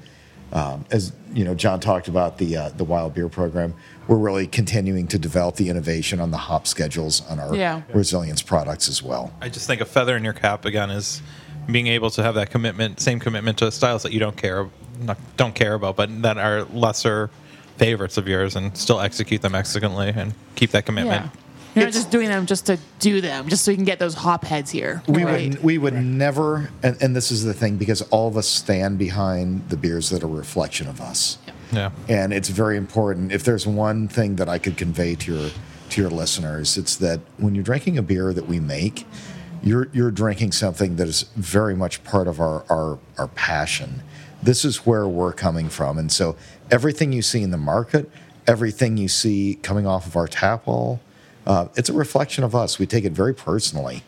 um, 0.52 0.84
as 0.90 1.12
you 1.32 1.44
know, 1.44 1.54
John 1.54 1.78
talked 1.80 2.08
about 2.08 2.38
the 2.38 2.56
uh, 2.56 2.68
the 2.70 2.84
wild 2.84 3.14
beer 3.14 3.28
program. 3.28 3.74
We're 4.08 4.16
really 4.16 4.48
continuing 4.48 5.06
to 5.08 5.18
develop 5.18 5.54
the 5.56 5.68
innovation 5.68 6.18
on 6.20 6.32
the 6.32 6.36
hop 6.36 6.66
schedules 6.66 7.22
on 7.30 7.38
our 7.38 7.54
Yeah. 7.54 7.82
resilience 7.92 8.42
products 8.42 8.88
as 8.88 9.02
well. 9.02 9.32
I 9.40 9.48
just 9.48 9.66
think 9.68 9.80
a 9.80 9.84
feather 9.84 10.16
in 10.16 10.24
your 10.24 10.32
cap 10.32 10.64
again 10.64 10.90
is 10.90 11.22
being 11.70 11.86
able 11.86 12.10
to 12.10 12.22
have 12.24 12.34
that 12.34 12.50
commitment, 12.50 12.98
same 12.98 13.20
commitment 13.20 13.58
to 13.58 13.70
styles 13.70 14.02
that 14.02 14.12
you 14.12 14.18
don't 14.18 14.36
care, 14.36 14.68
not, 15.00 15.18
don't 15.36 15.54
care 15.54 15.74
about, 15.74 15.94
but 15.94 16.22
that 16.22 16.36
are 16.38 16.64
lesser 16.72 17.30
favorites 17.80 18.18
of 18.18 18.28
yours, 18.28 18.56
and 18.56 18.76
still 18.76 19.00
execute 19.00 19.40
them 19.40 19.54
excellently 19.54 20.12
and 20.14 20.34
keep 20.54 20.70
that 20.72 20.84
commitment. 20.84 21.24
Yeah. 21.24 21.40
You're 21.74 21.84
not 21.86 21.94
just 21.94 22.10
doing 22.10 22.28
them 22.28 22.46
just 22.46 22.66
to 22.66 22.78
do 22.98 23.20
them, 23.20 23.48
just 23.48 23.64
so 23.64 23.70
you 23.70 23.76
can 23.76 23.86
get 23.86 23.98
those 23.98 24.14
hop 24.14 24.44
heads 24.44 24.70
here. 24.70 25.02
We 25.08 25.24
right? 25.24 25.50
would 25.54 25.64
we 25.64 25.78
would 25.78 25.94
never, 25.94 26.68
and, 26.82 27.00
and 27.00 27.16
this 27.16 27.30
is 27.30 27.44
the 27.44 27.54
thing, 27.54 27.76
because 27.76 28.02
all 28.10 28.28
of 28.28 28.36
us 28.36 28.48
stand 28.48 28.98
behind 28.98 29.68
the 29.70 29.76
beers 29.76 30.10
that 30.10 30.22
are 30.22 30.26
a 30.26 30.28
reflection 30.28 30.88
of 30.88 31.00
us, 31.00 31.38
Yeah. 31.72 31.90
and 32.08 32.32
it's 32.32 32.50
very 32.50 32.76
important. 32.76 33.32
If 33.32 33.44
there's 33.44 33.66
one 33.66 34.08
thing 34.08 34.36
that 34.36 34.48
I 34.48 34.58
could 34.58 34.76
convey 34.76 35.14
to 35.14 35.32
your 35.34 35.50
to 35.90 36.00
your 36.00 36.10
listeners, 36.10 36.76
it's 36.76 36.96
that 36.96 37.20
when 37.38 37.54
you're 37.54 37.64
drinking 37.64 37.96
a 37.98 38.02
beer 38.02 38.32
that 38.34 38.46
we 38.46 38.60
make, 38.60 39.06
you're 39.62 39.88
you're 39.92 40.10
drinking 40.10 40.52
something 40.52 40.96
that 40.96 41.08
is 41.08 41.22
very 41.36 41.76
much 41.76 42.02
part 42.04 42.26
of 42.28 42.40
our 42.40 42.64
our 42.68 42.98
our 43.16 43.28
passion. 43.28 44.02
This 44.42 44.64
is 44.64 44.86
where 44.86 45.06
we're 45.06 45.34
coming 45.34 45.68
from, 45.68 45.98
and 45.98 46.10
so 46.10 46.34
everything 46.70 47.12
you 47.12 47.22
see 47.22 47.42
in 47.42 47.50
the 47.50 47.58
market, 47.58 48.10
everything 48.46 48.96
you 48.96 49.08
see 49.08 49.58
coming 49.62 49.86
off 49.86 50.06
of 50.06 50.16
our 50.16 50.26
tap 50.26 50.66
wall, 50.66 51.00
uh, 51.46 51.68
it's 51.76 51.88
a 51.88 51.92
reflection 51.92 52.44
of 52.44 52.54
us. 52.54 52.78
We 52.78 52.86
take 52.86 53.04
it 53.04 53.12
very 53.12 53.34
personally, 53.34 54.02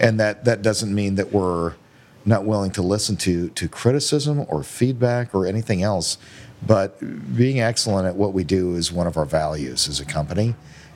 and 0.00 0.18
that 0.20 0.44
that 0.44 0.62
doesn't 0.62 0.94
mean 0.94 1.16
that 1.16 1.32
we're 1.32 1.74
not 2.24 2.44
willing 2.44 2.70
to 2.72 2.82
listen 2.82 3.16
to 3.16 3.48
to 3.50 3.68
criticism 3.68 4.44
or 4.48 4.62
feedback 4.62 5.34
or 5.34 5.46
anything 5.46 5.82
else. 5.82 6.18
But 6.66 6.98
being 7.36 7.60
excellent 7.60 8.06
at 8.06 8.16
what 8.16 8.32
we 8.32 8.42
do 8.44 8.76
is 8.76 8.90
one 8.90 9.06
of 9.06 9.16
our 9.16 9.26
values 9.26 9.88
as 9.88 10.00
a 10.00 10.04
company. 10.06 10.54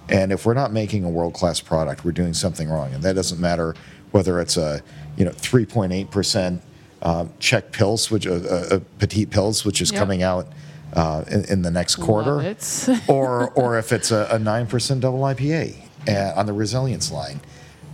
And 0.09 0.33
if 0.33 0.45
we're 0.47 0.55
not 0.55 0.73
making 0.73 1.05
a 1.05 1.09
world 1.11 1.35
class 1.35 1.61
product, 1.61 2.05
we're 2.05 2.13
doing 2.13 2.35
something 2.35 2.69
wrong. 2.69 2.93
And 2.95 3.03
that 3.05 3.15
doesn't 3.15 3.39
matter 3.41 3.75
whether 4.11 4.41
it's 4.41 4.57
a 4.57 4.83
you 5.17 5.25
know 5.25 5.31
3.8 5.33 6.11
percent 6.11 6.63
uh, 7.03 7.27
Czech 7.39 7.73
pils, 7.73 8.11
which 8.11 8.27
uh, 8.27 8.33
uh, 8.33 8.81
petite 8.99 9.31
pils, 9.31 9.65
which 9.65 9.81
is 9.83 9.91
Yep. 9.93 9.99
coming 9.99 10.23
out 10.23 10.49
uh, 10.95 11.25
in, 11.31 11.45
in 11.47 11.63
the 11.63 11.71
next 11.71 11.97
quarter, 11.97 12.57
or 13.09 13.51
or 13.51 13.79
if 13.79 13.93
it's 13.93 14.11
a, 14.11 14.27
a 14.31 14.39
9% 14.39 15.01
double 15.01 15.21
IPA 15.21 15.77
uh, 16.09 16.33
on 16.37 16.47
the 16.47 16.53
resilience 16.53 17.11
line. 17.11 17.41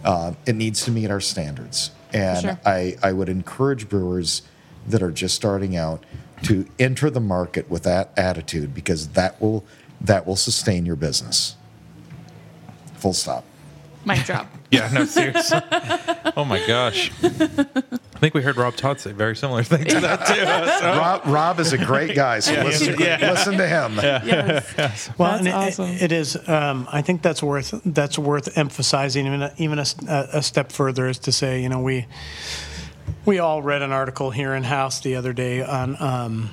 Uh, 0.05 0.35
it 0.47 0.55
needs 0.55 0.85
to 0.85 0.91
meet 0.93 1.11
our 1.11 1.21
standards. 1.21 1.91
And 2.13 2.41
Sure. 2.41 2.61
I, 2.65 2.97
I 3.03 3.13
would 3.13 3.29
encourage 3.29 3.89
brewers 3.89 4.43
that 4.87 5.03
are 5.03 5.11
just 5.11 5.35
starting 5.35 5.77
out 5.77 6.05
to 6.43 6.67
enter 6.79 7.11
the 7.11 7.21
market 7.21 7.69
with 7.69 7.83
that 7.85 8.13
attitude 8.17 8.73
because 8.73 9.09
that 9.09 9.41
will 9.41 9.65
that 10.01 10.27
will 10.27 10.37
sustain 10.37 10.87
your 10.87 10.95
business. 10.97 11.57
Full 12.99 13.15
stop. 13.15 13.45
Mic 14.05 14.25
drop. 14.25 14.47
Yeah, 14.77 14.91
no, 14.93 15.05
seriously. 15.05 15.61
oh 16.37 16.45
my 16.45 16.65
gosh. 16.67 17.11
I 17.23 18.19
think 18.19 18.35
we 18.35 18.43
heard 18.43 18.57
Rob 18.57 18.77
Tod 18.77 18.99
say 19.01 19.13
very 19.13 19.37
similar 19.37 19.63
thing 19.63 19.85
to 19.85 20.01
that 20.01 20.27
too. 20.27 20.35
So- 20.81 20.99
Rob, 20.99 21.23
Rob 21.27 21.61
is 21.61 21.73
a 21.73 21.79
great 21.79 22.15
guy, 22.15 22.41
so 22.41 22.53
listen, 22.63 22.97
listen 22.97 23.57
to 23.59 23.67
him. 23.69 23.97
Yes. 23.97 25.11
Well, 25.19 25.43
That's 25.43 25.79
and 25.79 25.91
it- 25.97 26.03
it 26.03 26.13
is. 26.13 26.37
Um, 26.49 26.89
I 26.91 27.03
think 27.03 27.23
that's 27.23 27.43
worth 27.43 27.79
that's 27.85 28.19
worth 28.19 28.57
emphasizing. 28.57 29.27
Even 29.27 29.43
a, 29.43 29.53
even 29.59 29.79
a, 29.79 29.83
s- 29.83 29.97
a- 30.09 30.29
a 30.35 30.43
step 30.43 30.73
further 30.73 31.09
is 31.09 31.19
to 31.21 31.33
say, 31.33 31.63
you 31.63 31.69
know, 31.69 31.81
we 31.81 32.07
we 33.25 33.39
all 33.39 33.61
read 33.63 33.83
an 33.83 33.93
article 33.93 34.31
here 34.31 34.55
in 34.55 34.63
house 34.65 35.01
the 35.01 35.17
other 35.17 35.33
day 35.33 35.63
on. 35.63 36.01
Um, 36.03 36.51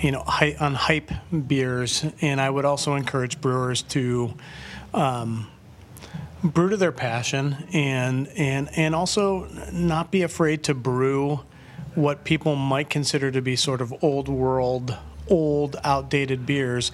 you 0.00 0.12
know, 0.12 0.22
hy- 0.26 0.56
on 0.58 0.74
hype 0.74 1.10
beers, 1.46 2.06
and 2.22 2.40
I 2.40 2.48
would 2.48 2.64
also 2.64 2.94
encourage 2.94 3.38
brewers 3.38 3.82
to 3.82 4.32
um, 4.94 5.46
brew 6.42 6.70
to 6.70 6.76
their 6.76 6.92
passion 6.92 7.68
and 7.72 8.28
and 8.36 8.70
and 8.76 8.94
also 8.94 9.46
not 9.72 10.10
be 10.10 10.22
afraid 10.22 10.62
to 10.64 10.74
brew 10.74 11.40
what 11.94 12.24
people 12.24 12.56
might 12.56 12.88
consider 12.88 13.30
to 13.30 13.42
be 13.42 13.56
sort 13.56 13.80
of 13.80 13.92
old 14.02 14.28
world 14.28 14.96
old 15.28 15.76
outdated 15.84 16.44
beers. 16.44 16.90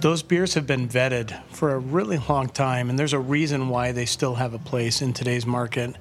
Those 0.00 0.22
beers 0.22 0.54
have 0.54 0.66
been 0.66 0.88
vetted 0.88 1.42
for 1.48 1.72
a 1.72 1.78
really 1.78 2.18
long 2.28 2.48
time 2.48 2.90
and 2.90 2.98
there's 2.98 3.12
a 3.12 3.18
reason 3.18 3.68
why 3.68 3.92
they 3.92 4.06
still 4.06 4.34
have 4.36 4.54
a 4.54 4.58
place 4.58 5.02
in 5.02 5.12
today's 5.12 5.46
market 5.46 5.96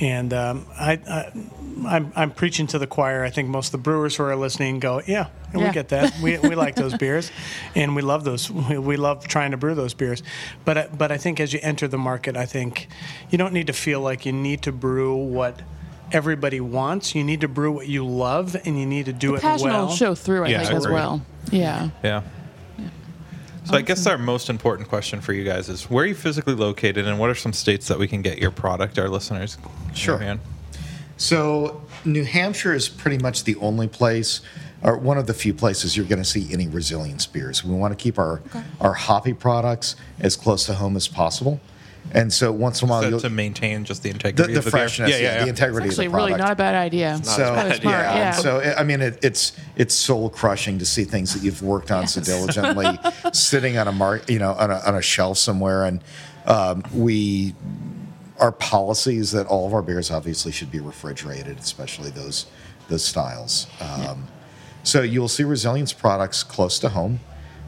and 0.00 0.32
um, 0.32 0.66
I, 0.78 0.92
I 1.08 1.32
I'm, 1.86 2.12
I'm 2.14 2.30
preaching 2.30 2.66
to 2.68 2.78
the 2.78 2.86
choir. 2.86 3.24
I 3.24 3.30
think 3.30 3.48
most 3.48 3.68
of 3.68 3.72
the 3.72 3.78
brewers 3.78 4.16
who 4.16 4.24
are 4.24 4.36
listening 4.36 4.78
go, 4.78 5.00
yeah, 5.06 5.28
we 5.54 5.68
get 5.70 5.88
that. 5.88 6.14
We, 6.22 6.38
we 6.38 6.54
like 6.54 6.74
those 6.76 6.96
beers, 6.96 7.30
and 7.74 7.96
we 7.96 8.02
love 8.02 8.24
those. 8.24 8.50
We, 8.50 8.78
we 8.78 8.96
love 8.96 9.26
trying 9.26 9.50
to 9.52 9.56
brew 9.56 9.74
those 9.74 9.94
beers. 9.94 10.22
But 10.64 10.78
I- 10.78 10.86
but 10.88 11.10
I 11.10 11.16
think 11.18 11.40
as 11.40 11.52
you 11.52 11.60
enter 11.62 11.88
the 11.88 11.98
market, 11.98 12.36
I 12.36 12.46
think 12.46 12.88
you 13.30 13.38
don't 13.38 13.52
need 13.52 13.66
to 13.68 13.72
feel 13.72 14.00
like 14.00 14.24
you 14.26 14.32
need 14.32 14.62
to 14.62 14.72
brew 14.72 15.16
what 15.16 15.62
everybody 16.12 16.60
wants. 16.60 17.14
You 17.14 17.24
need 17.24 17.40
to 17.40 17.48
brew 17.48 17.72
what 17.72 17.88
you 17.88 18.06
love, 18.06 18.54
and 18.66 18.78
you 18.78 18.86
need 18.86 19.06
to 19.06 19.12
do 19.12 19.34
it 19.34 19.40
Passion 19.40 19.68
well. 19.68 19.86
will 19.86 19.92
show 19.94 20.14
through, 20.14 20.44
I 20.44 20.48
Yeah, 20.48 20.58
think, 20.60 20.72
I 20.72 20.76
as 20.76 20.86
well. 20.88 21.22
Yeah. 21.50 21.88
Yeah. 22.04 22.22
So 23.64 23.76
I 23.76 23.82
guess 23.82 24.06
our 24.06 24.18
most 24.18 24.50
important 24.50 24.88
question 24.88 25.20
for 25.20 25.32
you 25.32 25.44
guys 25.44 25.68
is 25.68 25.88
where 25.88 26.04
are 26.04 26.06
you 26.06 26.14
physically 26.14 26.54
located 26.54 27.06
and 27.06 27.18
what 27.18 27.30
are 27.30 27.34
some 27.34 27.52
states 27.52 27.86
that 27.88 27.98
we 27.98 28.08
can 28.08 28.20
get 28.20 28.38
your 28.38 28.50
product, 28.50 28.98
our 28.98 29.08
listeners? 29.08 29.56
Sure. 29.94 30.18
can? 30.18 30.40
So, 31.16 31.82
New 32.04 32.24
Hampshire 32.24 32.74
is 32.74 32.88
pretty 32.88 33.18
much 33.18 33.44
the 33.44 33.54
only 33.56 33.86
place, 33.86 34.40
or 34.82 34.98
one 34.98 35.18
of 35.18 35.28
the 35.28 35.34
few 35.34 35.54
places 35.54 35.96
you're 35.96 36.06
going 36.06 36.22
to 36.22 36.28
see 36.28 36.52
any 36.52 36.66
resilience 36.66 37.26
beers. 37.26 37.62
We 37.62 37.74
want 37.74 37.96
to 37.96 38.02
keep 38.02 38.18
our 38.18 38.42
our 38.80 38.94
hoppy 38.94 39.32
products 39.32 39.94
as 40.18 40.34
close 40.34 40.66
to 40.66 40.74
home 40.74 40.96
as 40.96 41.06
possible, 41.06 41.60
and 42.12 42.32
so 42.32 42.52
once 42.52 42.82
in 42.82 42.88
a 42.88 42.90
while, 42.90 43.02
So 43.02 43.08
you'll, 43.08 43.20
to 43.20 43.30
maintain 43.30 43.84
just 43.84 44.02
the 44.02 44.08
the, 44.10 44.14
integrity 44.16 44.52
the 44.52 44.58
of 44.58 44.64
the 44.64 44.70
beer. 44.70 44.80
freshness, 44.80 45.20
yeah, 45.20 45.44
the 45.44 45.48
integrity 45.48 45.88
Actually, 45.88 46.06
of 46.06 46.12
the 46.12 46.16
product. 46.16 46.30
really 46.32 46.42
not 46.42 46.52
a 46.52 46.56
bad 46.56 46.74
idea. 46.74 47.20
so 47.22 47.52
Probably 47.52 47.72
smart, 47.74 47.82
yeah, 47.84 48.14
yeah. 48.14 48.30
so 48.32 48.60
I 48.76 48.82
mean, 48.82 49.00
it, 49.00 49.18
it's 49.22 49.52
it's 49.76 49.94
soul 49.94 50.28
crushing 50.28 50.78
to 50.78 50.84
see 50.86 51.04
things 51.04 51.32
that 51.34 51.42
you've 51.42 51.62
worked 51.62 51.90
on 51.90 52.06
so 52.06 52.20
diligently 52.20 52.98
sitting 53.32 53.78
on 53.78 53.88
a 53.88 53.92
mark, 53.92 54.28
you 54.28 54.38
know, 54.38 54.52
on 54.52 54.70
a, 54.70 54.78
on 54.86 54.94
a 54.96 55.02
shelf 55.02 55.38
somewhere, 55.38 55.84
and 55.84 56.02
um, 56.46 56.82
we 56.94 57.54
our 58.40 58.52
policy 58.52 59.16
is 59.18 59.30
that 59.32 59.46
all 59.46 59.66
of 59.66 59.72
our 59.74 59.82
beers 59.82 60.10
obviously 60.10 60.50
should 60.50 60.70
be 60.70 60.80
refrigerated, 60.80 61.58
especially 61.58 62.10
those 62.10 62.46
those 62.88 63.04
styles. 63.04 63.66
Um, 63.80 64.26
So 64.84 65.02
you 65.02 65.20
will 65.20 65.28
see 65.28 65.44
resilience 65.44 65.92
products 65.92 66.42
close 66.42 66.80
to 66.80 66.88
home. 66.88 67.20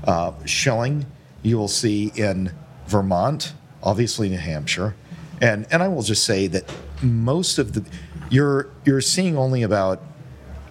Uh, 0.02 0.32
Schilling, 0.46 1.06
you 1.44 1.56
will 1.56 1.68
see 1.68 2.10
in 2.16 2.50
Vermont, 2.88 3.52
obviously 3.84 4.28
New 4.28 4.38
Hampshire, 4.38 4.94
and 5.40 5.66
and 5.70 5.82
I 5.82 5.88
will 5.88 6.02
just 6.02 6.24
say 6.24 6.48
that 6.48 6.64
most 7.02 7.58
of 7.58 7.74
the 7.74 7.84
you're 8.30 8.68
you're 8.84 9.00
seeing 9.00 9.36
only 9.36 9.62
about 9.62 10.02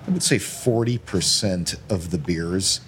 I 0.08 0.12
would 0.12 0.24
say 0.24 0.40
forty 0.40 0.98
percent 0.98 1.76
of 1.90 2.12
the 2.12 2.18
beers 2.18 2.82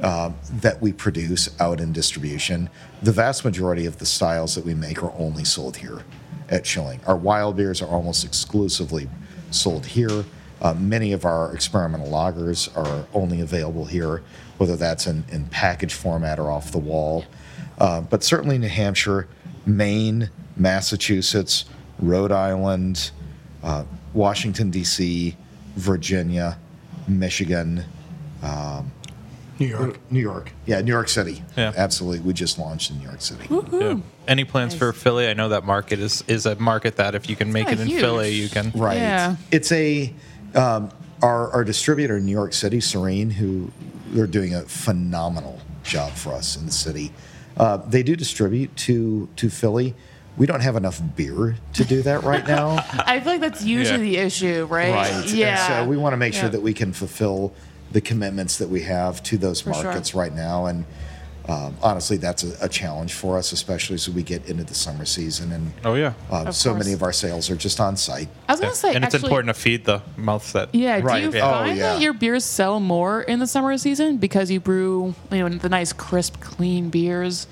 uh, 0.00 0.32
that 0.50 0.80
we 0.80 0.92
produce 0.92 1.50
out 1.60 1.80
in 1.80 1.92
distribution. 1.92 2.70
The 3.02 3.12
vast 3.12 3.44
majority 3.44 3.86
of 3.86 3.98
the 3.98 4.06
styles 4.06 4.54
that 4.54 4.64
we 4.64 4.74
make 4.74 5.02
are 5.02 5.12
only 5.18 5.44
sold 5.44 5.76
here 5.76 6.02
at 6.48 6.66
Schilling. 6.66 7.00
Our 7.06 7.16
wild 7.16 7.56
beers 7.56 7.82
are 7.82 7.88
almost 7.88 8.24
exclusively 8.24 9.08
sold 9.50 9.86
here. 9.86 10.24
Uh, 10.60 10.74
many 10.74 11.12
of 11.12 11.24
our 11.24 11.52
experimental 11.54 12.06
lagers 12.06 12.74
are 12.76 13.06
only 13.14 13.40
available 13.40 13.84
here, 13.84 14.22
whether 14.58 14.76
that's 14.76 15.06
in, 15.06 15.24
in 15.28 15.46
package 15.46 15.94
format 15.94 16.38
or 16.38 16.50
off 16.50 16.70
the 16.70 16.78
wall. 16.78 17.24
Uh, 17.78 18.00
but 18.00 18.22
certainly 18.22 18.58
New 18.58 18.68
Hampshire, 18.68 19.26
Maine, 19.66 20.30
Massachusetts, 20.56 21.64
Rhode 21.98 22.32
Island, 22.32 23.10
uh, 23.62 23.84
Washington, 24.12 24.70
D.C., 24.70 25.36
Virginia, 25.76 26.58
Michigan, 27.08 27.84
New 29.62 29.68
York. 29.68 29.98
New 30.10 30.20
York. 30.20 30.52
Yeah, 30.66 30.80
New 30.80 30.90
York 30.90 31.08
City. 31.08 31.42
Yeah. 31.56 31.72
Absolutely. 31.76 32.20
We 32.20 32.32
just 32.32 32.58
launched 32.58 32.90
in 32.90 32.98
New 32.98 33.04
York 33.04 33.20
City. 33.20 33.46
Yeah. 33.72 33.98
Any 34.26 34.44
plans 34.44 34.74
for 34.74 34.92
Philly? 34.92 35.28
I 35.28 35.34
know 35.34 35.50
that 35.50 35.64
market 35.64 35.98
is 36.00 36.24
is 36.26 36.46
a 36.46 36.56
market 36.56 36.96
that 36.96 37.14
if 37.14 37.28
you 37.28 37.36
can 37.36 37.52
make 37.52 37.66
it 37.66 37.70
kinda 37.70 37.82
in 37.82 37.88
huge. 37.88 38.00
Philly, 38.00 38.30
you 38.30 38.48
can. 38.48 38.72
Right. 38.74 38.98
Yeah. 38.98 39.36
It's 39.50 39.70
a 39.72 40.12
um, 40.54 40.90
our 41.22 41.50
our 41.52 41.64
distributor 41.64 42.16
in 42.16 42.26
New 42.26 42.32
York 42.32 42.52
City, 42.52 42.80
Serene, 42.80 43.30
who 43.30 43.70
they're 44.08 44.26
doing 44.26 44.54
a 44.54 44.62
phenomenal 44.62 45.60
job 45.84 46.12
for 46.12 46.32
us 46.32 46.56
in 46.56 46.66
the 46.66 46.72
city. 46.72 47.12
Uh, 47.56 47.76
they 47.78 48.02
do 48.02 48.16
distribute 48.16 48.74
to 48.76 49.28
to 49.36 49.50
Philly. 49.50 49.94
We 50.36 50.46
don't 50.46 50.60
have 50.62 50.76
enough 50.76 51.00
beer 51.14 51.56
to 51.74 51.84
do 51.84 52.00
that 52.02 52.22
right 52.22 52.46
now. 52.46 52.78
I 53.06 53.20
feel 53.20 53.32
like 53.32 53.42
that's 53.42 53.62
usually 53.62 54.12
Yeah. 54.14 54.20
the 54.22 54.26
issue, 54.26 54.64
right? 54.70 54.92
right. 54.94 55.26
Yeah. 55.28 55.48
And 55.80 55.84
so 55.84 55.90
we 55.90 55.98
want 55.98 56.14
to 56.14 56.16
make 56.16 56.32
sure 56.32 56.48
that 56.48 56.62
we 56.62 56.72
can 56.72 56.94
fulfill 56.94 57.52
the 57.92 58.00
commitments 58.00 58.56
that 58.56 58.70
we 58.70 58.80
have 58.82 59.22
to 59.24 59.36
those 59.36 59.60
For 59.60 59.74
sure. 59.74 59.84
markets 59.84 60.14
right 60.14 60.34
now. 60.34 60.64
And 60.66 60.86
um, 61.48 61.76
honestly, 61.82 62.16
that's 62.18 62.44
a, 62.44 62.66
a 62.66 62.68
challenge 62.68 63.14
for 63.14 63.36
us, 63.36 63.52
especially 63.52 63.94
as 63.94 64.08
we 64.08 64.22
get 64.22 64.46
into 64.48 64.64
the 64.64 64.74
summer 64.74 65.04
season. 65.04 65.50
And 65.52 65.72
Oh 65.84 65.94
yeah. 65.94 66.14
uh, 66.30 66.52
so 66.52 66.70
course. 66.70 66.84
many 66.84 66.94
of 66.94 67.02
our 67.02 67.12
sales 67.12 67.50
are 67.50 67.56
just 67.56 67.80
on 67.80 67.96
site. 67.96 68.28
I 68.48 68.52
was 68.52 68.60
Yeah. 68.60 68.66
gonna 68.66 68.74
say, 68.76 68.94
and 68.94 69.04
it's 69.04 69.14
important 69.14 69.48
to 69.54 69.60
feed 69.60 69.84
the 69.84 70.02
mouths 70.16 70.52
that. 70.52 70.74
Yeah, 70.74 71.00
do 71.00 71.18
you 71.18 71.30
Yeah. 71.32 71.46
Oh, 71.48 71.50
find 71.52 71.76
yeah. 71.76 71.92
that 71.94 72.00
your 72.00 72.12
beers 72.12 72.44
sell 72.44 72.78
more 72.80 73.22
in 73.22 73.38
the 73.40 73.46
summer 73.46 73.76
season 73.78 74.18
because 74.18 74.50
you 74.50 74.60
brew, 74.60 75.14
you 75.32 75.38
know, 75.38 75.48
the 75.48 75.68
nice, 75.68 75.92
crisp, 75.92 76.40
clean 76.40 76.90
beers? 76.90 77.46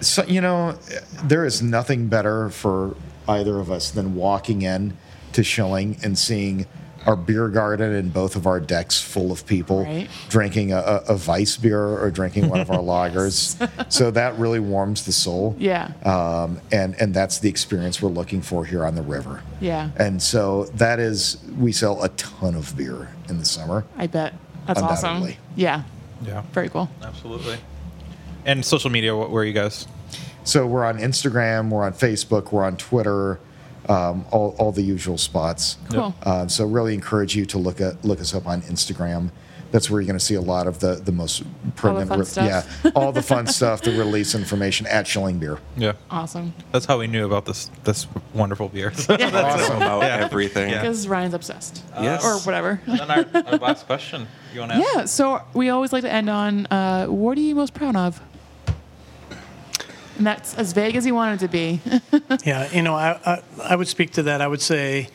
So 0.00 0.24
you 0.24 0.40
know, 0.40 0.78
there 1.24 1.44
is 1.44 1.60
nothing 1.62 2.06
better 2.08 2.48
for 2.48 2.96
either 3.28 3.58
of 3.58 3.70
us 3.70 3.90
than 3.90 4.14
walking 4.14 4.62
in 4.62 4.96
to 5.32 5.42
Schilling 5.44 5.96
and 6.02 6.16
seeing 6.18 6.66
our 7.10 7.16
beer 7.16 7.48
garden 7.48 7.92
and 7.94 8.12
both 8.14 8.36
of 8.36 8.46
our 8.46 8.60
decks 8.60 9.00
full 9.00 9.30
of 9.32 9.44
people 9.44 9.82
Right. 9.84 10.08
drinking 10.28 10.72
a, 10.72 10.78
a, 10.78 11.02
a 11.10 11.16
Weiss 11.26 11.56
beer 11.56 11.78
or 11.78 12.10
drinking 12.10 12.48
one 12.48 12.60
of 12.60 12.70
our 12.70 12.78
lagers. 13.10 13.56
So 13.92 14.10
that 14.12 14.38
really 14.38 14.60
warms 14.60 15.04
the 15.04 15.12
soul. 15.12 15.54
Yeah. 15.58 15.92
Um, 16.04 16.60
and 16.72 16.94
and 17.00 17.12
that's 17.12 17.38
the 17.40 17.48
experience 17.48 18.00
we're 18.00 18.10
looking 18.10 18.40
for 18.42 18.64
here 18.64 18.84
on 18.86 18.94
the 18.94 19.02
river. 19.02 19.42
Yeah. 19.60 19.90
And 19.96 20.22
so 20.22 20.64
that 20.76 20.98
is 21.00 21.38
we 21.58 21.72
sell 21.72 22.02
a 22.02 22.08
ton 22.10 22.54
of 22.54 22.76
beer 22.76 23.10
in 23.28 23.38
the 23.38 23.44
summer. 23.44 23.84
I 23.96 24.06
bet. 24.06 24.32
That's 24.66 24.80
awesome. 24.80 25.34
Yeah. 25.56 25.82
Yeah. 26.22 26.42
Very 26.52 26.68
cool. 26.68 26.88
Absolutely. 27.02 27.56
And 28.46 28.64
social 28.64 28.88
media, 28.90 29.16
where 29.16 29.42
are 29.42 29.44
you 29.44 29.52
guys? 29.52 29.86
So 30.44 30.66
we're 30.66 30.84
on 30.86 30.98
Instagram, 30.98 31.68
we're 31.70 31.84
on 31.84 31.92
Facebook, 31.92 32.52
we're 32.52 32.64
on 32.64 32.76
Twitter, 32.78 33.38
um, 33.90 34.24
all, 34.30 34.54
all 34.58 34.72
the 34.72 34.82
usual 34.82 35.18
spots. 35.18 35.76
Cool. 35.90 36.14
Um, 36.22 36.48
so 36.48 36.64
really 36.66 36.94
encourage 36.94 37.34
you 37.34 37.44
to 37.46 37.58
look 37.58 37.80
at 37.80 38.04
look 38.04 38.20
us 38.20 38.34
up 38.34 38.46
on 38.46 38.62
Instagram. 38.62 39.30
That's 39.72 39.88
where 39.88 40.00
you're 40.00 40.06
going 40.08 40.18
to 40.18 40.24
see 40.24 40.34
a 40.34 40.40
lot 40.40 40.66
of 40.66 40.80
the 40.80 40.96
the 40.96 41.12
most 41.12 41.44
pertinent, 41.76 42.08
fun 42.08 42.24
stuff. 42.24 42.80
yeah, 42.84 42.90
all 42.96 43.12
the 43.12 43.22
fun 43.22 43.46
stuff, 43.46 43.82
the 43.82 43.92
release 43.92 44.34
information 44.34 44.84
at 44.88 45.06
Schilling 45.06 45.38
Beer. 45.38 45.58
Yeah. 45.76 45.92
Awesome. 46.10 46.54
That's 46.72 46.86
how 46.86 46.98
we 46.98 47.06
knew 47.06 47.24
about 47.24 47.44
this 47.46 47.70
this 47.84 48.08
wonderful 48.34 48.68
beer. 48.68 48.92
Yeah. 49.08 49.16
That's 49.30 49.62
Awesome 49.62 49.76
about 49.76 50.02
everything. 50.02 50.70
Yeah. 50.70 50.80
Because 50.80 51.06
Ryan's 51.06 51.34
obsessed. 51.34 51.84
Yes. 52.00 52.24
Or 52.24 52.38
whatever. 52.40 52.80
then 52.86 53.00
our, 53.10 53.24
our 53.46 53.58
last 53.58 53.86
question. 53.86 54.26
You 54.54 54.60
want 54.60 54.72
to 54.72 54.78
ask? 54.78 54.94
yeah. 54.96 55.04
So 55.04 55.40
we 55.54 55.68
always 55.70 55.92
like 55.92 56.02
to 56.02 56.12
end 56.12 56.28
on 56.28 56.66
uh, 56.66 57.06
what 57.06 57.38
are 57.38 57.40
you 57.40 57.54
most 57.54 57.72
proud 57.74 57.94
of? 57.94 58.20
And 60.20 60.26
that's 60.26 60.54
as 60.54 60.74
vague 60.74 60.96
as 60.96 61.06
you 61.06 61.14
want 61.14 61.40
it 61.40 61.46
to 61.46 61.50
be. 61.50 61.80
Yeah, 62.44 62.70
you 62.72 62.82
know, 62.82 62.94
I, 62.94 63.18
I, 63.24 63.42
I 63.70 63.76
would 63.76 63.88
speak 63.88 64.10
to 64.12 64.24
that. 64.24 64.42
I 64.42 64.46
would 64.46 64.60
say 64.60 65.08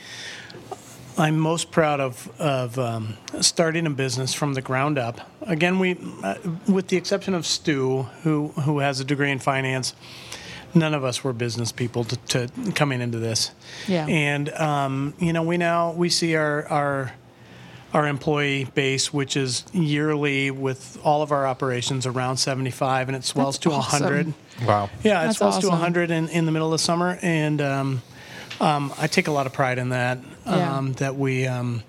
I'm 1.15 1.37
most 1.37 1.69
proud 1.69 1.99
of, 1.99 2.29
of 2.41 2.79
um, 2.79 3.17
starting 3.39 3.85
a 3.85 3.91
business 3.91 4.33
from 4.33 4.55
the 4.55 4.63
ground 4.63 4.97
up. 4.97 5.21
Again, 5.41 5.77
we, 5.77 5.95
uh, 6.23 6.35
with 6.67 6.87
the 6.87 6.97
exception 6.97 7.35
of 7.35 7.45
Stu, 7.45 8.03
who, 8.23 8.47
who 8.47 8.79
has 8.79 8.99
a 8.99 9.05
degree 9.05 9.29
in 9.29 9.37
finance, 9.37 9.93
none 10.73 10.95
of 10.95 11.03
us 11.03 11.23
were 11.23 11.33
business 11.33 11.71
people 11.71 12.03
to, 12.05 12.17
to 12.47 12.71
coming 12.73 12.99
into 12.99 13.19
this. 13.19 13.51
Yeah. 13.87 14.07
And, 14.07 14.49
um, 14.53 15.13
you 15.19 15.33
know, 15.33 15.43
we 15.43 15.57
now, 15.57 15.91
we 15.91 16.09
see 16.09 16.35
our, 16.35 16.67
our, 16.67 17.13
our 17.93 18.07
employee 18.07 18.65
base, 18.73 19.13
which 19.13 19.37
is 19.37 19.65
yearly 19.71 20.49
with 20.49 20.99
all 21.03 21.21
of 21.21 21.31
our 21.31 21.45
operations 21.45 22.07
around 22.07 22.37
75, 22.37 23.07
and 23.07 23.15
it 23.15 23.23
swells 23.23 23.55
That's 23.55 23.63
to 23.63 23.71
awesome. 23.71 24.03
100. 24.03 24.33
Wow. 24.63 24.89
Yeah, 25.03 25.21
it 25.21 25.25
That's 25.25 25.37
swells 25.37 25.59
to 25.59 25.67
awesome. 25.67 25.79
100 25.79 26.11
in, 26.11 26.29
in 26.29 26.45
the 26.45 26.51
middle 26.51 26.73
of 26.73 26.79
summer, 26.79 27.19
and 27.21 27.61
um, 27.61 28.01
um, 28.59 28.93
I 28.97 29.07
take 29.07 29.27
a 29.27 29.31
lot 29.31 29.47
of 29.47 29.53
pride 29.53 29.77
in 29.77 29.89
that. 29.89 30.19
Yeah. 30.45 30.77
Um, 30.77 30.93
that 30.93 31.15
we 31.15 31.47
um, 31.47 31.83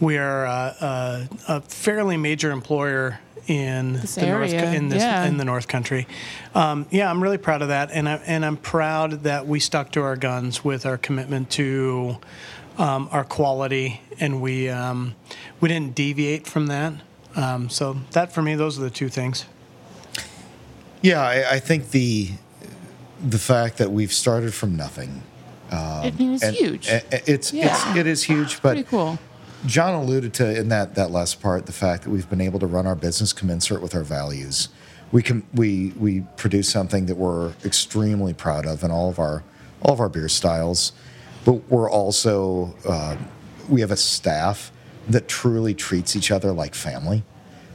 we 0.00 0.16
are 0.16 0.46
uh, 0.46 0.50
uh, 0.50 1.26
a 1.48 1.60
fairly 1.60 2.16
major 2.16 2.50
employer 2.50 3.20
in 3.46 3.94
This 3.94 4.16
the 4.16 4.26
north 4.26 4.52
in 4.52 4.88
this 4.88 5.02
yeah. 5.02 5.24
in 5.24 5.36
the 5.36 5.44
North 5.44 5.68
Country. 5.68 6.06
Um, 6.54 6.86
yeah, 6.90 7.10
I'm 7.10 7.22
really 7.22 7.38
proud 7.38 7.62
of 7.62 7.68
that, 7.68 7.90
and 7.92 8.08
I 8.08 8.14
and 8.26 8.44
I'm 8.44 8.56
proud 8.56 9.24
that 9.24 9.46
we 9.46 9.60
stuck 9.60 9.92
to 9.92 10.02
our 10.02 10.16
guns 10.16 10.64
with 10.64 10.86
our 10.86 10.98
commitment 10.98 11.50
to 11.50 12.16
um, 12.78 13.08
our 13.12 13.24
quality, 13.24 14.00
and 14.18 14.40
we 14.40 14.68
um, 14.68 15.14
we 15.60 15.68
didn't 15.68 15.94
deviate 15.94 16.46
from 16.46 16.66
that. 16.68 16.94
Um, 17.36 17.68
so 17.68 17.96
that 18.12 18.32
for 18.32 18.42
me, 18.42 18.54
those 18.54 18.78
are 18.78 18.82
the 18.82 18.90
two 18.90 19.08
things. 19.08 19.44
Yeah, 21.06 21.22
I, 21.22 21.54
I 21.56 21.58
think 21.60 21.90
the 21.90 22.30
the 23.22 23.38
fact 23.38 23.78
that 23.78 23.90
we've 23.92 24.12
started 24.12 24.52
from 24.52 24.76
nothing. 24.76 25.22
I 25.70 26.12
mean, 26.18 26.34
it's 26.34 26.42
And- 26.44 26.54
huge. 26.56 26.88
and 26.88 27.02
It's, 27.26 27.52
Yeah. 27.52 27.66
it's 27.66 27.96
it 27.96 28.06
is 28.06 28.22
huge, 28.24 28.60
but 28.62 28.74
Pretty 28.74 28.82
cool. 28.84 29.18
John 29.66 29.94
alluded 29.94 30.32
to 30.34 30.44
in 30.60 30.68
that 30.68 30.94
that 30.96 31.10
last 31.10 31.40
part 31.40 31.66
the 31.66 31.72
fact 31.72 32.04
that 32.04 32.10
we've 32.10 32.28
been 32.28 32.40
able 32.40 32.58
to 32.60 32.66
run 32.66 32.86
our 32.86 32.94
business 32.94 33.32
commensurate 33.32 33.82
with 33.82 33.94
our 33.94 34.02
values. 34.04 34.68
We 35.12 35.22
can 35.22 35.44
we 35.54 35.92
we 35.96 36.12
produce 36.36 36.68
something 36.68 37.06
that 37.06 37.16
we're 37.16 37.52
extremely 37.64 38.34
proud 38.34 38.66
of 38.66 38.82
in 38.84 38.90
all 38.90 39.08
of 39.08 39.18
our 39.18 39.42
all 39.82 39.92
of 39.94 40.00
our 40.00 40.08
beer 40.08 40.28
styles, 40.28 40.92
but 41.44 41.54
we're 41.70 41.90
also 41.90 42.74
uh, 42.88 43.16
we 43.68 43.80
have 43.80 43.90
a 43.92 43.96
staff 43.96 44.70
that 45.08 45.28
truly 45.28 45.74
treats 45.74 46.16
each 46.16 46.30
other 46.32 46.50
like 46.52 46.74
family, 46.74 47.22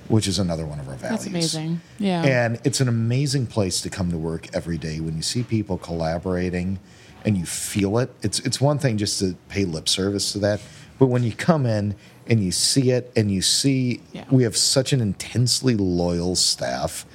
which 0.08 0.28
is 0.28 0.39
another 0.39 0.66
one 0.66 0.80
of 0.80 0.88
our 0.89 0.95
values. 0.95 1.20
That's 1.20 1.28
amazing. 1.28 1.82
Yeah. 1.99 2.24
And 2.24 2.60
it's 2.64 2.82
an 2.82 2.88
amazing 2.88 3.47
place 3.47 3.82
to 3.82 3.89
come 3.89 4.12
to 4.12 4.18
work 4.18 4.54
every 4.54 4.78
day 4.78 4.99
when 4.99 5.16
you 5.16 5.22
see 5.22 5.43
people 5.43 5.78
collaborating 5.78 6.80
and 7.24 7.38
you 7.38 7.45
feel 7.45 7.97
it. 7.99 8.10
It's 8.22 8.39
it's 8.39 8.60
one 8.60 8.78
thing 8.80 8.97
just 8.97 9.20
to 9.20 9.36
pay 9.49 9.64
lip 9.66 9.88
service 9.88 10.32
to 10.34 10.39
that, 10.39 10.62
but 10.99 11.08
when 11.08 11.24
you 11.24 11.32
come 11.34 11.66
in 11.66 11.95
and 12.28 12.43
you 12.43 12.52
see 12.52 12.91
it 12.91 13.12
and 13.16 13.32
you 13.32 13.41
see 13.41 14.02
Yeah. 14.14 14.26
we 14.32 14.43
have 14.43 14.56
such 14.58 14.93
an 14.93 15.02
intensely 15.02 15.76
loyal 15.76 16.36
staff 16.36 17.06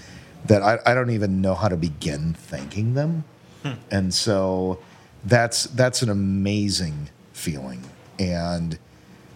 that 0.47 0.63
I, 0.63 0.79
I 0.87 0.95
don't 0.95 1.11
even 1.11 1.41
know 1.41 1.55
how 1.55 1.69
to 1.69 1.77
begin 1.77 2.35
thanking 2.35 2.95
them. 2.95 3.25
Hmm. 3.63 3.73
And 3.91 4.15
so 4.15 4.79
that's 5.25 5.65
that's 5.65 6.03
an 6.03 6.09
amazing 6.11 7.11
feeling. 7.33 7.83
And 8.19 8.79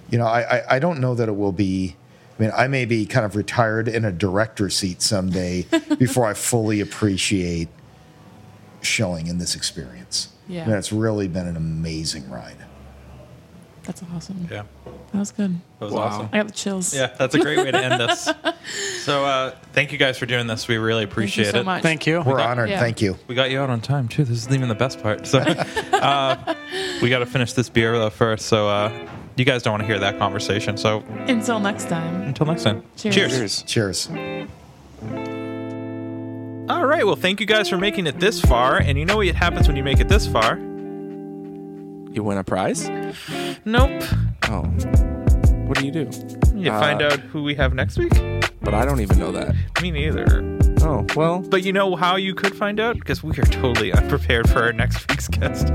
you 0.08 0.18
know, 0.18 0.26
I, 0.26 0.58
I, 0.58 0.76
I 0.76 0.78
don't 0.78 1.00
know 1.00 1.14
that 1.14 1.28
it 1.28 1.36
will 1.36 1.52
be. 1.52 1.96
I 2.40 2.42
mean, 2.42 2.52
I 2.56 2.68
may 2.68 2.86
be 2.86 3.04
kind 3.04 3.26
of 3.26 3.36
retired 3.36 3.86
in 3.86 4.06
a 4.06 4.10
director 4.10 4.70
seat 4.70 5.02
someday 5.02 5.66
before 5.98 6.24
I 6.26 6.32
fully 6.32 6.80
appreciate 6.80 7.68
showing 8.80 9.26
in 9.26 9.36
this 9.36 9.54
experience. 9.54 10.28
Yeah. 10.48 10.64
I 10.64 10.68
mean, 10.68 10.76
it's 10.76 10.90
really 10.90 11.28
been 11.28 11.46
an 11.46 11.56
amazing 11.56 12.30
ride. 12.30 12.56
That's 13.82 14.02
awesome. 14.14 14.48
Yeah, 14.50 14.62
That 15.12 15.18
was 15.18 15.32
good. 15.32 15.54
that 15.80 15.84
was 15.84 15.92
Wow. 15.92 16.00
awesome. 16.02 16.28
I 16.32 16.38
got 16.38 16.46
the 16.46 16.52
chills. 16.54 16.94
Yeah, 16.94 17.08
that's 17.08 17.34
a 17.34 17.40
great 17.40 17.58
way 17.58 17.72
to 17.72 17.78
end 17.84 18.00
this. 18.00 18.28
So, 19.00 19.24
uh, 19.24 19.54
thank 19.72 19.90
you 19.92 19.98
guys 19.98 20.18
for 20.18 20.26
doing 20.26 20.46
this. 20.46 20.68
We 20.68 20.76
really 20.76 21.02
Thank 21.04 21.12
appreciate 21.12 21.46
you 21.46 21.52
so 21.52 21.60
it. 21.60 21.64
much. 21.64 21.82
Thank 21.82 22.06
you. 22.06 22.20
We're 22.20 22.38
honored. 22.40 22.68
Yeah. 22.68 22.78
Thank 22.78 23.00
you. 23.00 23.16
We 23.26 23.34
got 23.34 23.50
you 23.50 23.58
out 23.58 23.70
on 23.70 23.80
time 23.80 24.06
too. 24.08 24.24
This 24.24 24.36
isn't 24.38 24.54
even 24.54 24.68
the 24.68 24.74
best 24.74 25.02
part. 25.02 25.26
So, 25.26 25.38
uh, 25.92 26.54
we 27.02 27.08
got 27.08 27.20
to 27.20 27.26
finish 27.26 27.54
this 27.54 27.68
beer 27.70 27.98
though 27.98 28.10
first. 28.10 28.46
So, 28.46 28.68
uh, 28.68 28.92
you 29.40 29.46
guys 29.46 29.62
don't 29.62 29.72
want 29.72 29.80
to 29.82 29.86
hear 29.86 29.98
that 29.98 30.18
conversation. 30.18 30.76
So, 30.76 31.02
Until 31.26 31.58
next 31.60 31.88
time. 31.88 32.20
until 32.22 32.44
next 32.46 32.62
time. 32.62 32.82
Cheers. 32.96 33.14
Cheers. 33.14 33.62
Cheers. 33.62 34.06
Cheers. 34.06 34.08
All 36.70 36.84
right. 36.86 37.04
Well, 37.04 37.16
thank 37.16 37.40
you 37.40 37.46
guys 37.46 37.68
for 37.68 37.78
making 37.78 38.06
it 38.06 38.20
this 38.20 38.40
far. 38.40 38.76
And 38.78 38.96
you 38.98 39.04
know 39.04 39.16
what 39.16 39.26
happens 39.34 39.66
when 39.66 39.76
you 39.76 39.82
make 39.82 39.98
it 39.98 40.08
this 40.08 40.26
far? 40.26 40.56
You 40.56 42.22
win 42.22 42.38
a 42.38 42.44
prize? 42.44 42.88
Nope. 43.64 44.02
Oh. 44.44 44.62
What 45.66 45.78
do 45.78 45.86
you 45.86 45.92
do? 45.92 46.10
You 46.54 46.70
Uh, 46.70 46.78
find 46.80 47.00
out 47.02 47.18
who 47.18 47.42
we 47.42 47.54
have 47.54 47.72
next 47.74 47.96
week. 47.98 48.12
But 48.60 48.74
I 48.74 48.84
don't 48.84 49.00
even 49.00 49.18
know 49.18 49.32
that. 49.32 49.54
Me 49.80 49.90
neither. 49.90 50.42
Oh, 50.90 51.06
well, 51.14 51.38
But 51.38 51.62
you 51.62 51.72
know 51.72 51.94
how 51.94 52.16
you 52.16 52.34
could 52.34 52.52
find 52.56 52.80
out? 52.80 52.96
Because 52.96 53.22
we 53.22 53.30
are 53.38 53.42
totally 53.44 53.92
unprepared 53.92 54.50
for 54.50 54.60
our 54.62 54.72
next 54.72 55.08
week's 55.08 55.28
guest. 55.28 55.68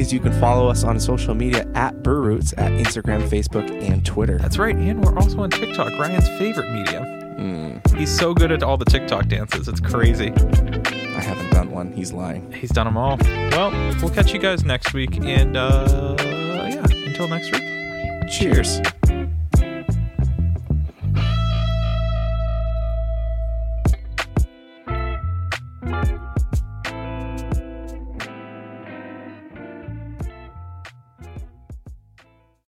is 0.00 0.12
you 0.12 0.18
can 0.18 0.32
follow 0.40 0.68
us 0.68 0.82
on 0.82 0.98
social 0.98 1.34
media 1.34 1.64
at 1.76 2.02
Burr 2.02 2.20
Roots 2.20 2.52
at 2.56 2.72
Instagram, 2.72 3.28
Facebook, 3.28 3.70
and 3.88 4.04
Twitter. 4.04 4.38
That's 4.38 4.58
right. 4.58 4.74
And 4.74 5.04
we're 5.04 5.16
also 5.16 5.38
on 5.40 5.50
TikTok, 5.50 5.96
Ryan's 5.98 6.28
favorite 6.30 6.70
medium. 6.72 7.80
He's 7.96 8.10
so 8.14 8.34
good 8.34 8.50
at 8.50 8.62
all 8.64 8.76
the 8.76 8.84
TikTok 8.84 9.28
dances. 9.28 9.68
It's 9.68 9.80
crazy. 9.80 10.32
I 10.32 11.20
haven't 11.20 11.50
done 11.50 11.70
one. 11.70 11.92
He's 11.92 12.12
lying. 12.12 12.50
He's 12.52 12.70
done 12.70 12.86
them 12.86 12.96
all. 12.96 13.18
Well, 13.52 13.70
we'll 14.02 14.10
catch 14.10 14.32
you 14.32 14.40
guys 14.40 14.64
next 14.64 14.92
week. 14.92 15.16
And 15.22 15.56
uh, 15.56 16.16
yeah, 16.18 16.84
until 17.06 17.28
next 17.28 17.52
week. 17.52 17.62
Cheers. 18.28 18.80